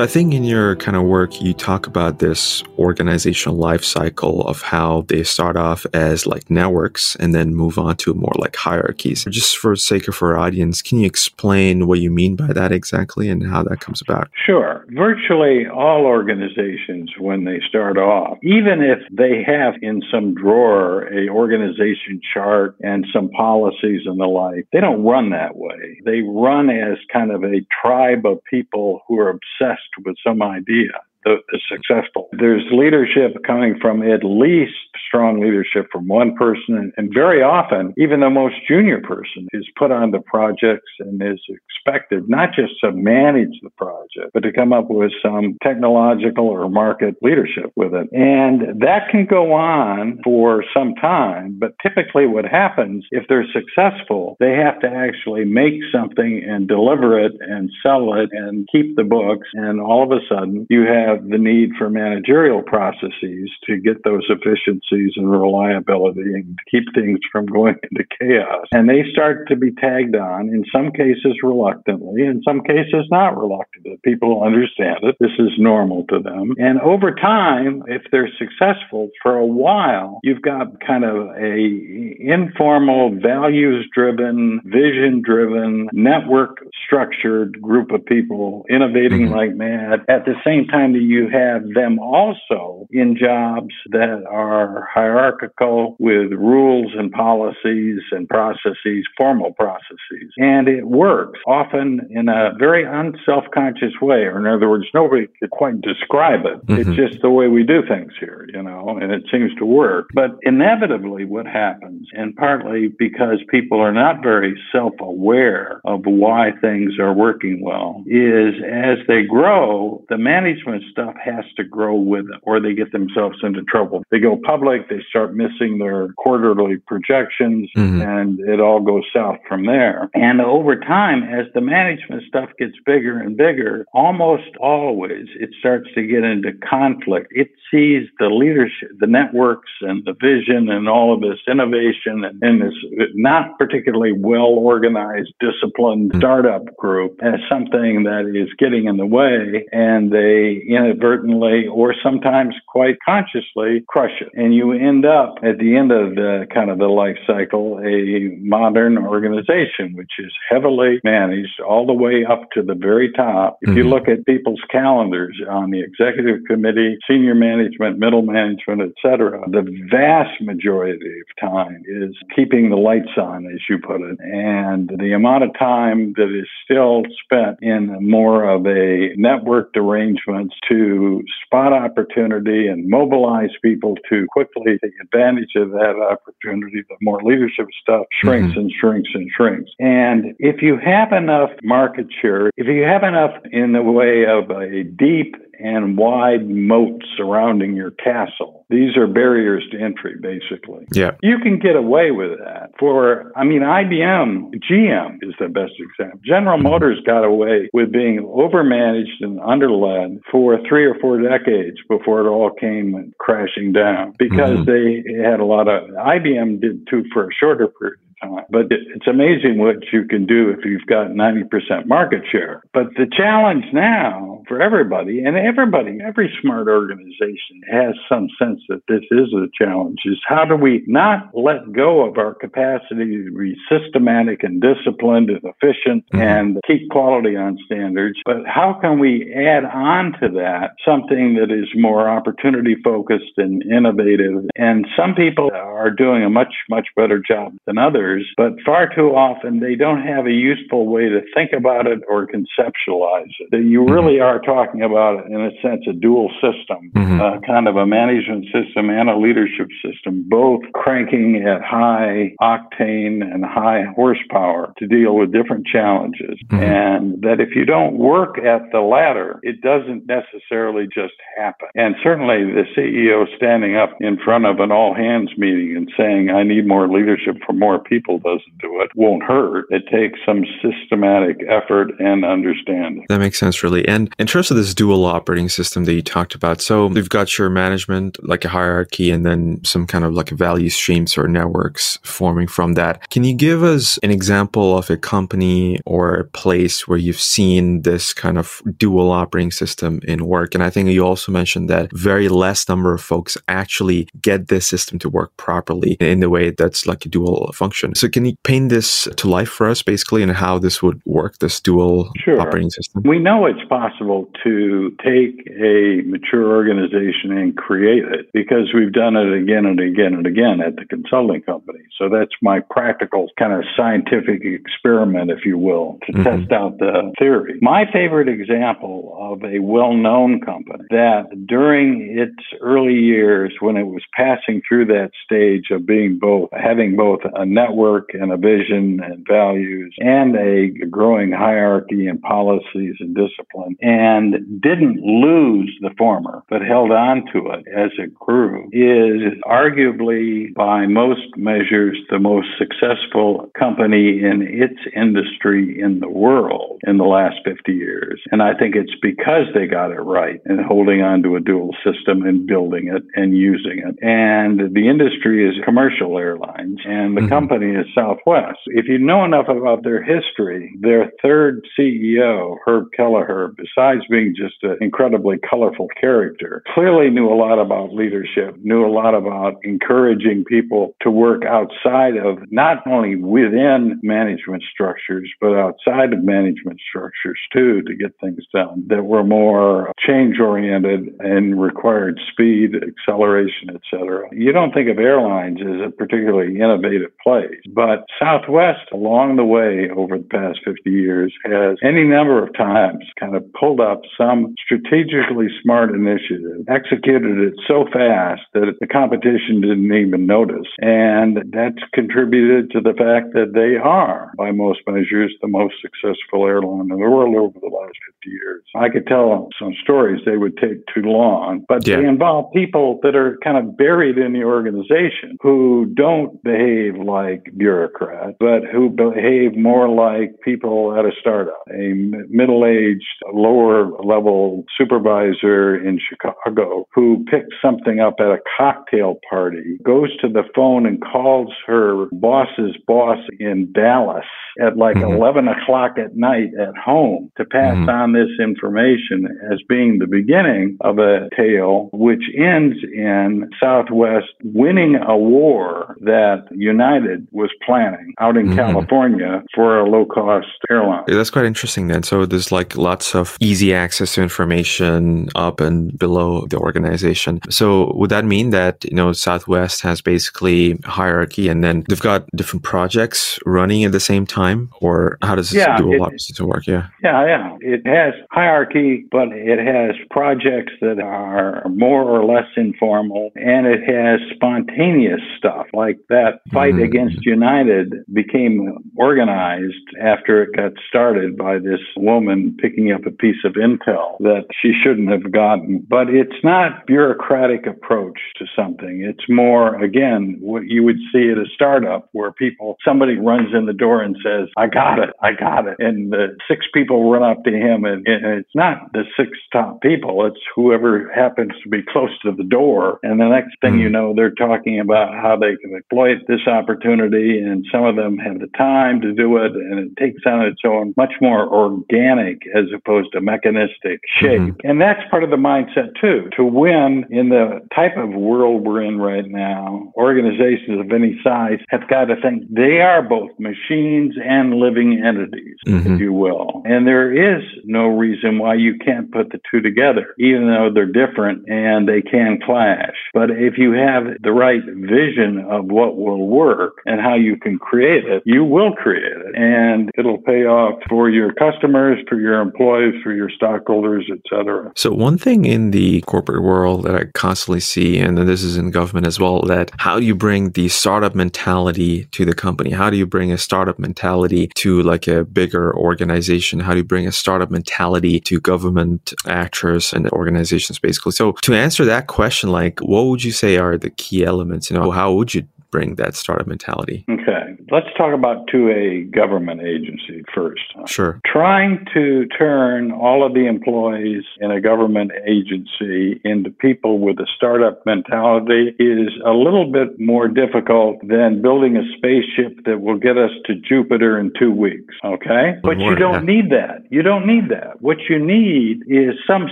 I 0.00 0.06
think 0.06 0.32
in 0.32 0.44
your 0.44 0.76
kind 0.76 0.96
of 0.96 1.02
work, 1.02 1.42
you 1.42 1.52
talk 1.52 1.88
about 1.88 2.20
this 2.20 2.62
organizational 2.78 3.56
life 3.56 3.82
cycle 3.82 4.46
of 4.46 4.62
how 4.62 5.04
they 5.08 5.24
start 5.24 5.56
off 5.56 5.84
as 5.92 6.24
like 6.24 6.48
networks 6.48 7.16
and 7.16 7.34
then 7.34 7.56
move 7.56 7.78
on 7.78 7.96
to 7.96 8.14
more 8.14 8.34
like 8.38 8.54
hierarchies. 8.54 9.24
Just 9.28 9.58
for 9.58 9.74
sake 9.74 10.06
of 10.06 10.22
our 10.22 10.38
audience, 10.38 10.82
can 10.82 11.00
you 11.00 11.06
explain 11.06 11.88
what 11.88 11.98
you 11.98 12.12
mean 12.12 12.36
by 12.36 12.52
that 12.52 12.70
exactly 12.70 13.28
and 13.28 13.44
how 13.44 13.64
that 13.64 13.80
comes 13.80 14.00
about? 14.00 14.28
Sure. 14.46 14.86
Virtually 14.90 15.66
all 15.66 16.06
organizations, 16.06 17.10
when 17.18 17.42
they 17.42 17.58
start 17.68 17.98
off, 17.98 18.38
even 18.44 18.80
if 18.80 19.00
they 19.10 19.42
have 19.42 19.74
in 19.82 20.00
some 20.12 20.32
drawer 20.32 21.12
a 21.12 21.28
organization 21.28 22.20
chart 22.32 22.76
and 22.84 23.04
some 23.12 23.30
policies 23.30 24.02
and 24.04 24.20
the 24.20 24.26
like, 24.26 24.68
they 24.72 24.80
don't 24.80 25.02
run 25.02 25.30
that 25.30 25.56
way. 25.56 26.00
They 26.04 26.20
run 26.20 26.70
as 26.70 26.98
kind 27.12 27.32
of 27.32 27.42
a 27.42 27.66
tribe 27.82 28.24
of 28.24 28.38
people 28.44 29.02
who 29.08 29.18
are 29.18 29.30
obsessed 29.30 29.87
with 30.04 30.16
some 30.26 30.42
idea 30.42 30.90
the, 31.24 31.36
the 31.50 31.60
successful. 31.68 32.28
There's 32.32 32.64
leadership 32.70 33.36
coming 33.46 33.78
from 33.80 34.02
at 34.02 34.24
least 34.24 34.74
strong 35.06 35.40
leadership 35.40 35.88
from 35.92 36.06
one 36.08 36.34
person, 36.36 36.76
and, 36.76 36.92
and 36.96 37.12
very 37.12 37.42
often, 37.42 37.94
even 37.96 38.20
the 38.20 38.30
most 38.30 38.56
junior 38.68 39.00
person 39.00 39.48
is 39.52 39.66
put 39.78 39.90
on 39.90 40.10
the 40.10 40.20
projects 40.20 40.90
and 41.00 41.20
is 41.22 41.40
expected 41.48 42.28
not 42.28 42.50
just 42.54 42.72
to 42.82 42.92
manage 42.92 43.54
the 43.62 43.70
project, 43.70 44.30
but 44.34 44.42
to 44.42 44.52
come 44.52 44.72
up 44.72 44.90
with 44.90 45.12
some 45.22 45.56
technological 45.62 46.46
or 46.46 46.68
market 46.68 47.14
leadership 47.22 47.72
with 47.76 47.94
it. 47.94 48.08
And 48.12 48.80
that 48.80 49.08
can 49.10 49.26
go 49.26 49.52
on 49.52 50.20
for 50.22 50.64
some 50.74 50.94
time, 51.00 51.56
but 51.58 51.74
typically 51.82 52.26
what 52.26 52.44
happens 52.44 53.06
if 53.10 53.24
they're 53.28 53.46
successful, 53.52 54.36
they 54.40 54.52
have 54.52 54.80
to 54.80 54.88
actually 54.88 55.44
make 55.44 55.74
something 55.92 56.44
and 56.46 56.68
deliver 56.68 57.18
it 57.18 57.32
and 57.40 57.70
sell 57.82 58.14
it 58.14 58.30
and 58.32 58.68
keep 58.70 58.96
the 58.96 59.04
books. 59.04 59.48
And 59.54 59.80
all 59.80 60.02
of 60.02 60.10
a 60.10 60.20
sudden, 60.28 60.66
you 60.68 60.82
have 60.82 61.07
have 61.08 61.28
the 61.28 61.38
need 61.38 61.70
for 61.78 61.90
managerial 61.90 62.62
processes 62.62 63.50
to 63.66 63.78
get 63.78 64.04
those 64.04 64.26
efficiencies 64.28 65.12
and 65.16 65.30
reliability 65.30 66.34
and 66.34 66.58
keep 66.70 66.84
things 66.94 67.18
from 67.30 67.46
going 67.46 67.76
into 67.90 68.04
chaos. 68.18 68.66
And 68.72 68.88
they 68.88 69.04
start 69.12 69.48
to 69.48 69.56
be 69.56 69.72
tagged 69.72 70.16
on, 70.16 70.48
in 70.48 70.64
some 70.72 70.90
cases 70.92 71.36
reluctantly, 71.42 72.24
in 72.24 72.42
some 72.46 72.62
cases 72.62 73.06
not 73.10 73.38
reluctantly. 73.38 73.98
People 74.04 74.42
understand 74.42 74.98
it. 75.02 75.16
This 75.20 75.36
is 75.38 75.50
normal 75.58 76.04
to 76.08 76.18
them. 76.18 76.54
And 76.58 76.80
over 76.80 77.14
time, 77.14 77.82
if 77.86 78.02
they're 78.10 78.30
successful 78.38 79.10
for 79.22 79.36
a 79.36 79.46
while, 79.46 80.20
you've 80.22 80.42
got 80.42 80.80
kind 80.86 81.04
of 81.04 81.28
a 81.36 82.16
informal, 82.20 83.18
values 83.20 83.86
driven, 83.94 84.60
vision 84.64 85.22
driven, 85.24 85.88
network 85.92 86.58
structured 86.84 87.60
group 87.60 87.90
of 87.90 88.04
people 88.06 88.64
innovating 88.70 89.26
mm-hmm. 89.26 89.34
like 89.34 89.54
mad. 89.54 90.00
At 90.08 90.24
the 90.24 90.34
same 90.44 90.66
time, 90.66 90.94
you 90.98 91.28
have 91.28 91.62
them 91.74 91.98
also 91.98 92.86
in 92.90 93.16
jobs 93.16 93.74
that 93.90 94.24
are 94.30 94.88
hierarchical 94.92 95.96
with 95.98 96.32
rules 96.32 96.92
and 96.96 97.10
policies 97.12 98.00
and 98.12 98.28
processes, 98.28 99.04
formal 99.16 99.52
processes. 99.52 100.32
And 100.38 100.68
it 100.68 100.84
works 100.84 101.40
often 101.46 102.06
in 102.10 102.28
a 102.28 102.52
very 102.58 102.84
unself-conscious 102.84 104.00
way, 104.00 104.24
or 104.24 104.38
in 104.38 104.46
other 104.46 104.68
words, 104.68 104.86
nobody 104.94 105.26
could 105.40 105.50
quite 105.50 105.80
describe 105.80 106.44
it. 106.44 106.66
Mm-hmm. 106.66 106.80
It's 106.80 106.96
just 106.96 107.22
the 107.22 107.30
way 107.30 107.48
we 107.48 107.62
do 107.62 107.82
things 107.86 108.12
here, 108.18 108.46
you 108.52 108.62
know, 108.62 108.98
and 109.00 109.12
it 109.12 109.24
seems 109.30 109.54
to 109.58 109.66
work. 109.66 110.08
But 110.14 110.36
inevitably 110.42 111.24
what 111.24 111.46
happens, 111.46 112.08
and 112.12 112.34
partly 112.36 112.88
because 112.98 113.38
people 113.50 113.80
are 113.80 113.92
not 113.92 114.22
very 114.22 114.60
self-aware 114.72 115.80
of 115.84 116.00
why 116.04 116.52
things 116.60 116.98
are 116.98 117.12
working 117.12 117.62
well, 117.62 118.02
is 118.06 118.54
as 118.64 118.98
they 119.06 119.22
grow, 119.22 120.04
the 120.08 120.18
management 120.18 120.82
stuff 120.90 121.14
has 121.22 121.44
to 121.56 121.64
grow 121.64 121.94
with 121.94 122.28
them 122.28 122.40
or 122.42 122.60
they 122.60 122.74
get 122.74 122.92
themselves 122.92 123.38
into 123.42 123.62
trouble. 123.64 124.02
They 124.10 124.18
go 124.18 124.38
public, 124.44 124.88
they 124.88 125.02
start 125.08 125.34
missing 125.34 125.78
their 125.78 126.08
quarterly 126.16 126.76
projections, 126.86 127.70
mm-hmm. 127.76 128.00
and 128.00 128.40
it 128.40 128.60
all 128.60 128.80
goes 128.80 129.04
south 129.14 129.38
from 129.48 129.66
there. 129.66 130.10
And 130.14 130.40
over 130.40 130.76
time, 130.76 131.22
as 131.22 131.46
the 131.54 131.60
management 131.60 132.22
stuff 132.28 132.50
gets 132.58 132.74
bigger 132.86 133.18
and 133.18 133.36
bigger, 133.36 133.86
almost 133.92 134.56
always 134.60 135.26
it 135.38 135.50
starts 135.58 135.88
to 135.94 136.06
get 136.06 136.24
into 136.24 136.52
conflict. 136.68 137.28
It 137.30 137.50
sees 137.70 138.08
the 138.18 138.28
leadership, 138.28 138.90
the 138.98 139.06
networks, 139.06 139.70
and 139.80 140.04
the 140.04 140.14
vision, 140.20 140.68
and 140.70 140.88
all 140.88 141.14
of 141.14 141.20
this 141.20 141.38
innovation 141.46 142.24
and, 142.24 142.42
and 142.42 142.62
this 142.62 142.74
not 143.14 143.58
particularly 143.58 144.12
well 144.12 144.54
organized, 144.58 145.32
disciplined 145.40 146.10
mm-hmm. 146.10 146.18
startup 146.18 146.76
group 146.76 147.18
as 147.22 147.40
something 147.48 148.04
that 148.04 148.30
is 148.34 148.48
getting 148.58 148.86
in 148.86 148.96
the 148.96 149.06
way, 149.06 149.66
and 149.72 150.12
they 150.12 150.62
inadvertently 150.78 151.66
or 151.66 151.94
sometimes 152.02 152.54
quite 152.66 152.96
consciously 153.04 153.84
crush 153.88 154.20
it. 154.20 154.30
And 154.34 154.54
you 154.54 154.72
end 154.72 155.04
up 155.04 155.36
at 155.42 155.58
the 155.58 155.76
end 155.76 155.90
of 155.90 156.14
the 156.14 156.46
kind 156.52 156.70
of 156.70 156.78
the 156.78 156.86
life 156.86 157.18
cycle, 157.26 157.78
a 157.80 158.36
modern 158.40 158.98
organization, 158.98 159.94
which 159.94 160.12
is 160.18 160.32
heavily 160.48 161.00
managed 161.04 161.60
all 161.66 161.86
the 161.86 161.92
way 161.92 162.24
up 162.24 162.50
to 162.52 162.62
the 162.62 162.74
very 162.74 163.12
top. 163.12 163.58
If 163.62 163.70
mm-hmm. 163.70 163.78
you 163.78 163.84
look 163.84 164.08
at 164.08 164.24
people's 164.26 164.62
calendars 164.70 165.40
on 165.50 165.70
the 165.70 165.82
executive 165.82 166.44
committee, 166.46 166.98
senior 167.08 167.34
management, 167.34 167.98
middle 167.98 168.22
management, 168.22 168.82
etc., 168.82 169.40
the 169.48 169.66
vast 169.90 170.40
majority 170.40 171.20
of 171.20 171.50
time 171.50 171.82
is 171.86 172.14
keeping 172.34 172.70
the 172.70 172.76
lights 172.76 173.16
on, 173.16 173.46
as 173.46 173.60
you 173.68 173.78
put 173.78 174.00
it. 174.00 174.18
And 174.20 174.90
the 174.98 175.12
amount 175.12 175.44
of 175.44 175.50
time 175.58 176.14
that 176.16 176.30
is 176.34 176.48
still 176.64 177.02
spent 177.24 177.58
in 177.62 178.08
more 178.08 178.48
of 178.48 178.66
a 178.66 179.14
networked 179.16 179.76
arrangements 179.76 180.54
to 180.68 181.22
spot 181.44 181.72
opportunity 181.72 182.66
and 182.66 182.88
mobilize 182.88 183.50
people 183.62 183.96
to 184.08 184.26
quickly 184.30 184.78
take 184.82 184.92
advantage 185.02 185.54
of 185.56 185.70
that 185.70 185.96
opportunity, 185.96 186.82
the 186.88 186.96
more 187.00 187.22
leadership 187.22 187.66
stuff 187.80 188.06
shrinks 188.20 188.50
mm-hmm. 188.50 188.60
and 188.60 188.72
shrinks 188.78 189.10
and 189.14 189.30
shrinks. 189.34 189.70
And 189.78 190.34
if 190.38 190.62
you 190.62 190.78
have 190.78 191.12
enough 191.12 191.50
market 191.62 192.06
share, 192.20 192.50
if 192.56 192.66
you 192.66 192.82
have 192.82 193.02
enough 193.02 193.34
in 193.50 193.72
the 193.72 193.82
way 193.82 194.26
of 194.26 194.50
a 194.50 194.84
deep 194.84 195.36
and 195.58 195.96
wide 195.96 196.48
moats 196.48 197.06
surrounding 197.16 197.74
your 197.74 197.90
castle. 197.92 198.66
These 198.70 198.96
are 198.96 199.06
barriers 199.06 199.64
to 199.72 199.80
entry, 199.80 200.16
basically. 200.20 200.86
Yeah. 200.92 201.12
You 201.22 201.38
can 201.38 201.58
get 201.58 201.74
away 201.74 202.10
with 202.10 202.38
that. 202.38 202.70
For, 202.78 203.32
I 203.34 203.44
mean, 203.44 203.62
IBM, 203.62 204.54
GM 204.70 205.18
is 205.22 205.34
the 205.40 205.48
best 205.48 205.72
example. 205.78 206.20
General. 206.24 206.58
Motors 206.58 206.98
got 207.06 207.24
away 207.24 207.70
with 207.72 207.92
being 207.92 208.20
overmanaged 208.20 209.20
and 209.20 209.40
underled 209.40 210.18
for 210.30 210.58
three 210.68 210.84
or 210.84 210.94
four 211.00 211.20
decades 211.20 211.78
before 211.88 212.20
it 212.20 212.28
all 212.28 212.50
came 212.50 213.12
crashing 213.18 213.72
down 213.72 214.12
because 214.18 214.58
mm-hmm. 214.58 215.14
they 215.14 215.22
had 215.22 215.40
a 215.40 215.44
lot 215.44 215.68
of, 215.68 215.88
IBM 215.90 216.60
did 216.60 216.86
too 216.88 217.04
for 217.12 217.24
a 217.24 217.34
shorter 217.38 217.68
period 217.68 217.98
time. 218.22 218.44
But 218.50 218.66
it's 218.70 219.06
amazing 219.06 219.58
what 219.58 219.76
you 219.92 220.06
can 220.06 220.26
do 220.26 220.50
if 220.50 220.64
you've 220.64 220.86
got 220.86 221.08
90% 221.08 221.86
market 221.86 222.22
share. 222.30 222.62
But 222.72 222.94
the 222.96 223.06
challenge 223.14 223.64
now 223.72 224.42
for 224.48 224.60
everybody, 224.60 225.22
and 225.24 225.36
everybody, 225.36 225.98
every 226.04 226.32
smart 226.40 226.68
organization 226.68 227.60
has 227.70 227.94
some 228.08 228.28
sense 228.38 228.60
that 228.68 228.82
this 228.88 229.02
is 229.10 229.32
a 229.34 229.46
challenge, 229.62 229.98
is 230.06 230.18
how 230.26 230.44
do 230.44 230.56
we 230.56 230.82
not 230.86 231.30
let 231.34 231.72
go 231.72 232.06
of 232.08 232.18
our 232.18 232.34
capacity 232.34 233.24
to 233.24 233.36
be 233.38 233.54
systematic 233.68 234.42
and 234.42 234.62
disciplined 234.62 235.30
and 235.30 235.42
efficient 235.44 236.04
mm-hmm. 236.12 236.20
and 236.20 236.60
keep 236.66 236.88
quality 236.90 237.36
on 237.36 237.58
standards, 237.66 238.18
but 238.24 238.46
how 238.46 238.78
can 238.80 238.98
we 238.98 239.32
add 239.34 239.64
on 239.64 240.12
to 240.20 240.28
that 240.28 240.70
something 240.84 241.34
that 241.34 241.50
is 241.50 241.68
more 241.74 242.08
opportunity 242.08 242.76
focused 242.82 243.36
and 243.36 243.62
innovative? 243.62 244.44
And 244.56 244.86
some 244.96 245.14
people 245.14 245.50
are 245.52 245.90
doing 245.90 246.24
a 246.24 246.30
much, 246.30 246.54
much 246.70 246.88
better 246.96 247.22
job 247.26 247.56
than 247.66 247.78
others 247.78 248.07
others, 248.08 248.26
but 248.36 248.52
far 248.64 248.88
too 248.94 249.10
often 249.14 249.60
they 249.60 249.74
don't 249.74 250.02
have 250.02 250.26
a 250.26 250.32
useful 250.32 250.86
way 250.86 251.08
to 251.08 251.20
think 251.34 251.50
about 251.52 251.86
it 251.86 252.00
or 252.08 252.26
conceptualize 252.26 253.32
it. 253.40 253.50
That 253.50 253.64
you 253.64 253.84
really 253.84 254.14
mm-hmm. 254.14 254.24
are 254.24 254.40
talking 254.40 254.82
about, 254.82 255.26
in 255.26 255.40
a 255.40 255.50
sense, 255.62 255.84
a 255.88 255.92
dual 255.92 256.30
system, 256.34 256.90
mm-hmm. 256.94 257.20
uh, 257.20 257.40
kind 257.46 257.68
of 257.68 257.76
a 257.76 257.86
management 257.86 258.46
system 258.46 258.90
and 258.90 259.08
a 259.08 259.16
leadership 259.16 259.68
system, 259.84 260.24
both 260.28 260.60
cranking 260.74 261.44
at 261.46 261.62
high 261.62 262.34
octane 262.40 263.22
and 263.22 263.44
high 263.44 263.84
horsepower 263.94 264.72
to 264.78 264.86
deal 264.86 265.16
with 265.16 265.32
different 265.32 265.66
challenges. 265.66 266.38
Mm-hmm. 266.46 266.62
And 266.62 267.22
that 267.22 267.40
if 267.40 267.54
you 267.54 267.64
don't 267.64 267.98
work 267.98 268.38
at 268.38 268.70
the 268.72 268.80
latter, 268.80 269.40
it 269.42 269.60
doesn't 269.60 270.06
necessarily 270.06 270.86
just 270.86 271.14
happen. 271.36 271.68
And 271.74 271.94
certainly 272.02 272.44
the 272.44 272.64
CEO 272.76 273.24
standing 273.36 273.76
up 273.76 273.90
in 274.00 274.18
front 274.24 274.46
of 274.46 274.60
an 274.60 274.72
all 274.72 274.94
hands 274.94 275.30
meeting 275.36 275.76
and 275.76 275.90
saying, 275.96 276.30
I 276.30 276.42
need 276.42 276.66
more 276.66 276.88
leadership 276.88 277.36
for 277.44 277.52
more 277.52 277.78
people 277.78 277.97
people 277.98 278.18
doesn't 278.18 278.58
do 278.58 278.80
it 278.80 278.90
won't 278.94 279.22
hurt. 279.22 279.66
It 279.70 279.84
takes 279.90 280.18
some 280.24 280.44
systematic 280.62 281.44
effort 281.48 281.90
and 281.98 282.24
understanding. 282.24 283.04
That 283.08 283.18
makes 283.18 283.38
sense, 283.38 283.62
really. 283.62 283.86
And 283.88 284.12
in 284.18 284.26
terms 284.26 284.50
of 284.50 284.56
this 284.56 284.72
dual 284.72 285.04
operating 285.04 285.48
system 285.48 285.84
that 285.84 285.94
you 285.94 286.02
talked 286.02 286.34
about, 286.34 286.60
so 286.60 286.90
you've 286.90 287.08
got 287.08 287.36
your 287.36 287.50
management, 287.50 288.16
like 288.26 288.44
a 288.44 288.48
hierarchy, 288.48 289.10
and 289.10 289.26
then 289.26 289.60
some 289.64 289.86
kind 289.86 290.04
of 290.04 290.14
like 290.14 290.30
value 290.30 290.70
streams 290.70 291.18
or 291.18 291.26
networks 291.26 291.98
forming 292.02 292.46
from 292.46 292.74
that. 292.74 293.08
Can 293.10 293.24
you 293.24 293.34
give 293.34 293.62
us 293.62 293.98
an 294.02 294.10
example 294.10 294.78
of 294.78 294.90
a 294.90 294.96
company 294.96 295.80
or 295.84 296.14
a 296.14 296.24
place 296.24 296.86
where 296.86 296.98
you've 296.98 297.20
seen 297.20 297.82
this 297.82 298.12
kind 298.12 298.38
of 298.38 298.62
dual 298.76 299.10
operating 299.10 299.50
system 299.50 300.00
in 300.04 300.26
work? 300.26 300.54
And 300.54 300.62
I 300.62 300.70
think 300.70 300.88
you 300.88 301.04
also 301.04 301.32
mentioned 301.32 301.68
that 301.70 301.90
very 301.92 302.28
less 302.28 302.68
number 302.68 302.94
of 302.94 303.00
folks 303.00 303.36
actually 303.48 304.08
get 304.22 304.48
this 304.48 304.66
system 304.66 304.98
to 305.00 305.08
work 305.08 305.36
properly 305.36 305.96
in 306.00 306.20
the 306.20 306.30
way 306.30 306.50
that's 306.50 306.86
like 306.86 307.04
a 307.04 307.08
dual 307.08 307.48
function. 307.88 307.98
So 308.00 308.10
can 308.10 308.24
you 308.24 308.34
paint 308.44 308.70
this 308.70 309.08
to 309.16 309.28
life 309.28 309.48
for 309.48 309.68
us, 309.68 309.82
basically, 309.82 310.22
and 310.22 310.32
how 310.32 310.58
this 310.58 310.82
would 310.82 311.00
work, 311.04 311.38
this 311.38 311.60
dual 311.60 312.10
sure. 312.16 312.40
operating 312.40 312.70
system? 312.70 313.02
We 313.04 313.18
know 313.18 313.46
it's 313.46 313.66
possible 313.68 314.28
to 314.44 314.90
take 315.04 315.46
a 315.48 316.02
mature 316.06 316.54
organization 316.54 317.32
and 317.32 317.56
create 317.56 318.04
it 318.04 318.28
because 318.32 318.72
we've 318.74 318.92
done 318.92 319.16
it 319.16 319.32
again 319.32 319.66
and 319.66 319.80
again 319.80 320.14
and 320.14 320.26
again 320.26 320.60
at 320.60 320.76
the 320.76 320.84
consulting 320.84 321.42
company. 321.42 321.80
So 321.96 322.08
that's 322.08 322.32
my 322.42 322.60
practical 322.60 323.28
kind 323.38 323.52
of 323.52 323.64
scientific 323.76 324.42
experiment, 324.44 325.30
if 325.30 325.44
you 325.44 325.58
will, 325.58 325.98
to 326.06 326.12
mm-hmm. 326.12 326.22
test 326.22 326.52
out 326.52 326.78
the 326.78 327.12
theory. 327.18 327.58
My 327.60 327.84
favorite 327.92 328.28
example 328.28 329.16
of 329.18 329.42
a 329.44 329.58
well-known 329.60 330.40
company 330.40 330.84
that 330.90 331.24
during 331.46 332.16
its 332.18 332.38
early 332.60 332.94
years 332.94 333.54
when 333.60 333.76
it 333.76 333.84
was 333.84 334.02
passing 334.14 334.62
through 334.66 334.86
that 334.86 335.10
stage 335.24 335.70
of 335.70 335.86
being 335.86 336.18
both 336.18 336.48
having 336.52 336.96
both 336.96 337.20
a 337.34 337.44
network 337.44 337.77
network 337.78 338.10
and 338.14 338.32
a 338.32 338.36
vision 338.36 339.00
and 339.02 339.26
values 339.26 339.94
and 339.98 340.36
a 340.36 340.68
growing 340.86 341.32
hierarchy 341.32 342.06
and 342.06 342.20
policies 342.22 342.94
and 343.00 343.14
discipline 343.14 343.76
and 343.80 344.60
didn't 344.60 345.00
lose 345.00 345.76
the 345.80 345.90
former, 345.96 346.42
but 346.48 346.62
held 346.62 346.90
on 346.90 347.24
to 347.32 347.50
it 347.50 347.64
as 347.76 347.90
it 347.98 348.14
grew 348.14 348.68
is 348.72 349.32
arguably 349.46 350.52
by 350.54 350.86
most 350.86 351.36
measures 351.36 351.96
the 352.10 352.18
most 352.18 352.48
successful 352.58 353.50
company 353.58 354.20
in 354.20 354.42
its 354.42 354.80
industry 354.96 355.80
in 355.80 356.00
the 356.00 356.08
world 356.08 356.80
in 356.86 356.98
the 356.98 357.04
last 357.04 357.36
50 357.44 357.72
years. 357.72 358.20
And 358.32 358.42
I 358.42 358.54
think 358.54 358.74
it's 358.74 358.94
because 359.00 359.46
they 359.54 359.66
got 359.66 359.90
it 359.90 360.00
right 360.00 360.40
and 360.44 360.64
holding 360.64 361.02
on 361.02 361.22
to 361.22 361.36
a 361.36 361.40
dual 361.40 361.74
system 361.84 362.22
and 362.22 362.46
building 362.46 362.88
it 362.88 363.02
and 363.14 363.36
using 363.36 363.78
it. 363.78 363.96
And 364.02 364.74
the 364.74 364.88
industry 364.88 365.48
is 365.48 365.54
commercial 365.64 366.18
airlines 366.18 366.78
and 366.84 367.16
the 367.16 367.22
mm-hmm. 367.22 367.28
company 367.28 367.67
is 367.74 367.86
Southwest. 367.94 368.58
If 368.66 368.86
you 368.86 368.98
know 368.98 369.24
enough 369.24 369.48
about 369.48 369.84
their 369.84 370.02
history, 370.02 370.74
their 370.80 371.10
third 371.22 371.66
CEO, 371.78 372.56
Herb 372.66 372.88
Kelleher, 372.96 373.54
besides 373.56 374.02
being 374.10 374.34
just 374.36 374.56
an 374.62 374.78
incredibly 374.80 375.36
colorful 375.38 375.88
character, 376.00 376.62
clearly 376.74 377.10
knew 377.10 377.28
a 377.28 377.34
lot 377.34 377.58
about 377.58 377.94
leadership, 377.94 378.56
knew 378.62 378.84
a 378.86 378.92
lot 378.92 379.14
about 379.14 379.56
encouraging 379.64 380.44
people 380.44 380.94
to 381.02 381.10
work 381.10 381.44
outside 381.44 382.16
of 382.16 382.38
not 382.50 382.86
only 382.86 383.16
within 383.16 383.98
management 384.02 384.62
structures, 384.70 385.30
but 385.40 385.54
outside 385.54 386.12
of 386.12 386.22
management 386.22 386.80
structures 386.88 387.38
too, 387.52 387.82
to 387.82 387.94
get 387.94 388.12
things 388.20 388.44
done 388.52 388.84
that 388.88 389.04
were 389.04 389.24
more 389.24 389.92
change 390.06 390.38
oriented 390.40 391.14
and 391.20 391.60
required 391.60 392.20
speed, 392.30 392.72
acceleration, 392.76 393.70
etc. 393.70 394.28
You 394.32 394.52
don't 394.52 394.72
think 394.72 394.88
of 394.88 394.98
airlines 394.98 395.58
as 395.60 395.86
a 395.86 395.90
particularly 395.90 396.56
innovative 396.56 397.10
place. 397.22 397.57
But 397.72 398.04
Southwest, 398.20 398.88
along 398.92 399.36
the 399.36 399.44
way 399.44 399.88
over 399.94 400.18
the 400.18 400.24
past 400.24 400.60
50 400.64 400.90
years, 400.90 401.32
has 401.44 401.76
any 401.82 402.04
number 402.04 402.42
of 402.42 402.54
times 402.54 403.04
kind 403.18 403.34
of 403.34 403.44
pulled 403.52 403.80
up 403.80 404.02
some 404.16 404.54
strategically 404.62 405.48
smart 405.62 405.94
initiative, 405.94 406.64
executed 406.68 407.38
it 407.38 407.54
so 407.66 407.84
fast 407.92 408.42
that 408.54 408.74
the 408.80 408.86
competition 408.86 409.60
didn't 409.60 409.92
even 409.92 410.26
notice. 410.26 410.68
And 410.78 411.38
that's 411.52 411.82
contributed 411.94 412.70
to 412.72 412.80
the 412.80 412.94
fact 412.94 413.32
that 413.34 413.52
they 413.54 413.76
are, 413.76 414.32
by 414.36 414.50
most 414.50 414.80
measures, 414.86 415.32
the 415.40 415.48
most 415.48 415.74
successful 415.80 416.46
airline 416.46 416.80
in 416.80 416.88
the 416.88 416.96
world 416.96 417.34
over 417.36 417.58
the 417.60 417.74
last 417.74 417.96
50 418.22 418.30
years. 418.30 418.62
I 418.76 418.88
could 418.88 419.06
tell 419.06 419.48
some 419.58 419.74
stories, 419.82 420.20
they 420.24 420.36
would 420.36 420.56
take 420.56 420.84
too 420.94 421.02
long, 421.02 421.64
but 421.68 421.86
yeah. 421.86 421.96
they 421.96 422.06
involve 422.06 422.52
people 422.52 423.00
that 423.02 423.14
are 423.14 423.38
kind 423.42 423.56
of 423.56 423.76
buried 423.76 424.18
in 424.18 424.32
the 424.32 424.44
organization 424.44 425.36
who 425.40 425.86
don't 425.94 426.42
behave 426.42 426.96
like 426.96 427.47
bureaucrats, 427.56 428.36
but 428.40 428.64
who 428.64 428.90
behave 428.90 429.56
more 429.56 429.88
like 429.88 430.40
people 430.40 430.96
at 430.98 431.04
a 431.04 431.12
startup. 431.20 431.62
A 431.70 431.94
middle 432.28 432.64
aged, 432.66 433.04
lower 433.32 433.90
level 434.02 434.64
supervisor 434.76 435.76
in 435.76 435.98
Chicago 435.98 436.86
who 436.94 437.24
picks 437.30 437.54
something 437.62 438.00
up 438.00 438.14
at 438.20 438.26
a 438.26 438.38
cocktail 438.56 439.18
party, 439.28 439.78
goes 439.82 440.16
to 440.18 440.28
the 440.28 440.42
phone 440.54 440.86
and 440.86 441.02
calls 441.02 441.52
her 441.66 442.06
boss's 442.12 442.76
boss 442.86 443.18
in 443.38 443.72
Dallas 443.72 444.24
at 444.60 444.76
like 444.76 444.96
mm-hmm. 444.96 445.14
11 445.14 445.48
o'clock 445.48 445.98
at 445.98 446.16
night 446.16 446.50
at 446.60 446.76
home 446.76 447.30
to 447.36 447.44
pass 447.44 447.76
mm-hmm. 447.76 447.88
on 447.88 448.12
this 448.12 448.28
information 448.40 449.28
as 449.52 449.60
being 449.68 449.98
the 449.98 450.06
beginning 450.06 450.76
of 450.80 450.98
a 450.98 451.28
tale 451.36 451.88
which 451.92 452.22
ends 452.36 452.76
in 452.92 453.48
Southwest 453.60 454.26
winning 454.42 454.96
a 454.96 455.16
war 455.16 455.96
that 456.00 456.44
United 456.50 457.27
was 457.30 457.50
planning 457.64 458.14
out 458.20 458.36
in 458.36 458.46
mm-hmm. 458.46 458.56
California 458.56 459.42
for 459.54 459.78
a 459.78 459.88
low 459.88 460.04
cost 460.04 460.46
airline. 460.70 461.04
That's 461.06 461.30
quite 461.30 461.44
interesting 461.44 461.88
then. 461.88 462.02
So 462.02 462.26
there's 462.26 462.52
like 462.52 462.76
lots 462.76 463.14
of 463.14 463.36
easy 463.40 463.74
access 463.74 464.14
to 464.14 464.22
information 464.22 465.28
up 465.34 465.60
and 465.60 465.96
below 465.98 466.46
the 466.46 466.58
organization. 466.58 467.40
So 467.50 467.92
would 467.94 468.10
that 468.10 468.24
mean 468.24 468.50
that, 468.50 468.84
you 468.84 468.94
know, 468.94 469.12
Southwest 469.12 469.82
has 469.82 470.00
basically 470.00 470.78
hierarchy 470.84 471.48
and 471.48 471.62
then 471.62 471.84
they've 471.88 472.00
got 472.00 472.26
different 472.34 472.64
projects 472.64 473.38
running 473.44 473.84
at 473.84 473.92
the 473.92 474.00
same 474.00 474.26
time? 474.26 474.70
Or 474.80 475.18
how 475.22 475.34
does 475.34 475.50
this 475.50 475.60
yeah, 475.60 475.76
dual 475.76 476.10
system 476.18 476.46
work? 476.46 476.66
Yeah. 476.66 476.88
Yeah, 477.02 477.26
yeah. 477.26 477.56
It 477.60 477.86
has 477.86 478.14
hierarchy, 478.30 479.06
but 479.10 479.28
it 479.32 479.58
has 479.58 479.96
projects 480.10 480.72
that 480.80 481.00
are 481.00 481.66
more 481.68 482.02
or 482.02 482.24
less 482.24 482.48
informal 482.56 483.30
and 483.36 483.66
it 483.66 483.82
has 483.84 484.20
spontaneous 484.34 485.20
stuff 485.36 485.66
like 485.72 485.98
that 486.08 486.40
fight 486.52 486.74
mm-hmm. 486.74 486.84
against 486.84 487.17
United 487.24 487.94
became 488.12 488.78
organized 488.96 489.74
after 490.00 490.42
it 490.42 490.56
got 490.56 490.72
started 490.88 491.36
by 491.36 491.58
this 491.58 491.80
woman 491.96 492.56
picking 492.60 492.92
up 492.92 493.06
a 493.06 493.10
piece 493.10 493.42
of 493.44 493.52
intel 493.52 494.18
that 494.20 494.46
she 494.60 494.72
shouldn't 494.82 495.10
have 495.10 495.30
gotten. 495.32 495.86
But 495.88 496.08
it's 496.08 496.42
not 496.42 496.86
bureaucratic 496.86 497.66
approach 497.66 498.18
to 498.38 498.46
something. 498.56 499.02
It's 499.02 499.28
more, 499.28 499.82
again, 499.82 500.36
what 500.40 500.64
you 500.66 500.82
would 500.84 500.98
see 501.12 501.30
at 501.30 501.38
a 501.38 501.46
startup 501.54 502.08
where 502.12 502.32
people, 502.32 502.76
somebody 502.84 503.16
runs 503.16 503.54
in 503.54 503.66
the 503.66 503.72
door 503.72 504.02
and 504.02 504.16
says, 504.22 504.48
I 504.56 504.66
got 504.66 504.98
it, 504.98 505.10
I 505.22 505.32
got 505.32 505.66
it. 505.66 505.76
And 505.78 506.12
the 506.12 506.36
six 506.48 506.66
people 506.72 507.10
run 507.10 507.22
up 507.22 507.44
to 507.44 507.50
him 507.50 507.84
and, 507.84 508.06
and 508.06 508.24
it's 508.38 508.54
not 508.54 508.92
the 508.92 509.04
six 509.16 509.30
top 509.52 509.80
people, 509.80 510.24
it's 510.26 510.40
whoever 510.54 511.10
happens 511.12 511.52
to 511.62 511.68
be 511.68 511.82
close 511.82 512.10
to 512.22 512.32
the 512.32 512.44
door. 512.44 512.98
And 513.02 513.20
the 513.20 513.28
next 513.28 513.56
thing 513.60 513.74
mm. 513.74 513.82
you 513.82 513.88
know, 513.88 514.14
they're 514.14 514.30
talking 514.30 514.80
about 514.80 515.14
how 515.14 515.36
they 515.36 515.56
can 515.56 515.74
exploit 515.76 516.18
this 516.26 516.46
opportunity 516.46 517.07
and 517.14 517.66
some 517.72 517.84
of 517.84 517.96
them 517.96 518.18
have 518.18 518.40
the 518.40 518.48
time 518.56 519.00
to 519.00 519.12
do 519.12 519.36
it 519.38 519.52
and 519.52 519.78
it 519.78 519.96
takes 519.96 520.22
on 520.26 520.44
its 520.46 520.60
own 520.64 520.94
much 520.96 521.14
more 521.20 521.46
organic 521.52 522.42
as 522.54 522.64
opposed 522.74 523.12
to 523.12 523.20
mechanistic 523.20 524.00
shape. 524.20 524.40
Mm-hmm. 524.40 524.68
And 524.68 524.80
that's 524.80 525.00
part 525.10 525.24
of 525.24 525.30
the 525.30 525.36
mindset 525.36 525.98
too. 526.00 526.28
To 526.36 526.44
win 526.44 527.04
in 527.10 527.28
the 527.28 527.66
type 527.74 527.96
of 527.96 528.10
world 528.10 528.66
we're 528.66 528.82
in 528.82 528.98
right 528.98 529.26
now, 529.26 529.92
organizations 529.96 530.80
of 530.80 530.92
any 530.92 531.18
size 531.22 531.58
have 531.68 531.88
got 531.88 532.06
to 532.06 532.16
think 532.20 532.44
they 532.50 532.80
are 532.80 533.02
both 533.02 533.30
machines 533.38 534.14
and 534.22 534.54
living 534.54 535.02
entities, 535.04 535.56
mm-hmm. 535.66 535.94
if 535.94 536.00
you 536.00 536.12
will. 536.12 536.62
And 536.64 536.86
there 536.86 537.12
is 537.12 537.42
no 537.64 537.86
reason 537.86 538.38
why 538.38 538.54
you 538.54 538.78
can't 538.78 539.10
put 539.10 539.30
the 539.30 539.40
two 539.50 539.60
together, 539.60 540.14
even 540.18 540.48
though 540.48 540.70
they're 540.72 540.86
different 540.86 541.48
and 541.48 541.88
they 541.88 542.02
can 542.02 542.38
clash. 542.44 542.96
But 543.12 543.30
if 543.30 543.58
you 543.58 543.72
have 543.72 544.04
the 544.22 544.32
right 544.32 544.62
vision 544.64 545.44
of 545.48 545.66
what 545.66 545.96
will 545.96 546.26
work 546.26 546.78
and 546.86 546.97
how 546.98 547.14
you 547.14 547.36
can 547.36 547.58
create 547.58 548.04
it, 548.04 548.22
you 548.24 548.44
will 548.44 548.72
create 548.72 549.04
it. 549.04 549.34
And 549.36 549.90
it'll 549.96 550.18
pay 550.18 550.44
off 550.44 550.80
for 550.88 551.10
your 551.10 551.32
customers, 551.34 551.98
for 552.08 552.18
your 552.18 552.40
employees, 552.40 552.94
for 553.02 553.12
your 553.12 553.30
stockholders, 553.30 554.10
etc. 554.12 554.72
So 554.76 554.92
one 554.92 555.18
thing 555.18 555.44
in 555.44 555.70
the 555.70 556.00
corporate 556.02 556.42
world 556.42 556.84
that 556.84 556.94
I 556.94 557.04
constantly 557.14 557.60
see, 557.60 557.98
and 557.98 558.18
this 558.18 558.42
is 558.42 558.56
in 558.56 558.70
government 558.70 559.06
as 559.06 559.18
well, 559.18 559.42
that 559.42 559.70
how 559.78 559.98
do 559.98 560.06
you 560.06 560.14
bring 560.14 560.50
the 560.50 560.68
startup 560.68 561.14
mentality 561.14 562.04
to 562.06 562.24
the 562.24 562.34
company? 562.34 562.70
How 562.70 562.90
do 562.90 562.96
you 562.96 563.06
bring 563.06 563.32
a 563.32 563.38
startup 563.38 563.78
mentality 563.78 564.48
to 564.56 564.82
like 564.82 565.06
a 565.06 565.24
bigger 565.24 565.76
organization? 565.76 566.60
How 566.60 566.72
do 566.72 566.78
you 566.78 566.84
bring 566.84 567.06
a 567.06 567.12
startup 567.12 567.50
mentality 567.50 568.20
to 568.20 568.40
government 568.40 569.14
actors 569.26 569.92
and 569.92 570.08
organizations 570.10 570.78
basically? 570.78 571.12
So 571.12 571.32
to 571.32 571.54
answer 571.54 571.84
that 571.84 572.06
question, 572.06 572.50
like 572.50 572.80
what 572.80 573.06
would 573.06 573.24
you 573.24 573.32
say 573.32 573.56
are 573.56 573.76
the 573.76 573.90
key 573.90 574.24
elements? 574.24 574.70
You 574.70 574.78
know, 574.78 574.90
how 574.90 575.12
would 575.12 575.34
you 575.34 575.46
bring 575.70 575.96
that 575.96 576.14
startup 576.14 576.46
mentality? 576.46 577.04
Okay. 577.10 577.57
Let's 577.70 577.88
talk 577.96 578.14
about 578.14 578.46
to 578.48 578.70
a 578.70 579.04
government 579.04 579.60
agency 579.62 580.24
first. 580.34 580.62
Sure. 580.86 581.20
Trying 581.26 581.86
to 581.94 582.26
turn 582.38 582.92
all 582.92 583.26
of 583.26 583.34
the 583.34 583.46
employees 583.46 584.24
in 584.40 584.50
a 584.50 584.60
government 584.60 585.12
agency 585.26 586.20
into 586.24 586.50
people 586.50 586.98
with 586.98 587.18
a 587.18 587.26
startup 587.36 587.84
mentality 587.84 588.74
is 588.78 589.08
a 589.24 589.32
little 589.32 589.70
bit 589.70 590.00
more 590.00 590.28
difficult 590.28 590.96
than 591.06 591.42
building 591.42 591.76
a 591.76 591.82
spaceship 591.96 592.64
that 592.64 592.80
will 592.80 592.98
get 592.98 593.18
us 593.18 593.30
to 593.46 593.54
Jupiter 593.54 594.18
in 594.18 594.32
two 594.38 594.50
weeks. 594.50 594.94
Okay. 595.04 595.54
But 595.62 595.78
you 595.78 595.94
don't 595.94 596.24
need 596.24 596.50
that. 596.50 596.84
You 596.90 597.02
don't 597.02 597.26
need 597.26 597.50
that. 597.50 597.80
What 597.80 597.98
you 598.08 598.18
need 598.18 598.82
is 598.86 599.14
some 599.26 599.48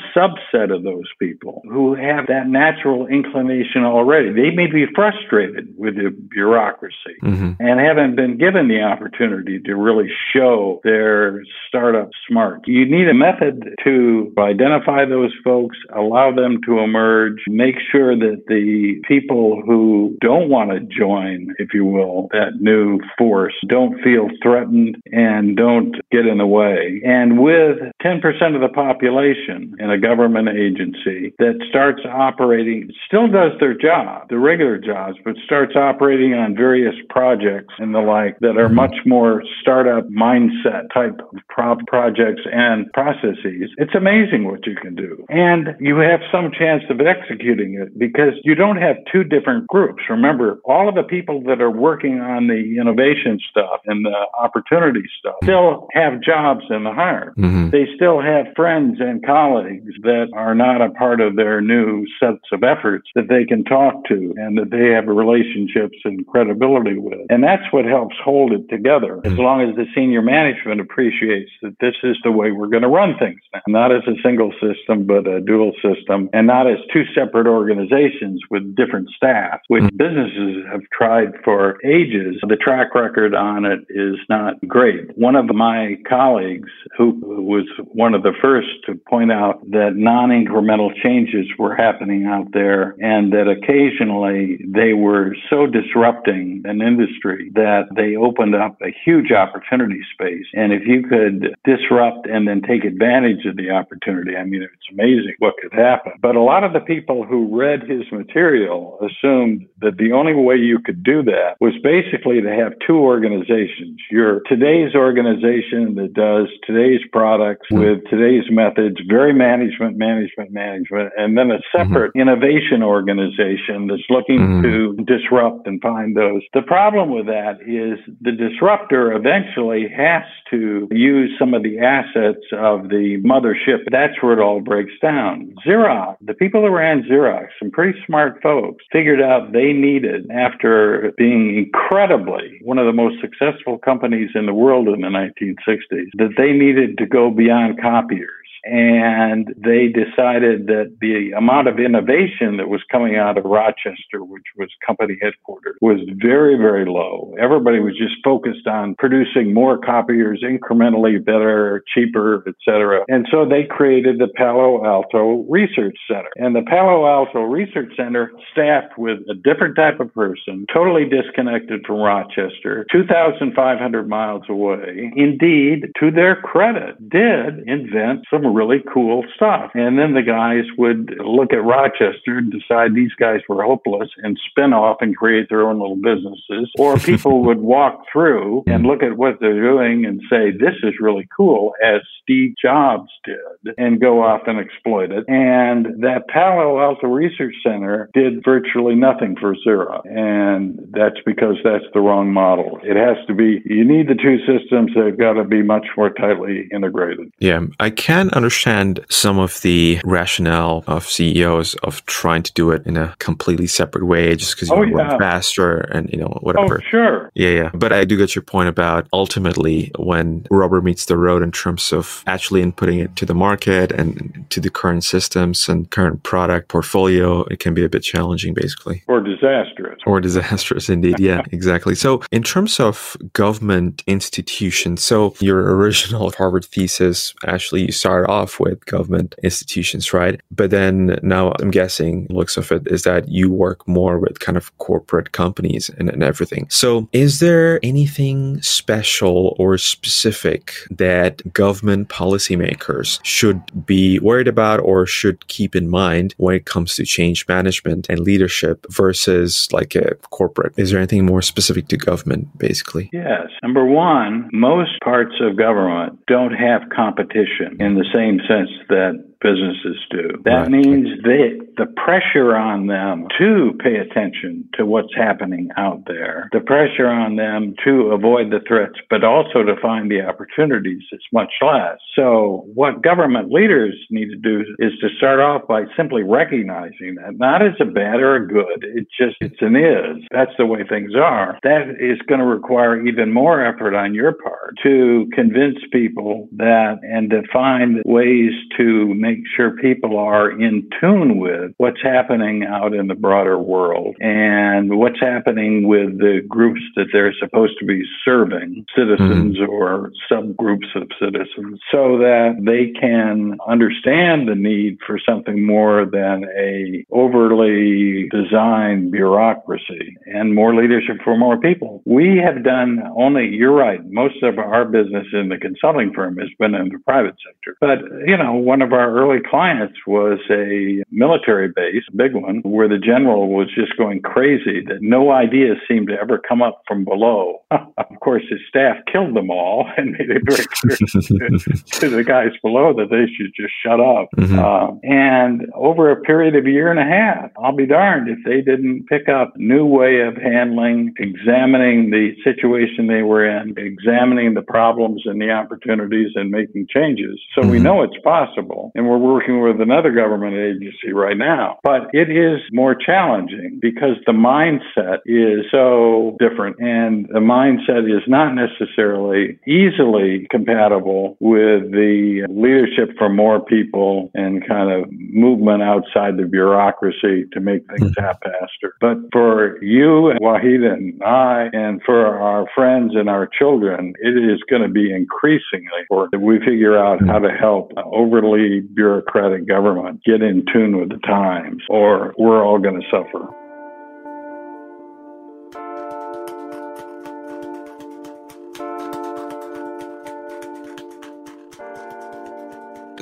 subset 0.16 0.74
of 0.74 0.82
those 0.82 1.10
people 1.18 1.62
who 1.64 1.94
have 1.94 2.26
that 2.28 2.48
natural 2.48 3.06
inclination 3.06 3.84
already. 3.84 4.32
They 4.32 4.50
may 4.50 4.66
be 4.66 4.86
frustrated 4.94 5.74
with 5.76 5.96
the 5.96 6.10
bureaucracy 6.30 7.16
mm-hmm. 7.22 7.52
and 7.60 7.80
haven't 7.80 8.05
been 8.14 8.38
given 8.38 8.68
the 8.68 8.82
opportunity 8.82 9.58
to 9.60 9.74
really 9.74 10.10
show 10.32 10.80
their 10.84 11.42
startup 11.66 12.10
smart. 12.28 12.60
You 12.66 12.84
need 12.84 13.08
a 13.08 13.14
method 13.14 13.74
to 13.84 14.32
identify 14.38 15.04
those 15.04 15.32
folks, 15.42 15.76
allow 15.94 16.34
them 16.34 16.60
to 16.66 16.78
emerge, 16.80 17.38
make 17.48 17.76
sure 17.90 18.16
that 18.16 18.44
the 18.48 19.00
people 19.08 19.62
who 19.64 20.16
don't 20.20 20.48
want 20.48 20.70
to 20.70 20.80
join, 20.80 21.54
if 21.58 21.74
you 21.74 21.84
will, 21.84 22.28
that 22.32 22.60
new 22.60 23.00
force 23.18 23.54
don't 23.68 24.00
feel 24.02 24.28
threatened 24.42 24.96
and 25.12 25.56
don't 25.56 25.96
get 26.10 26.26
in 26.26 26.38
the 26.38 26.46
way. 26.46 27.00
And 27.04 27.40
with 27.40 27.78
10% 28.04 28.54
of 28.54 28.60
the 28.60 28.72
population 28.72 29.74
in 29.78 29.90
a 29.90 29.98
government 29.98 30.48
agency 30.48 31.34
that 31.38 31.64
starts 31.68 32.02
operating, 32.06 32.90
still 33.06 33.28
does 33.28 33.52
their 33.60 33.74
job, 33.74 34.28
the 34.28 34.38
regular 34.38 34.78
jobs, 34.78 35.16
but 35.24 35.34
starts 35.44 35.74
operating 35.76 36.34
on 36.34 36.54
various 36.54 36.94
projects 37.08 37.74
and 37.78 37.94
the 37.96 38.02
like 38.02 38.38
that 38.40 38.58
are 38.58 38.68
much 38.68 38.94
more 39.06 39.42
startup 39.60 40.08
mindset 40.10 40.92
type 40.92 41.18
of 41.18 41.38
pro- 41.48 41.76
projects 41.86 42.42
and 42.52 42.92
processes. 42.92 43.70
It's 43.78 43.94
amazing 43.94 44.44
what 44.44 44.66
you 44.66 44.76
can 44.76 44.94
do. 44.94 45.24
And 45.28 45.74
you 45.80 45.96
have 45.96 46.20
some 46.30 46.50
chance 46.52 46.82
of 46.90 47.00
executing 47.00 47.74
it 47.80 47.98
because 47.98 48.34
you 48.44 48.54
don't 48.54 48.76
have 48.76 48.96
two 49.10 49.24
different 49.24 49.66
groups. 49.68 50.02
Remember, 50.10 50.60
all 50.64 50.88
of 50.88 50.94
the 50.94 51.02
people 51.02 51.42
that 51.44 51.60
are 51.60 51.70
working 51.70 52.20
on 52.20 52.46
the 52.48 52.76
innovation 52.78 53.40
stuff 53.50 53.80
and 53.86 54.04
the 54.04 54.26
opportunity 54.38 55.02
stuff 55.18 55.36
still 55.42 55.88
have 55.92 56.20
jobs 56.20 56.64
in 56.70 56.84
the 56.84 56.92
hire. 56.92 57.32
Mm-hmm. 57.38 57.70
They 57.70 57.86
still 57.94 58.20
have 58.20 58.46
friends 58.54 58.98
and 59.00 59.24
colleagues 59.24 59.92
that 60.02 60.28
are 60.34 60.54
not 60.54 60.82
a 60.82 60.90
part 60.90 61.20
of 61.20 61.36
their 61.36 61.60
new 61.60 62.04
sets 62.20 62.44
of 62.52 62.62
efforts 62.62 63.08
that 63.14 63.28
they 63.28 63.44
can 63.44 63.64
talk 63.64 64.04
to 64.08 64.34
and 64.36 64.58
that 64.58 64.70
they 64.70 64.90
have 64.92 65.06
relationships 65.06 65.96
and 66.04 66.26
credibility 66.26 66.98
with. 66.98 67.26
And 67.30 67.42
that's 67.42 67.64
what 67.70 67.85
helps 67.88 68.16
hold 68.22 68.52
it 68.52 68.68
together 68.68 69.20
as 69.24 69.32
mm-hmm. 69.32 69.40
long 69.40 69.60
as 69.62 69.74
the 69.76 69.86
senior 69.94 70.22
management 70.22 70.80
appreciates 70.80 71.50
that 71.62 71.76
this 71.80 71.94
is 72.02 72.16
the 72.24 72.32
way 72.32 72.52
we're 72.52 72.68
going 72.68 72.82
to 72.82 72.88
run 72.88 73.18
things 73.18 73.40
now. 73.52 73.60
Not 73.68 73.92
as 73.92 74.02
a 74.06 74.20
single 74.22 74.52
system, 74.60 75.06
but 75.06 75.26
a 75.26 75.40
dual 75.40 75.72
system 75.82 76.28
and 76.32 76.46
not 76.46 76.66
as 76.66 76.78
two 76.92 77.04
separate 77.14 77.46
organizations 77.46 78.40
with 78.50 78.74
different 78.76 79.08
staff, 79.16 79.60
which 79.68 79.84
mm-hmm. 79.84 79.96
businesses 79.96 80.64
have 80.70 80.82
tried 80.96 81.32
for 81.44 81.76
ages. 81.84 82.36
The 82.46 82.56
track 82.56 82.94
record 82.94 83.34
on 83.34 83.64
it 83.64 83.80
is 83.90 84.16
not 84.28 84.54
great. 84.66 85.16
One 85.16 85.36
of 85.36 85.46
my 85.46 85.96
colleagues 86.08 86.70
who 86.96 87.20
was 87.22 87.66
one 87.92 88.14
of 88.14 88.22
the 88.22 88.32
first 88.40 88.68
to 88.86 88.94
point 89.08 89.32
out 89.32 89.60
that 89.70 89.96
non-incremental 89.96 90.90
changes 91.02 91.46
were 91.58 91.74
happening 91.74 92.26
out 92.26 92.52
there 92.52 92.94
and 93.00 93.32
that 93.32 93.48
occasionally 93.48 94.58
they 94.66 94.92
were 94.92 95.34
so 95.50 95.66
disrupting 95.66 96.62
an 96.64 96.82
industry 96.82 97.50
that 97.54 97.75
they 97.94 98.16
opened 98.16 98.54
up 98.54 98.76
a 98.82 98.94
huge 99.04 99.32
opportunity 99.32 100.00
space. 100.12 100.46
And 100.54 100.72
if 100.72 100.82
you 100.86 101.02
could 101.02 101.54
disrupt 101.64 102.26
and 102.26 102.46
then 102.48 102.62
take 102.62 102.84
advantage 102.84 103.44
of 103.46 103.56
the 103.56 103.70
opportunity, 103.70 104.36
I 104.36 104.44
mean, 104.44 104.62
it's 104.62 104.90
amazing 104.92 105.34
what 105.38 105.54
could 105.60 105.72
happen. 105.72 106.12
But 106.20 106.36
a 106.36 106.42
lot 106.42 106.64
of 106.64 106.72
the 106.72 106.80
people 106.80 107.24
who 107.24 107.56
read 107.56 107.82
his 107.82 108.04
material 108.12 108.98
assumed 109.00 109.66
that 109.80 109.98
the 109.98 110.12
only 110.12 110.34
way 110.34 110.56
you 110.56 110.78
could 110.78 111.02
do 111.02 111.22
that 111.24 111.56
was 111.60 111.74
basically 111.82 112.40
to 112.40 112.50
have 112.50 112.72
two 112.86 112.98
organizations. 112.98 114.00
Your 114.10 114.40
today's 114.46 114.94
organization 114.94 115.94
that 115.96 116.14
does 116.14 116.48
today's 116.66 117.00
products 117.12 117.66
mm-hmm. 117.70 117.82
with 117.82 118.04
today's 118.10 118.44
methods, 118.50 118.96
very 119.08 119.32
management, 119.32 119.96
management, 119.96 120.50
management, 120.50 121.12
and 121.16 121.36
then 121.36 121.50
a 121.50 121.60
separate 121.72 122.12
mm-hmm. 122.14 122.28
innovation 122.28 122.82
organization 122.82 123.86
that's 123.88 124.06
looking 124.08 124.38
mm-hmm. 124.38 124.62
to 124.62 125.04
disrupt 125.04 125.66
and 125.66 125.80
find 125.80 126.16
those. 126.16 126.42
The 126.54 126.62
problem 126.62 127.10
with 127.10 127.26
that 127.26 127.58
is 127.66 127.98
the 128.20 128.32
disruptor 128.32 129.12
eventually 129.12 129.88
has 129.88 130.22
to 130.50 130.88
use 130.90 131.30
some 131.38 131.54
of 131.54 131.62
the 131.62 131.78
assets 131.78 132.44
of 132.52 132.88
the 132.88 133.20
mothership. 133.24 133.84
That's 133.90 134.20
where 134.22 134.32
it 134.32 134.40
all 134.40 134.60
breaks 134.60 134.92
down. 135.02 135.54
Xerox, 135.66 136.16
the 136.20 136.34
people 136.34 136.62
who 136.62 136.70
ran 136.70 137.02
Xerox, 137.02 137.48
some 137.58 137.70
pretty 137.70 137.98
smart 138.06 138.40
folks, 138.42 138.84
figured 138.92 139.20
out 139.20 139.52
they 139.52 139.72
needed, 139.72 140.30
after 140.30 141.12
being 141.16 141.56
incredibly 141.56 142.60
one 142.62 142.78
of 142.78 142.86
the 142.86 142.92
most 142.92 143.20
successful 143.20 143.78
companies 143.78 144.30
in 144.34 144.46
the 144.46 144.54
world 144.54 144.88
in 144.88 145.00
the 145.00 145.08
1960s, 145.08 146.10
that 146.14 146.34
they 146.36 146.52
needed 146.52 146.98
to 146.98 147.06
go 147.06 147.30
beyond 147.30 147.80
copiers 147.80 148.45
and 148.66 149.54
they 149.56 149.88
decided 149.88 150.66
that 150.66 150.96
the 151.00 151.32
amount 151.36 151.68
of 151.68 151.78
innovation 151.78 152.56
that 152.56 152.68
was 152.68 152.82
coming 152.90 153.16
out 153.16 153.38
of 153.38 153.44
Rochester, 153.44 154.24
which 154.24 154.42
was 154.56 154.68
company 154.84 155.16
headquarters, 155.22 155.76
was 155.80 156.00
very, 156.20 156.56
very 156.56 156.84
low. 156.84 157.34
Everybody 157.40 157.78
was 157.78 157.96
just 157.96 158.14
focused 158.24 158.66
on 158.66 158.96
producing 158.96 159.54
more 159.54 159.78
copiers 159.78 160.42
incrementally 160.42 161.24
better, 161.24 161.84
cheaper, 161.94 162.44
etc. 162.48 163.04
And 163.08 163.26
so 163.30 163.46
they 163.48 163.64
created 163.64 164.18
the 164.18 164.28
Palo 164.28 164.84
Alto 164.84 165.46
Research 165.48 165.96
Center. 166.08 166.30
And 166.36 166.56
the 166.56 166.62
Palo 166.62 167.06
Alto 167.06 167.42
Research 167.42 167.92
Center 167.96 168.32
staffed 168.50 168.98
with 168.98 169.18
a 169.30 169.34
different 169.34 169.76
type 169.76 170.00
of 170.00 170.12
person, 170.12 170.66
totally 170.72 171.04
disconnected 171.08 171.84
from 171.86 171.96
Rochester, 171.96 172.86
2,500 172.90 174.08
miles 174.08 174.42
away. 174.48 175.12
Indeed, 175.16 175.90
to 176.00 176.10
their 176.10 176.36
credit, 176.36 176.96
did 177.08 177.60
invent 177.66 178.24
some 178.30 178.55
really 178.56 178.82
cool 178.92 179.24
stuff. 179.34 179.70
And 179.74 179.98
then 179.98 180.14
the 180.14 180.22
guys 180.22 180.64
would 180.78 181.14
look 181.22 181.52
at 181.52 181.62
Rochester 181.62 182.38
and 182.38 182.50
decide 182.50 182.94
these 182.94 183.12
guys 183.20 183.40
were 183.48 183.62
hopeless 183.62 184.08
and 184.22 184.40
spin 184.50 184.72
off 184.72 184.96
and 185.00 185.14
create 185.14 185.48
their 185.50 185.68
own 185.68 185.78
little 185.78 185.96
businesses. 185.96 186.72
Or 186.78 186.96
people 187.10 187.44
would 187.44 187.60
walk 187.60 188.04
through 188.10 188.64
and 188.66 188.86
look 188.86 189.02
at 189.02 189.16
what 189.16 189.38
they're 189.40 189.60
doing 189.60 190.06
and 190.06 190.22
say, 190.30 190.50
this 190.50 190.74
is 190.82 190.94
really 190.98 191.28
cool, 191.36 191.74
as 191.84 192.00
Steve 192.22 192.54
Jobs 192.60 193.10
did, 193.24 193.74
and 193.76 194.00
go 194.00 194.22
off 194.22 194.42
and 194.46 194.58
exploit 194.58 195.12
it. 195.12 195.24
And 195.28 196.02
that 196.02 196.26
Palo 196.28 196.80
Alto 196.80 197.08
Research 197.08 197.54
Center 197.62 198.08
did 198.14 198.42
virtually 198.44 198.94
nothing 198.94 199.36
for 199.38 199.54
Xerox. 199.66 200.06
And 200.06 200.78
that's 200.92 201.20
because 201.26 201.56
that's 201.62 201.84
the 201.92 202.00
wrong 202.00 202.32
model. 202.32 202.80
It 202.82 202.96
has 202.96 203.18
to 203.26 203.34
be, 203.34 203.62
you 203.66 203.84
need 203.84 204.08
the 204.08 204.14
two 204.14 204.38
systems 204.46 204.92
they've 204.94 205.18
got 205.18 205.34
to 205.34 205.44
be 205.44 205.62
much 205.62 205.86
more 205.96 206.10
tightly 206.10 206.68
integrated. 206.72 207.30
Yeah, 207.38 207.60
I 207.78 207.90
can 207.90 208.30
understand 208.30 208.45
some 208.50 209.38
of 209.38 209.60
the 209.62 210.00
rationale 210.04 210.84
of 210.86 211.06
CEOs 211.06 211.74
of 211.76 212.04
trying 212.06 212.42
to 212.42 212.52
do 212.52 212.70
it 212.70 212.86
in 212.86 212.96
a 212.96 213.14
completely 213.18 213.66
separate 213.66 214.04
way 214.04 214.34
just 214.36 214.54
because 214.54 214.68
you 214.68 214.76
oh, 214.76 214.82
yeah. 214.82 214.94
run 214.94 215.18
faster 215.18 215.78
and, 215.92 216.10
you 216.10 216.18
know, 216.18 216.32
oh, 216.34 216.38
whatever. 216.40 216.80
Oh, 216.82 216.90
sure. 216.90 217.30
Yeah, 217.34 217.50
yeah. 217.50 217.70
But 217.74 217.92
I 217.92 218.04
do 218.04 218.16
get 218.16 218.34
your 218.34 218.42
point 218.42 218.68
about 218.68 219.08
ultimately 219.12 219.90
when 219.98 220.46
rubber 220.50 220.80
meets 220.80 221.06
the 221.06 221.16
road 221.16 221.42
in 221.42 221.52
terms 221.52 221.92
of 221.92 222.22
actually 222.26 222.62
inputting 222.62 223.02
it 223.02 223.16
to 223.16 223.26
the 223.26 223.34
market 223.34 223.92
and 223.92 224.44
to 224.50 224.60
the 224.60 224.70
current 224.70 225.04
systems 225.04 225.68
and 225.68 225.90
current 225.90 226.22
product 226.22 226.68
portfolio, 226.68 227.44
it 227.44 227.58
can 227.58 227.74
be 227.74 227.84
a 227.84 227.88
bit 227.88 228.02
challenging, 228.02 228.54
basically. 228.54 229.02
Or 229.06 229.20
disastrous. 229.20 230.00
Or 230.06 230.20
disastrous, 230.20 230.88
indeed. 230.88 231.18
Yeah, 231.18 231.42
exactly. 231.52 231.94
So, 231.94 232.22
in 232.30 232.42
terms 232.42 232.80
of 232.80 233.16
government 233.32 234.02
institutions, 234.06 235.02
so 235.02 235.34
your 235.40 235.76
original 235.76 236.30
Harvard 236.32 236.64
thesis, 236.64 237.34
actually, 237.46 237.82
you 237.86 237.92
started 237.92 238.30
off 238.30 238.35
with 238.60 238.84
government 238.86 239.34
institutions, 239.42 240.12
right? 240.12 240.40
But 240.50 240.70
then 240.70 241.18
now 241.22 241.52
I'm 241.60 241.70
guessing, 241.70 242.26
looks 242.30 242.56
of 242.56 242.70
it, 242.72 242.86
is 242.86 243.02
that 243.02 243.28
you 243.28 243.50
work 243.50 243.86
more 243.88 244.18
with 244.18 244.40
kind 244.40 244.56
of 244.56 244.76
corporate 244.78 245.32
companies 245.32 245.90
and, 245.98 246.08
and 246.08 246.22
everything. 246.22 246.66
So, 246.70 247.08
is 247.12 247.40
there 247.40 247.80
anything 247.82 248.60
special 248.62 249.56
or 249.58 249.78
specific 249.78 250.72
that 250.90 251.52
government 251.52 252.08
policymakers 252.08 253.20
should 253.24 253.60
be 253.86 254.18
worried 254.20 254.48
about 254.48 254.80
or 254.80 255.06
should 255.06 255.46
keep 255.48 255.74
in 255.74 255.88
mind 255.88 256.34
when 256.38 256.56
it 256.56 256.66
comes 256.66 256.94
to 256.96 257.04
change 257.04 257.46
management 257.48 258.06
and 258.08 258.20
leadership 258.20 258.86
versus 258.90 259.68
like 259.72 259.94
a 259.94 260.14
corporate? 260.30 260.74
Is 260.76 260.90
there 260.90 260.98
anything 260.98 261.26
more 261.26 261.42
specific 261.42 261.88
to 261.88 261.96
government, 261.96 262.56
basically? 262.58 263.10
Yes. 263.12 263.48
Number 263.62 263.84
one, 263.84 264.50
most 264.52 265.00
parts 265.00 265.34
of 265.40 265.56
government 265.56 266.18
don't 266.26 266.52
have 266.52 266.82
competition 266.94 267.76
in 267.80 267.94
the 267.94 268.04
same 268.16 268.40
sense 268.48 268.70
that 268.88 269.22
businesses 269.40 269.96
do. 270.10 270.40
That 270.44 270.62
right. 270.62 270.70
means 270.70 271.08
that 271.22 271.66
the 271.76 271.86
pressure 271.86 272.56
on 272.56 272.86
them 272.86 273.26
to 273.38 273.72
pay 273.82 273.96
attention 273.96 274.68
to 274.74 274.86
what's 274.86 275.14
happening 275.14 275.68
out 275.76 276.02
there, 276.06 276.48
the 276.52 276.60
pressure 276.60 277.08
on 277.08 277.36
them 277.36 277.74
to 277.84 278.12
avoid 278.12 278.50
the 278.50 278.60
threats, 278.66 278.98
but 279.10 279.24
also 279.24 279.62
to 279.62 279.76
find 279.80 280.10
the 280.10 280.22
opportunities 280.22 281.02
is 281.12 281.20
much 281.32 281.52
less. 281.60 281.98
So 282.14 282.64
what 282.74 283.02
government 283.02 283.52
leaders 283.52 283.94
need 284.10 284.30
to 284.30 284.36
do 284.36 284.64
is 284.78 284.92
to 285.00 285.08
start 285.16 285.40
off 285.40 285.66
by 285.68 285.84
simply 285.96 286.22
recognizing 286.22 287.16
that, 287.16 287.38
not 287.38 287.62
as 287.62 287.74
a 287.80 287.84
bad 287.84 288.20
or 288.20 288.36
a 288.36 288.46
good, 288.46 288.82
it's 288.82 289.10
just, 289.18 289.36
it's 289.40 289.60
an 289.60 289.76
is. 289.76 290.24
That's 290.30 290.52
the 290.58 290.66
way 290.66 290.84
things 290.88 291.12
are. 291.14 291.58
That 291.62 291.96
is 292.00 292.18
going 292.26 292.40
to 292.40 292.46
require 292.46 293.04
even 293.06 293.32
more 293.32 293.64
effort 293.64 293.94
on 293.94 294.14
your 294.14 294.32
part 294.32 294.76
to 294.82 295.28
convince 295.32 295.78
people 295.92 296.48
that 296.52 296.98
and 297.02 297.30
to 297.30 297.42
find 297.52 298.02
ways 298.04 298.52
to 298.78 299.14
make 299.26 299.38
sure 299.56 299.76
people 299.76 300.18
are 300.18 300.50
in 300.50 300.88
tune 301.00 301.38
with 301.38 301.72
what's 301.78 302.02
happening 302.02 302.64
out 302.64 302.94
in 302.94 303.08
the 303.08 303.14
broader 303.14 303.58
world 303.58 304.14
and 304.20 304.96
what's 304.96 305.20
happening 305.20 305.88
with 305.88 306.18
the 306.18 306.40
groups 306.48 306.80
that 306.96 307.06
they're 307.12 307.34
supposed 307.38 307.74
to 307.78 307.86
be 307.86 308.02
serving, 308.24 308.84
citizens 308.96 309.56
mm-hmm. 309.56 309.70
or 309.70 310.12
subgroups 310.30 310.94
of 310.94 311.08
citizens, 311.20 311.80
so 311.90 312.18
that 312.18 312.56
they 312.60 312.92
can 312.98 313.56
understand 313.68 314.48
the 314.48 314.54
need 314.54 314.98
for 315.06 315.18
something 315.28 315.66
more 315.66 316.04
than 316.04 316.44
a 316.56 317.04
overly 317.10 318.28
designed 318.30 319.10
bureaucracy 319.10 320.16
and 320.26 320.54
more 320.54 320.74
leadership 320.74 321.16
for 321.24 321.36
more 321.36 321.58
people. 321.58 322.02
We 322.04 322.40
have 322.44 322.62
done 322.64 323.02
only, 323.16 323.48
you're 323.48 323.72
right, 323.72 324.00
most 324.06 324.42
of 324.42 324.58
our 324.58 324.84
business 324.84 325.26
in 325.32 325.48
the 325.48 325.56
consulting 325.56 326.12
firm 326.12 326.36
has 326.38 326.48
been 326.58 326.74
in 326.74 326.88
the 326.88 326.98
private 327.06 327.34
sector. 327.44 327.76
But, 327.80 327.98
you 328.26 328.36
know, 328.36 328.54
one 328.54 328.82
of 328.82 328.92
our 328.92 329.15
early 329.16 329.40
clients 329.48 329.94
was 330.06 330.38
a 330.50 331.02
military 331.10 331.68
base, 331.68 332.02
a 332.12 332.16
big 332.16 332.34
one, 332.34 332.60
where 332.64 332.88
the 332.88 332.98
general 332.98 333.48
was 333.48 333.68
just 333.74 333.96
going 333.96 334.20
crazy 334.22 334.84
that 334.86 334.98
no 335.00 335.32
ideas 335.32 335.78
seemed 335.88 336.08
to 336.08 336.14
ever 336.14 336.38
come 336.38 336.62
up 336.62 336.82
from 336.86 337.04
below. 337.04 337.62
of 337.70 338.20
course, 338.20 338.42
his 338.50 338.60
staff 338.68 338.96
killed 339.10 339.34
them 339.34 339.50
all 339.50 339.88
and 339.96 340.12
made 340.12 340.30
it 340.30 340.42
very 340.44 340.66
clear 340.66 340.96
to, 340.96 342.00
to, 342.00 342.08
the 342.10 342.24
guys 342.24 342.50
below 342.62 342.92
that 342.94 343.10
they 343.10 343.26
should 343.36 343.52
just 343.54 343.72
shut 343.82 344.00
up. 344.00 344.28
Mm-hmm. 344.36 344.58
Um, 344.58 345.00
and 345.02 345.66
over 345.74 346.10
a 346.10 346.20
period 346.20 346.54
of 346.56 346.66
a 346.66 346.70
year 346.70 346.90
and 346.90 347.00
a 347.00 347.04
half, 347.04 347.50
I'll 347.62 347.74
be 347.74 347.86
darned 347.86 348.28
if 348.28 348.38
they 348.44 348.60
didn't 348.60 349.06
pick 349.06 349.28
up 349.28 349.54
new 349.56 349.86
way 349.86 350.20
of 350.20 350.36
handling, 350.36 351.14
examining 351.18 352.10
the 352.10 352.34
situation 352.44 353.06
they 353.06 353.22
were 353.22 353.46
in, 353.46 353.74
examining 353.78 354.54
the 354.54 354.62
problems 354.62 355.22
and 355.24 355.40
the 355.40 355.50
opportunities 355.50 356.32
and 356.34 356.50
making 356.50 356.86
changes. 356.90 357.40
So 357.54 357.62
mm-hmm. 357.62 357.70
we 357.70 357.78
know 357.78 358.02
it's 358.02 358.18
possible. 358.22 358.92
And 358.94 359.05
we're 359.08 359.18
working 359.18 359.60
with 359.60 359.80
another 359.80 360.12
government 360.12 360.56
agency 360.56 361.12
right 361.12 361.36
now. 361.36 361.78
But 361.82 362.08
it 362.12 362.30
is 362.30 362.60
more 362.72 362.94
challenging 362.94 363.78
because 363.80 364.16
the 364.26 364.32
mindset 364.32 365.18
is 365.26 365.66
so 365.70 366.36
different 366.38 366.78
and 366.78 367.26
the 367.26 367.40
mindset 367.40 368.04
is 368.06 368.22
not 368.26 368.54
necessarily 368.54 369.58
easily 369.66 370.46
compatible 370.50 371.36
with 371.40 371.90
the 371.92 372.46
leadership 372.48 373.16
for 373.18 373.28
more 373.28 373.60
people 373.60 374.30
and 374.34 374.66
kind 374.66 374.90
of 374.90 375.10
movement 375.10 375.82
outside 375.82 376.36
the 376.36 376.46
bureaucracy 376.46 377.44
to 377.52 377.60
make 377.60 377.86
things 377.88 378.10
mm-hmm. 378.10 378.24
happen 378.24 378.52
faster. 378.60 378.94
But 379.00 379.18
for 379.32 379.82
you 379.82 380.30
and 380.30 380.40
Wahid 380.40 380.84
and 380.84 381.22
I 381.22 381.68
and 381.72 382.00
for 382.04 382.38
our 382.38 382.66
friends 382.74 383.12
and 383.14 383.28
our 383.28 383.46
children, 383.46 384.14
it 384.20 384.36
is 384.36 384.60
going 384.68 384.82
to 384.82 384.88
be 384.88 385.12
increasingly 385.12 386.00
important 386.00 386.32
that 386.32 386.46
we 386.46 386.58
figure 386.58 386.98
out 386.98 387.24
how 387.26 387.38
to 387.38 387.50
help 387.50 387.92
overly 387.96 388.80
bureaucratic 388.96 389.68
government 389.68 390.24
get 390.24 390.42
in 390.42 390.64
tune 390.72 390.98
with 390.98 391.10
the 391.10 391.18
times 391.18 391.82
or 391.88 392.34
we're 392.38 392.64
all 392.64 392.78
going 392.78 393.00
to 393.00 393.06
suffer. 393.10 393.46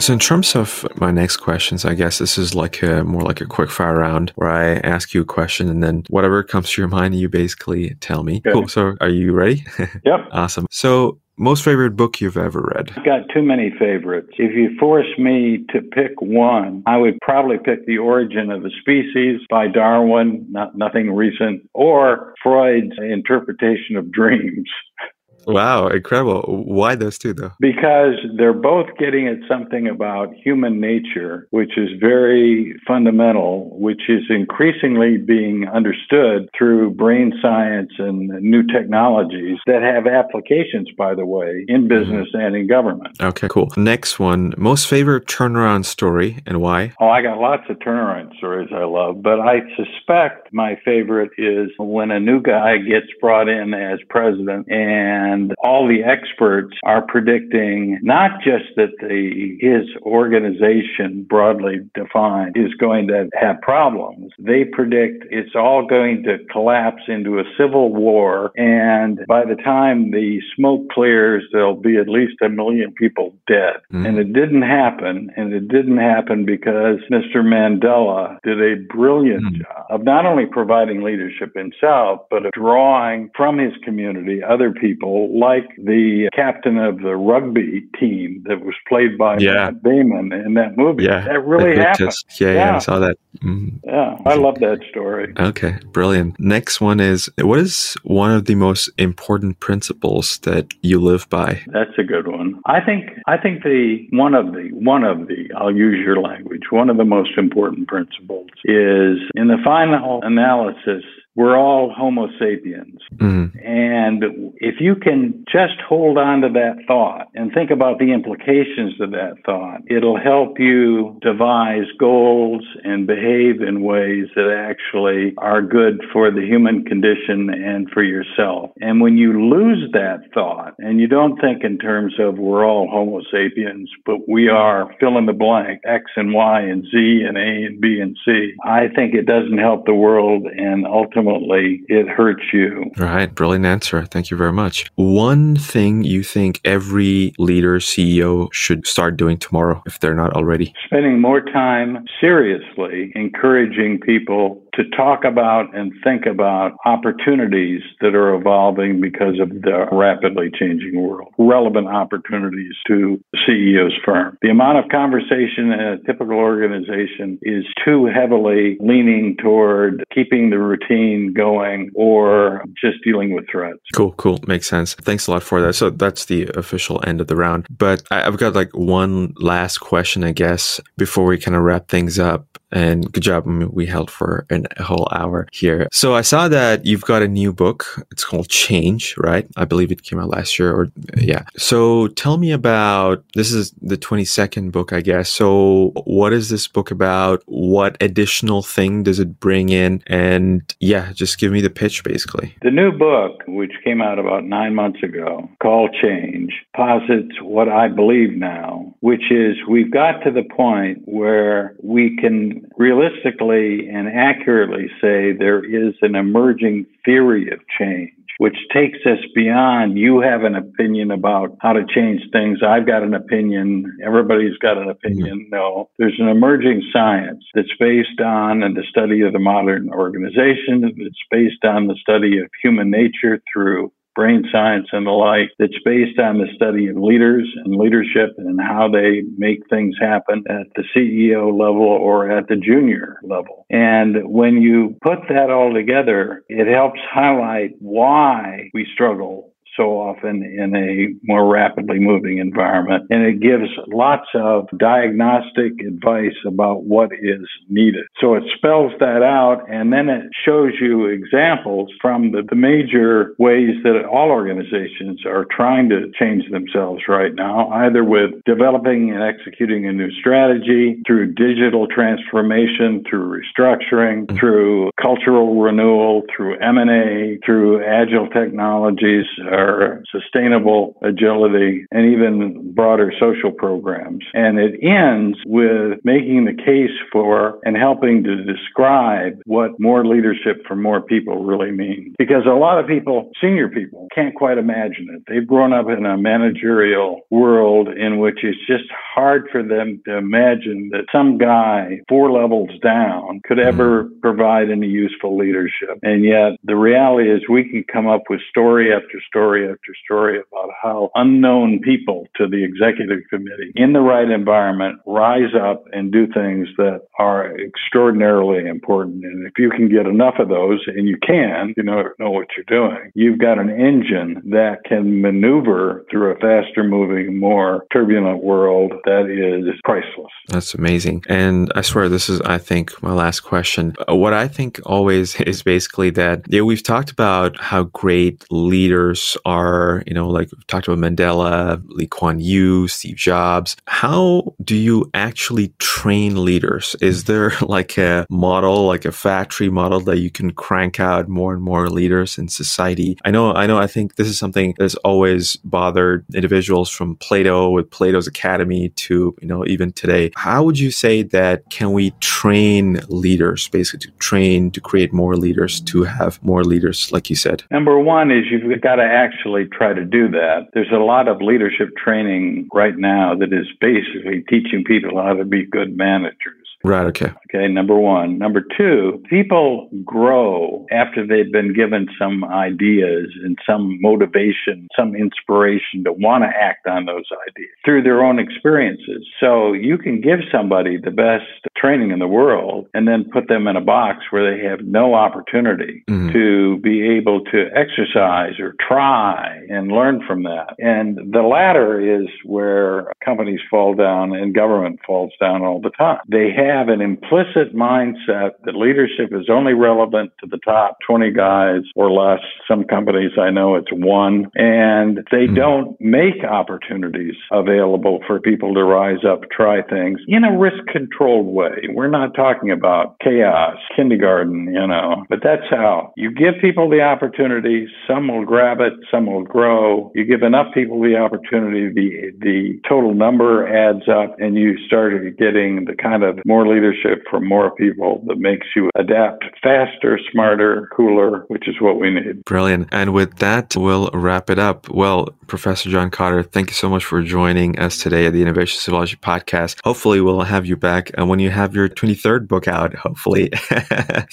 So, 0.05 0.13
in 0.13 0.19
terms 0.19 0.55
of 0.55 0.87
my 0.97 1.11
next 1.11 1.39
questions, 1.39 1.87
I 1.87 1.95
guess 1.95 2.19
this 2.19 2.37
is 2.37 2.55
like 2.55 2.83
a 2.83 3.05
more 3.05 3.23
like 3.23 3.41
a 3.41 3.47
quick 3.47 3.71
fire 3.71 3.97
round 3.97 4.33
where 4.35 4.51
I 4.51 4.75
ask 4.87 5.15
you 5.15 5.23
a 5.23 5.25
question 5.25 5.71
and 5.71 5.83
then 5.83 6.05
whatever 6.11 6.43
comes 6.43 6.71
to 6.73 6.83
your 6.83 6.89
mind, 6.89 7.15
you 7.15 7.31
basically 7.31 7.95
tell 8.01 8.23
me. 8.23 8.43
Okay. 8.45 8.53
Cool. 8.53 8.69
So, 8.69 8.97
are 9.01 9.09
you 9.09 9.33
ready? 9.33 9.65
Yep. 10.05 10.29
awesome. 10.33 10.67
So, 10.71 11.21
most 11.37 11.65
favorite 11.65 11.97
book 11.97 12.21
you've 12.21 12.37
ever 12.37 12.73
read? 12.75 12.93
I've 12.97 13.05
got 13.05 13.29
too 13.33 13.43
many 13.43 13.71
favorites. 13.79 14.31
If 14.39 14.55
you 14.55 14.77
force 14.79 15.07
me 15.19 15.65
to 15.73 15.81
pick 15.81 16.21
one, 16.21 16.83
I 16.87 16.97
would 16.97 17.19
probably 17.23 17.57
pick 17.59 17.87
The 17.87 17.99
Origin 17.99 18.51
of 18.51 18.65
a 18.65 18.71
Species 18.81 19.41
by 19.51 19.69
Darwin, 19.69 20.47
not 20.51 20.77
nothing 20.77 21.11
recent, 21.11 21.69
or 21.75 22.35
Freud's 22.43 22.95
interpretation 22.99 23.97
of 23.97 24.13
dreams. 24.13 24.69
Wow, 25.47 25.89
incredible. 25.89 26.65
Why 26.65 26.95
those 26.95 27.19
two, 27.19 27.35
though? 27.35 27.53
Because 27.61 28.15
they're 28.37 28.53
both 28.53 28.87
getting 28.99 29.29
at 29.29 29.39
something 29.49 29.89
about 29.89 30.35
human 30.35 30.81
nature, 30.81 31.47
which 31.51 31.77
is 31.77 31.91
very 32.01 32.75
fundamental, 32.87 33.71
which 33.79 34.03
is 34.09 34.23
increasingly 34.29 35.19
being 35.19 35.69
understood 35.69 36.49
through 36.57 36.91
brain 36.91 37.33
science 37.41 37.93
and 37.99 38.29
new 38.43 38.63
technologies 38.67 39.59
that 39.67 39.83
have 39.83 40.07
applications, 40.07 40.89
by 40.97 41.15
the 41.15 41.27
way, 41.27 41.65
in 41.69 41.83
mm-hmm. 41.83 41.89
business 41.89 42.29
mm-hmm. 42.35 42.47
and 42.47 42.57
in 42.57 42.67
government. 42.67 43.21
Okay, 43.21 43.49
cool. 43.49 43.73
Next 43.77 44.19
one 44.19 44.55
most 44.57 44.87
favorite 44.87 45.27
turnaround 45.27 45.85
story 45.85 46.43
and 46.47 46.61
why? 46.61 46.93
Oh, 47.01 47.09
I 47.09 47.23
got 47.23 47.39
lots 47.39 47.65
of 47.69 47.79
turnaround 47.79 48.37
stories 48.39 48.71
I 48.75 48.85
love, 48.85 49.23
but 49.23 49.41
I 49.41 49.61
suspect 49.77 50.53
my 50.53 50.79
favorite 50.85 51.31
is 51.39 51.71
when 51.79 52.11
a 52.11 52.21
new 52.21 52.41
guy 52.41 52.79
gets 52.79 53.07
brought 53.21 53.49
in 53.49 53.75
as 53.75 53.99
president 54.09 54.71
and 54.71 55.34
all 55.59 55.87
the 55.87 56.03
experts 56.03 56.77
are 56.85 57.03
predicting 57.03 57.99
not 58.03 58.31
just 58.43 58.65
that 58.77 58.93
the 59.01 59.57
his 59.61 59.89
organization 60.03 61.25
broadly 61.29 61.79
defined 61.95 62.57
is 62.57 62.73
going 62.75 63.07
to 63.09 63.29
have 63.35 63.61
problems 63.61 64.33
they 64.39 64.65
predict 64.65 65.25
it's 65.31 65.55
all 65.55 65.87
going 65.87 66.23
to 66.23 66.39
collapse 66.51 67.03
into 67.09 67.39
a 67.39 67.45
civil 67.59 67.93
war 67.93 68.53
and 68.57 69.21
by 69.27 69.45
the 69.45 69.57
time 69.63 70.11
the 70.11 70.41
smoke 70.57 70.89
clears 70.91 71.45
there'll 71.53 71.75
be 71.75 71.97
at 71.97 72.09
least 72.09 72.35
a 72.43 72.49
million 72.49 72.93
people 72.93 73.35
dead 73.47 73.77
mm-hmm. 73.93 74.07
and 74.07 74.19
it 74.19 74.33
didn't 74.33 74.63
happen 74.63 75.31
and 75.37 75.53
it 75.53 75.69
didn't 75.69 75.99
happen 75.99 76.45
because 76.45 76.99
Mr. 77.11 77.37
Mandela 77.37 78.39
did 78.43 78.61
a 78.61 78.83
brilliant 78.93 79.45
mm-hmm. 79.45 79.63
job 79.63 79.87
of 79.91 80.05
not 80.05 80.27
only 80.27 80.47
providing 80.47 81.03
leadership 81.03 81.55
himself 81.55 82.21
but 82.31 82.47
of 82.47 82.53
drawing 82.53 83.31
from 83.37 83.59
his 83.59 83.73
community 83.85 84.41
other 84.43 84.71
people 84.71 85.24
like 85.33 85.69
the 85.77 86.29
captain 86.35 86.79
of 86.79 86.99
the 86.99 87.17
rugby 87.17 87.83
team 87.99 88.45
that 88.47 88.65
was 88.65 88.75
played 88.89 89.17
by 89.19 89.39
yeah. 89.39 89.71
Matt 89.71 89.83
Damon 89.83 90.33
in 90.33 90.55
that 90.55 90.77
movie. 90.77 91.05
Yeah, 91.05 91.25
that 91.25 91.45
really 91.45 91.77
happened. 91.77 92.11
Just, 92.11 92.41
yeah, 92.41 92.49
yeah, 92.49 92.55
yeah, 92.55 92.77
I 92.77 92.79
saw 92.79 92.99
that. 92.99 93.17
Mm. 93.39 93.81
Yeah, 93.85 94.17
I 94.25 94.35
love 94.35 94.57
that 94.61 94.81
story. 94.91 95.33
Okay, 95.39 95.79
brilliant. 95.93 96.39
Next 96.39 96.81
one 96.81 97.01
is 97.01 97.29
what 97.41 97.59
is 97.59 97.97
one 98.05 98.31
of 98.31 98.45
the 98.45 98.55
most 98.55 98.91
important 98.99 99.61
principles 99.61 100.39
that 100.39 100.73
you 100.83 101.01
live 101.01 101.29
by? 101.29 101.63
That's 101.69 101.97
a 101.99 102.05
good 102.05 102.29
one. 102.29 102.61
I 102.67 102.81
think 102.81 103.11
I 103.27 103.37
think 103.37 103.63
the 103.63 104.07
one 104.11 104.35
of 104.35 104.53
the 104.53 104.71
one 104.73 105.05
of 105.05 105.27
the 105.29 105.51
I'll 105.57 105.75
use 105.75 105.99
your 106.05 106.21
language. 106.21 106.63
One 106.71 106.91
of 106.91 106.97
the 106.97 107.05
most 107.05 107.37
important 107.37 107.89
principles 107.89 108.49
is 108.65 109.19
in 109.35 109.49
the 109.49 109.59
final 109.65 110.21
analysis 110.23 111.05
we're 111.37 111.59
all 111.59 111.93
Homo 111.93 112.29
sapiens. 112.39 113.01
Mm-hmm. 113.17 113.59
And 113.59 114.25
if 114.59 114.77
you 114.81 114.95
can 114.95 115.45
just 115.51 115.81
hold 115.89 116.17
on 116.17 116.43
to 116.43 116.49
that 116.51 116.77
thought 116.87 117.29
and 117.35 117.53
think 117.53 117.71
about 117.71 117.99
the 117.99 118.13
implications 118.13 119.01
of 119.01 119.11
that 119.13 119.35
thought, 119.45 119.81
it'll 119.89 120.21
help 120.21 120.59
you 120.61 121.19
devise 121.23 121.87
goals 121.99 122.63
and 122.85 123.07
behave 123.07 123.63
in 123.63 123.83
ways 123.83 124.27
that 124.37 124.51
actually 124.51 125.35
are 125.39 125.63
good 125.63 126.03
for 126.13 126.31
the 126.31 126.43
human 126.43 126.85
condition 126.85 127.51
and 127.51 127.91
for 127.91 128.03
yourself. 128.03 128.71
And 128.81 129.01
when 129.01 129.17
you 129.17 129.49
lose 129.51 129.91
that 129.93 130.21
thought 130.33 130.75
and 130.79 131.01
you 131.01 131.09
don't 131.09 131.41
think 131.41 131.65
in 131.65 131.79
terms 131.79 132.15
of 132.21 132.39
we're 132.39 132.65
all 132.65 132.89
Homo 132.89 133.23
sapiens, 133.33 133.91
but 134.07 134.29
we 134.29 134.49
are 134.49 134.95
fill 135.01 135.19
in 135.19 135.27
the 135.27 135.33
blank, 135.33 135.81
X 135.85 136.05
and 136.17 136.33
Y 136.33 136.61
and 136.61 136.85
Z 136.85 137.25
and 137.27 137.37
A 137.37 137.67
and 137.67 137.81
B 137.81 137.99
and 138.01 138.17
C, 138.25 138.53
I 138.65 138.89
think 138.95 139.15
it 139.15 139.27
doesn't 139.27 139.59
help 139.59 139.87
the 139.87 139.95
world 139.95 140.47
and 140.47 140.87
ultimately 140.87 141.24
ultimately 141.27 141.83
it 141.89 142.09
hurts 142.09 142.45
you. 142.53 142.91
Right. 142.97 143.35
Brilliant 143.35 143.67
answer. 143.67 144.05
Thank 144.05 144.31
you 144.31 144.37
very 144.37 144.53
much. 144.53 144.91
One 144.95 145.57
thing 145.57 146.05
you 146.05 146.23
think 146.23 146.61
every 146.65 147.35
leader, 147.39 147.79
CEO 147.79 148.53
should 148.53 148.87
start 148.87 149.17
doing 149.17 149.39
tomorrow 149.39 149.83
if 149.87 150.01
they're 150.01 150.15
not 150.15 150.33
already? 150.35 150.75
Spending 150.85 151.21
more 151.21 151.41
time 151.41 152.05
seriously 152.21 153.13
encouraging 153.15 154.01
people 154.01 154.63
to 154.75 154.89
talk 154.91 155.25
about 155.25 155.75
and 155.75 155.93
think 156.03 156.27
about 156.27 156.73
opportunities 156.85 157.83
that 158.01 158.15
are 158.15 158.35
evolving 158.35 159.01
because 159.01 159.39
of 159.41 159.49
the 159.51 159.87
rapidly 159.93 160.51
changing 160.59 161.01
world, 161.01 161.33
relevant 161.39 161.89
opportunities 161.89 162.75
to 162.87 163.21
the 163.33 163.39
CEO's 163.49 163.95
firm. 164.05 164.37
The 164.43 164.51
amount 164.51 164.79
of 164.79 164.91
conversation 164.91 165.73
in 165.73 165.81
a 165.81 165.99
typical 165.99 166.37
organization 166.37 167.39
is 167.43 167.65
too 167.85 168.07
heavily 168.07 168.77
leaning 168.81 169.37
toward 169.41 170.05
keeping 170.15 170.51
the 170.51 170.59
routine 170.59 171.33
going 171.35 171.91
or 171.95 172.65
just 172.81 172.99
dealing 173.05 173.35
with 173.35 173.45
threats. 173.51 173.79
Cool, 173.95 174.13
cool. 174.13 174.41
Makes 174.47 174.69
sense. 174.69 174.95
Thanks 174.95 175.27
a 175.27 175.33
lot 175.33 175.43
for 175.43 175.61
that. 175.63 175.75
So 175.75 175.91
that's 175.91 176.27
the 176.27 176.51
official 176.55 177.01
end 177.07 177.21
of 177.21 177.29
the 177.29 177.37
round. 177.37 177.67
But 177.71 178.03
I've 178.11 178.39
got 178.39 178.55
like 178.55 178.71
one 178.73 179.35
last 179.37 179.79
question, 179.79 180.25
I 180.25 180.33
guess, 180.33 180.81
before 180.97 181.27
we 181.27 181.39
kind 181.39 181.57
of 181.57 181.63
wrap 181.63 181.89
things 181.89 182.19
up 182.19 182.59
and 182.75 183.11
good 183.13 183.23
job. 183.23 183.45
I 183.47 183.51
mean, 183.51 183.71
we 183.73 183.87
held 183.87 184.11
for 184.11 184.47
an, 184.51 184.67
a 184.77 184.83
whole 184.83 185.09
hour 185.13 185.47
here. 185.53 185.89
So 185.93 186.15
I 186.15 186.23
saw 186.23 186.49
that 186.49 186.85
you've 186.85 187.05
got 187.05 187.23
a 187.23 187.29
new 187.29 187.53
book. 187.53 187.87
It's 188.11 188.25
called 188.25 188.49
Change, 188.49 189.15
right? 189.17 189.47
I 189.57 189.65
believe 189.65 189.93
it 189.93 190.03
came 190.03 190.19
out 190.19 190.29
last 190.29 190.59
year 190.59 190.75
or 190.75 190.91
yeah. 191.17 191.45
So 191.57 192.09
tell 192.09 192.37
me 192.37 192.51
about, 192.51 193.25
this 193.35 193.53
is 193.53 193.73
the 193.81 193.97
22nd 193.97 194.73
book, 194.73 194.93
I 194.93 195.01
guess. 195.01 195.31
So 195.31 195.93
what 196.05 196.33
is 196.33 196.49
this 196.49 196.67
book 196.67 196.91
about? 196.91 197.43
What 197.47 197.97
additional 198.01 198.63
thing 198.63 199.05
does 199.05 199.21
it 199.21 199.39
bring 199.39 199.69
in? 199.69 200.03
And 200.09 200.63
yeah, 200.81 201.13
just 201.13 201.39
give 201.39 201.53
me 201.53 201.61
the 201.61 201.71
pitch 201.71 202.03
basically. 202.03 202.57
The 202.63 202.73
new 202.73 202.91
book, 202.91 203.43
which 203.47 203.73
came 203.85 204.03
out 204.03 204.19
about 204.19 204.45
nine 204.45 204.75
months 204.75 205.03
ago 205.03 205.49
called 205.63 205.95
Change, 206.03 206.53
posits 206.75 207.41
what 207.41 207.69
I 207.69 207.87
believe 207.87 208.33
now, 208.33 208.95
which 209.01 209.31
is 209.31 209.57
we've 209.69 209.93
got 209.93 210.25
to 210.25 210.33
the 210.33 210.43
point 210.43 211.03
where 211.05 211.77
we 211.81 212.17
can 212.17 212.64
realistically 212.77 213.89
and 213.89 214.09
accurately 214.09 214.89
say 215.01 215.33
there 215.33 215.65
is 215.65 215.95
an 216.03 216.15
emerging 216.15 216.87
theory 217.05 217.51
of 217.51 217.61
change 217.79 218.13
which 218.39 218.57
takes 218.73 218.99
us 219.07 219.19
beyond 219.35 219.97
you 219.97 220.21
have 220.21 220.43
an 220.43 220.55
opinion 220.55 221.11
about 221.11 221.57
how 221.61 221.73
to 221.73 221.85
change 221.95 222.21
things. 222.33 222.59
I've 222.67 222.87
got 222.87 223.03
an 223.03 223.15
opinion. 223.15 223.99
Everybody's 224.05 224.57
got 224.59 224.77
an 224.77 224.89
opinion. 224.89 225.41
Mm-hmm. 225.41 225.55
No, 225.55 225.91
there's 225.99 226.19
an 226.19 226.29
emerging 226.29 226.83
science 226.93 227.45
that's 227.55 227.69
based 227.79 228.21
on 228.21 228.63
and 228.63 228.77
the 228.77 228.85
study 228.91 229.21
of 229.21 229.33
the 229.33 229.39
modern 229.39 229.89
organization. 229.91 230.95
It's 230.97 231.17
based 231.31 231.65
on 231.65 231.87
the 231.87 231.97
study 232.01 232.39
of 232.39 232.49
human 232.63 232.91
nature 232.91 233.41
through 233.53 233.93
brain 234.15 234.45
science 234.53 234.89
and 234.93 235.07
the 235.07 235.11
like 235.11 235.51
that's 235.59 235.73
based 235.85 236.19
on 236.19 236.39
the 236.39 236.49
study 236.55 236.89
of 236.89 236.97
leaders 236.97 237.49
and 237.65 237.77
leadership 237.77 238.31
and 238.39 238.61
how 238.61 238.89
they 238.89 239.23
make 239.37 239.61
things 239.69 239.95
happen 240.01 240.45
at 240.49 240.67
the 240.77 240.85
CEO 240.95 241.51
level 241.53 241.83
or 241.83 242.31
at 242.31 242.49
the 242.49 242.57
junior 242.57 243.19
level. 243.23 243.67
And 243.71 244.29
when 244.29 244.61
you 244.63 244.97
put 245.03 245.21
that 245.29 245.51
all 245.51 245.73
together, 245.73 246.45
it 246.49 246.73
helps 246.73 247.01
highlight 247.11 247.71
why 247.79 248.71
we 248.73 248.87
struggle 248.93 249.54
so 249.77 249.99
often 249.99 250.43
in 250.43 250.75
a 250.77 251.09
more 251.27 251.51
rapidly 251.51 251.99
moving 251.99 252.39
environment. 252.39 253.07
And 253.11 253.25
it 253.25 253.41
gives 253.41 253.71
lots 253.89 254.29
of 254.35 254.67
diagnostic 254.79 255.81
advice 255.81 256.37
about 256.47 256.85
what 256.85 257.11
is 257.13 257.47
needed. 257.69 258.05
So 258.21 258.35
it 258.35 258.45
spells 258.57 258.93
that 259.01 259.23
out 259.23 259.65
and 259.71 259.93
then 259.93 260.09
it 260.09 260.25
shows 260.45 260.73
you 260.81 261.07
examples 261.07 261.91
from 262.01 262.33
the, 262.33 262.43
the 262.49 262.57
major 262.57 263.35
ways 263.39 263.77
that 263.83 264.05
all 264.05 264.31
organizations 264.31 265.25
are 265.27 265.47
trying 265.51 265.89
to 265.89 266.11
change 266.19 266.51
themselves 266.51 267.03
right 267.09 267.35
now, 267.35 267.69
either 267.71 268.05
with 268.05 268.31
developing 268.45 269.11
and 269.11 269.23
executing 269.23 269.87
a 269.87 269.93
new 269.93 270.11
strategy, 270.13 271.03
through 271.07 271.35
digital 271.35 271.87
transformation, 271.87 273.03
through 273.09 273.41
restructuring, 273.41 274.27
mm-hmm. 274.27 274.37
through 274.37 274.91
cultural 275.01 275.61
renewal, 275.61 276.23
through 276.35 276.59
M&A, 276.59 277.39
through 277.45 277.85
agile 277.85 278.29
technologies, 278.29 279.27
our 279.65 280.03
sustainable 280.11 280.97
agility, 281.03 281.87
and 281.91 282.13
even 282.13 282.64
broader 282.75 283.13
social 283.19 283.51
programs. 283.51 284.25
And 284.35 284.59
it 284.59 284.81
ends 284.83 285.39
with 285.47 285.99
making 286.05 286.45
the 286.45 286.55
case 286.55 286.95
for 287.13 287.59
and 287.65 287.77
helping 287.77 288.25
to 288.25 288.45
describe 288.45 289.41
what 289.47 289.79
more 289.79 290.07
leadership 290.07 290.63
for 290.67 290.77
more 290.77 291.01
people 291.01 291.45
really 291.45 291.71
means. 291.71 292.15
Because 292.19 292.45
a 292.47 292.51
lot 292.51 292.79
of 292.79 292.87
people, 292.87 293.31
senior 293.41 293.69
people, 293.69 294.09
can't 294.15 294.35
quite 294.35 294.59
imagine 294.59 295.09
it. 295.11 295.23
They've 295.29 295.47
grown 295.47 295.73
up 295.73 295.87
in 295.89 296.05
a 296.05 296.17
managerial 296.19 297.21
world 297.31 297.89
in 297.89 298.19
which 298.19 298.39
it's 298.43 298.59
just 298.67 298.91
hard 299.15 299.49
for 299.51 299.63
them 299.63 300.01
to 300.07 300.17
imagine 300.17 300.91
that 300.93 301.07
some 301.13 301.39
guy 301.39 302.01
four 302.09 302.31
levels 302.31 302.71
down 302.83 303.41
could 303.45 303.59
ever 303.59 304.05
mm-hmm. 304.05 304.21
provide 304.21 304.71
any 304.71 304.89
useful 304.89 305.37
leadership. 305.37 305.99
And 306.03 306.25
yet 306.25 306.59
the 306.65 306.77
reality 306.77 307.31
is 307.31 307.43
we 307.49 307.69
can 307.69 307.85
come 307.85 308.07
up 308.07 308.23
with 308.29 308.41
story 308.51 308.93
after 308.93 309.21
story 309.29 309.45
story 309.55 309.71
after 309.71 309.95
story 310.05 310.39
about 310.39 310.71
how 310.83 311.11
unknown 311.15 311.81
people 311.81 312.27
to 312.37 312.47
the 312.49 312.64
executive 312.65 313.21
committee 313.31 313.73
in 313.75 313.93
the 313.93 314.01
right 314.01 314.31
environment 314.31 314.99
rise 315.07 315.55
up 315.55 315.85
and 315.93 316.13
do 316.13 316.27
things 316.33 316.69
that 316.77 317.01
are 317.19 317.57
extraordinarily 317.61 318.67
important. 318.67 319.25
And 319.25 319.47
if 319.47 319.53
you 319.59 319.71
can 319.71 319.89
get 319.89 320.07
enough 320.07 320.35
of 320.39 320.49
those, 320.49 320.81
and 320.87 321.07
you 321.07 321.17
can, 321.25 321.75
you 321.77 321.83
know, 321.83 322.03
know 322.19 322.31
what 322.31 322.49
you're 322.57 322.65
doing, 322.69 323.11
you've 323.15 323.39
got 323.39 323.59
an 323.59 323.71
engine 323.71 324.43
that 324.51 324.85
can 324.85 325.21
maneuver 325.21 326.05
through 326.11 326.33
a 326.33 326.35
faster 326.37 326.85
moving, 326.85 327.39
more 327.39 327.87
turbulent 327.93 328.43
world 328.43 328.93
that 329.05 329.27
is 329.31 329.79
priceless. 329.85 330.33
That's 330.49 330.75
amazing. 330.75 331.25
And 331.29 331.73
I 331.75 331.83
swear 331.83 332.09
this 332.09 332.29
is, 332.29 332.41
I 332.43 332.59
think, 332.59 333.03
my 333.03 333.13
last 333.13 333.41
question. 333.41 333.95
Uh, 334.09 334.15
what 334.15 334.33
I 334.33 334.49
think 334.49 334.81
always 334.85 335.35
is 335.41 335.63
basically 335.63 336.11
that, 336.11 336.43
yeah, 336.49 336.63
we've 336.63 336.83
talked 336.83 337.11
about 337.11 337.61
how 337.61 337.85
great 337.85 338.45
leaders 338.51 339.37
are, 339.45 340.03
you 340.07 340.15
know, 340.15 340.29
like 340.29 340.51
we've 340.53 340.67
talked 340.67 340.89
about 340.89 340.99
Mandela, 340.99 341.83
Lee 341.89 342.07
Kuan 342.07 342.41
Yew, 342.41 342.54
Steve 342.89 343.17
Jobs. 343.17 343.77
How 343.87 344.55
do 344.63 344.77
you 344.77 345.11
actually 345.15 345.69
train 345.79 346.45
leaders? 346.45 346.95
Is 347.01 347.25
there 347.25 347.53
like 347.63 347.99
a 347.99 348.27
model, 348.31 348.87
like 348.87 349.05
a 349.05 349.13
factory 349.13 349.71
model 349.71 350.01
that 350.01 350.19
you 350.19 350.31
can 350.31 350.53
crank 350.53 351.01
out 351.01 351.29
more 351.29 351.53
and 351.55 351.63
more 351.63 351.89
leaders 351.89 352.39
in 352.39 352.49
society? 352.49 353.17
I 353.25 353.31
know, 353.31 353.53
I 353.53 353.67
know, 353.67 353.79
I 353.79 353.87
think 353.87 354.17
this 354.17 354.29
is 354.29 354.39
something 354.39 354.75
that's 354.79 354.95
always 354.97 355.57
bothered 355.57 356.25
individuals 356.35 356.91
from 356.91 357.17
Plato 357.17 357.71
with 357.71 357.91
Plato's 357.91 358.27
Academy 358.27 358.91
to, 358.91 359.35
you 359.41 359.49
know, 359.49 359.67
even 359.67 359.93
today. 359.93 360.31
How 360.37 360.63
would 360.65 360.79
you 360.79 360.91
say 360.91 361.23
that 361.23 361.69
can 361.71 361.93
we 361.93 362.11
train 362.21 363.01
leaders, 363.09 363.69
basically 363.69 364.11
to 364.11 364.17
train 364.19 364.71
to 364.73 364.81
create 364.81 365.13
more 365.13 365.37
leaders, 365.37 365.81
to 365.83 366.05
have 366.05 366.43
more 366.43 366.65
leaders, 366.65 367.11
like 367.13 367.31
you 367.31 367.37
said? 367.37 367.65
Number 367.71 367.99
one 367.99 368.31
is 368.31 368.45
you've 368.51 368.81
got 368.81 368.97
to 368.97 369.05
actually 369.05 369.67
try 369.67 369.93
to 369.93 370.05
do 370.05 370.29
that. 370.29 370.69
There's 370.73 370.93
a 370.93 370.99
lot 370.99 371.29
of 371.29 371.41
leadership 371.41 371.89
training 371.97 372.44
right 372.73 372.97
now 372.97 373.35
that 373.35 373.53
is 373.53 373.67
basically 373.81 374.45
teaching 374.49 374.85
people 374.85 375.23
how 375.23 375.35
to 375.35 375.45
be 375.45 375.65
good 375.65 375.97
managers. 375.97 376.64
Right. 376.85 377.07
Okay. 377.07 377.33
Okay. 377.49 377.67
Number 377.67 377.99
one. 377.99 378.39
Number 378.39 378.63
two, 378.77 379.23
people 379.29 379.89
grow 380.05 380.87
after 380.93 381.27
they've 381.27 381.51
been 381.51 381.73
given 381.73 382.09
some 382.19 382.45
ideas 382.45 383.29
and 383.43 383.57
some 383.67 383.99
motivation, 384.03 384.87
some 384.95 385.17
inspiration 385.17 386.05
to 386.05 386.13
want 386.13 386.45
to 386.45 386.49
act 386.49 386.87
on 386.87 387.07
those 387.07 387.25
ideas 387.49 387.71
through 387.87 388.03
their 388.03 388.23
own 388.23 388.39
experiences. 388.39 389.27
So 389.41 389.73
you 389.73 389.97
can 389.97 390.21
give 390.21 390.41
somebody 390.53 390.99
the 390.99 391.11
best 391.11 391.45
training 391.75 392.11
in 392.11 392.19
the 392.19 392.29
world 392.29 392.87
and 392.93 393.09
then 393.09 393.31
put 393.33 393.49
them 393.49 393.67
in 393.67 393.77
a 393.77 393.81
box 393.81 394.27
where 394.31 394.45
they 394.55 394.63
have 394.65 394.81
no 394.81 395.15
opportunity 395.15 396.05
mm-hmm. 396.09 396.33
to 396.33 396.79
be 396.79 397.09
able 397.17 397.43
to 397.47 397.69
exercise 397.75 398.61
or 398.61 398.75
try 398.87 399.59
and 399.71 399.89
learn 399.89 400.23
from 400.27 400.43
that. 400.43 400.75
And 400.79 401.33
the 401.33 401.43
latter 401.43 401.99
is 401.99 402.29
where 402.45 403.11
companies 403.25 403.61
fall 403.71 403.95
down 403.95 404.35
and 404.35 404.55
government 404.55 405.01
falls 405.07 405.33
down 405.41 405.63
all 405.63 405.81
the 405.81 405.91
time. 405.91 406.19
They 406.29 406.51
have 406.55 406.74
have 406.75 406.89
an 406.89 407.01
implicit 407.01 407.75
mindset 407.75 408.53
that 408.65 408.75
leadership 408.75 409.31
is 409.33 409.49
only 409.51 409.75
relevant 409.75 410.33
to 410.41 410.47
the 410.51 410.59
top 410.65 410.99
20 411.07 411.31
guys 411.31 411.83
or 411.95 412.11
less. 412.11 412.41
Some 412.69 412.85
companies 412.85 413.33
I 413.41 413.51
know 413.51 413.77
it's 413.77 413.93
one, 413.93 414.51
and 414.55 415.19
they 415.31 415.47
mm-hmm. 415.47 415.55
don't 415.55 416.01
make 416.01 416.45
opportunities 416.45 417.35
available 417.51 418.21
for 418.27 418.41
people 418.41 418.75
to 418.75 418.85
rise 418.85 419.25
up, 419.27 419.43
try 419.51 419.83
things 419.83 420.21
in 420.29 420.45
a 420.45 420.59
risk 420.59 420.87
controlled 420.93 421.47
way. 421.47 421.89
We're 421.93 422.09
not 422.09 422.35
talking 422.35 422.71
about 422.71 423.17
chaos, 423.21 423.77
kindergarten, 423.97 424.75
you 424.75 424.87
know, 424.87 425.25
but 425.29 425.41
that's 425.43 425.69
how 425.71 426.13
you 426.17 426.33
give 426.33 426.55
people 426.61 426.89
the 426.91 427.03
opportunity. 427.03 427.87
Some 428.07 428.29
will 428.29 428.45
grab 428.45 428.81
it, 428.81 428.95
some 429.11 429.27
will 429.27 429.45
grow. 429.45 430.11
You 430.15 430.25
give 430.25 430.43
enough 430.43 430.73
people 430.75 431.01
the 431.01 431.17
opportunity, 431.17 431.93
the, 431.93 432.33
the 432.41 432.81
total 432.89 433.15
number 433.15 433.67
adds 433.67 434.09
up, 434.09 434.37
and 434.39 434.57
you 434.57 434.77
start 434.87 435.13
getting 435.39 435.85
the 435.85 435.95
kind 435.95 436.23
of 436.23 436.39
more 436.45 436.64
more 436.65 436.75
leadership 436.75 437.25
from 437.31 437.47
more 437.47 437.75
people 437.75 438.23
that 438.27 438.39
makes 438.39 438.67
you 438.75 438.91
adapt 438.97 439.45
faster, 439.63 440.19
smarter, 440.33 440.89
cooler, 440.97 441.45
which 441.49 441.69
is 441.69 441.77
what 441.81 441.99
we 441.99 442.11
need. 442.11 442.45
Brilliant. 442.45 442.89
And 442.93 443.13
with 443.13 443.37
that, 443.37 443.77
we'll 443.77 444.11
wrap 444.13 444.51
it 444.51 444.59
up. 444.59 444.89
Well, 444.89 445.29
Professor 445.47 445.91
John 445.91 446.11
Kotter, 446.11 446.51
thank 446.51 446.71
you 446.71 446.75
so 446.75 446.89
much 446.89 447.05
for 447.05 447.23
joining 447.23 447.79
us 447.79 447.99
today 447.99 448.27
at 448.27 448.33
the 448.33 448.43
Innovation 448.43 448.79
Civilization 448.81 449.21
podcast. 449.23 449.81
Hopefully, 449.85 450.21
we'll 450.21 450.43
have 450.43 450.67
you 450.67 450.77
back 450.77 451.11
and 451.15 451.29
when 451.29 451.39
you 451.39 451.51
have 451.51 451.75
your 451.75 451.89
23rd 451.89 452.49
book 452.49 452.69
out, 452.69 452.95
hopefully. 452.95 453.51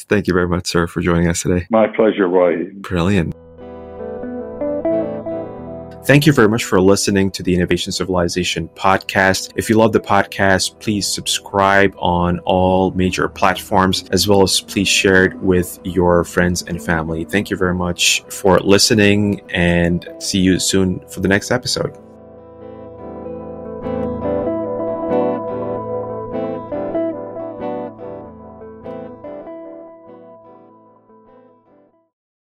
thank 0.09 0.27
you 0.27 0.34
very 0.34 0.47
much, 0.47 0.67
sir, 0.67 0.88
for 0.88 1.01
joining 1.01 1.27
us 1.27 1.41
today. 1.41 1.67
My 1.69 1.88
pleasure, 1.88 2.27
Roy. 2.27 2.65
Brilliant. 2.75 3.36
Thank 6.04 6.26
you 6.26 6.34
very 6.34 6.49
much 6.49 6.64
for 6.64 6.82
listening 6.82 7.30
to 7.32 7.43
the 7.43 7.54
Innovation 7.54 7.91
Civilization 7.91 8.68
podcast. 8.70 9.52
If 9.56 9.70
you 9.70 9.78
love 9.78 9.91
the 9.91 9.99
podcast, 9.99 10.80
please 10.80 11.08
subscribe 11.08 11.95
on 11.99 12.39
all 12.39 12.89
major 12.91 13.30
platforms, 13.30 14.10
as 14.10 14.28
well 14.28 14.41
as 14.41 14.62
please 14.62 14.88
share 14.88 15.26
it 15.26 15.36
with 15.38 15.80
your 15.84 16.24
friends 16.24 16.64
and 16.64 16.84
family. 16.84 17.24
Thank 17.24 17.52
you 17.52 17.56
very 17.56 17.76
much 17.76 18.24
for 18.30 18.60
listening 18.60 19.41
and 19.52 20.08
see 20.18 20.39
you 20.39 20.60
soon 20.60 21.08
for 21.08 21.20
the 21.20 21.28
next 21.28 21.52
episode. 21.52 21.95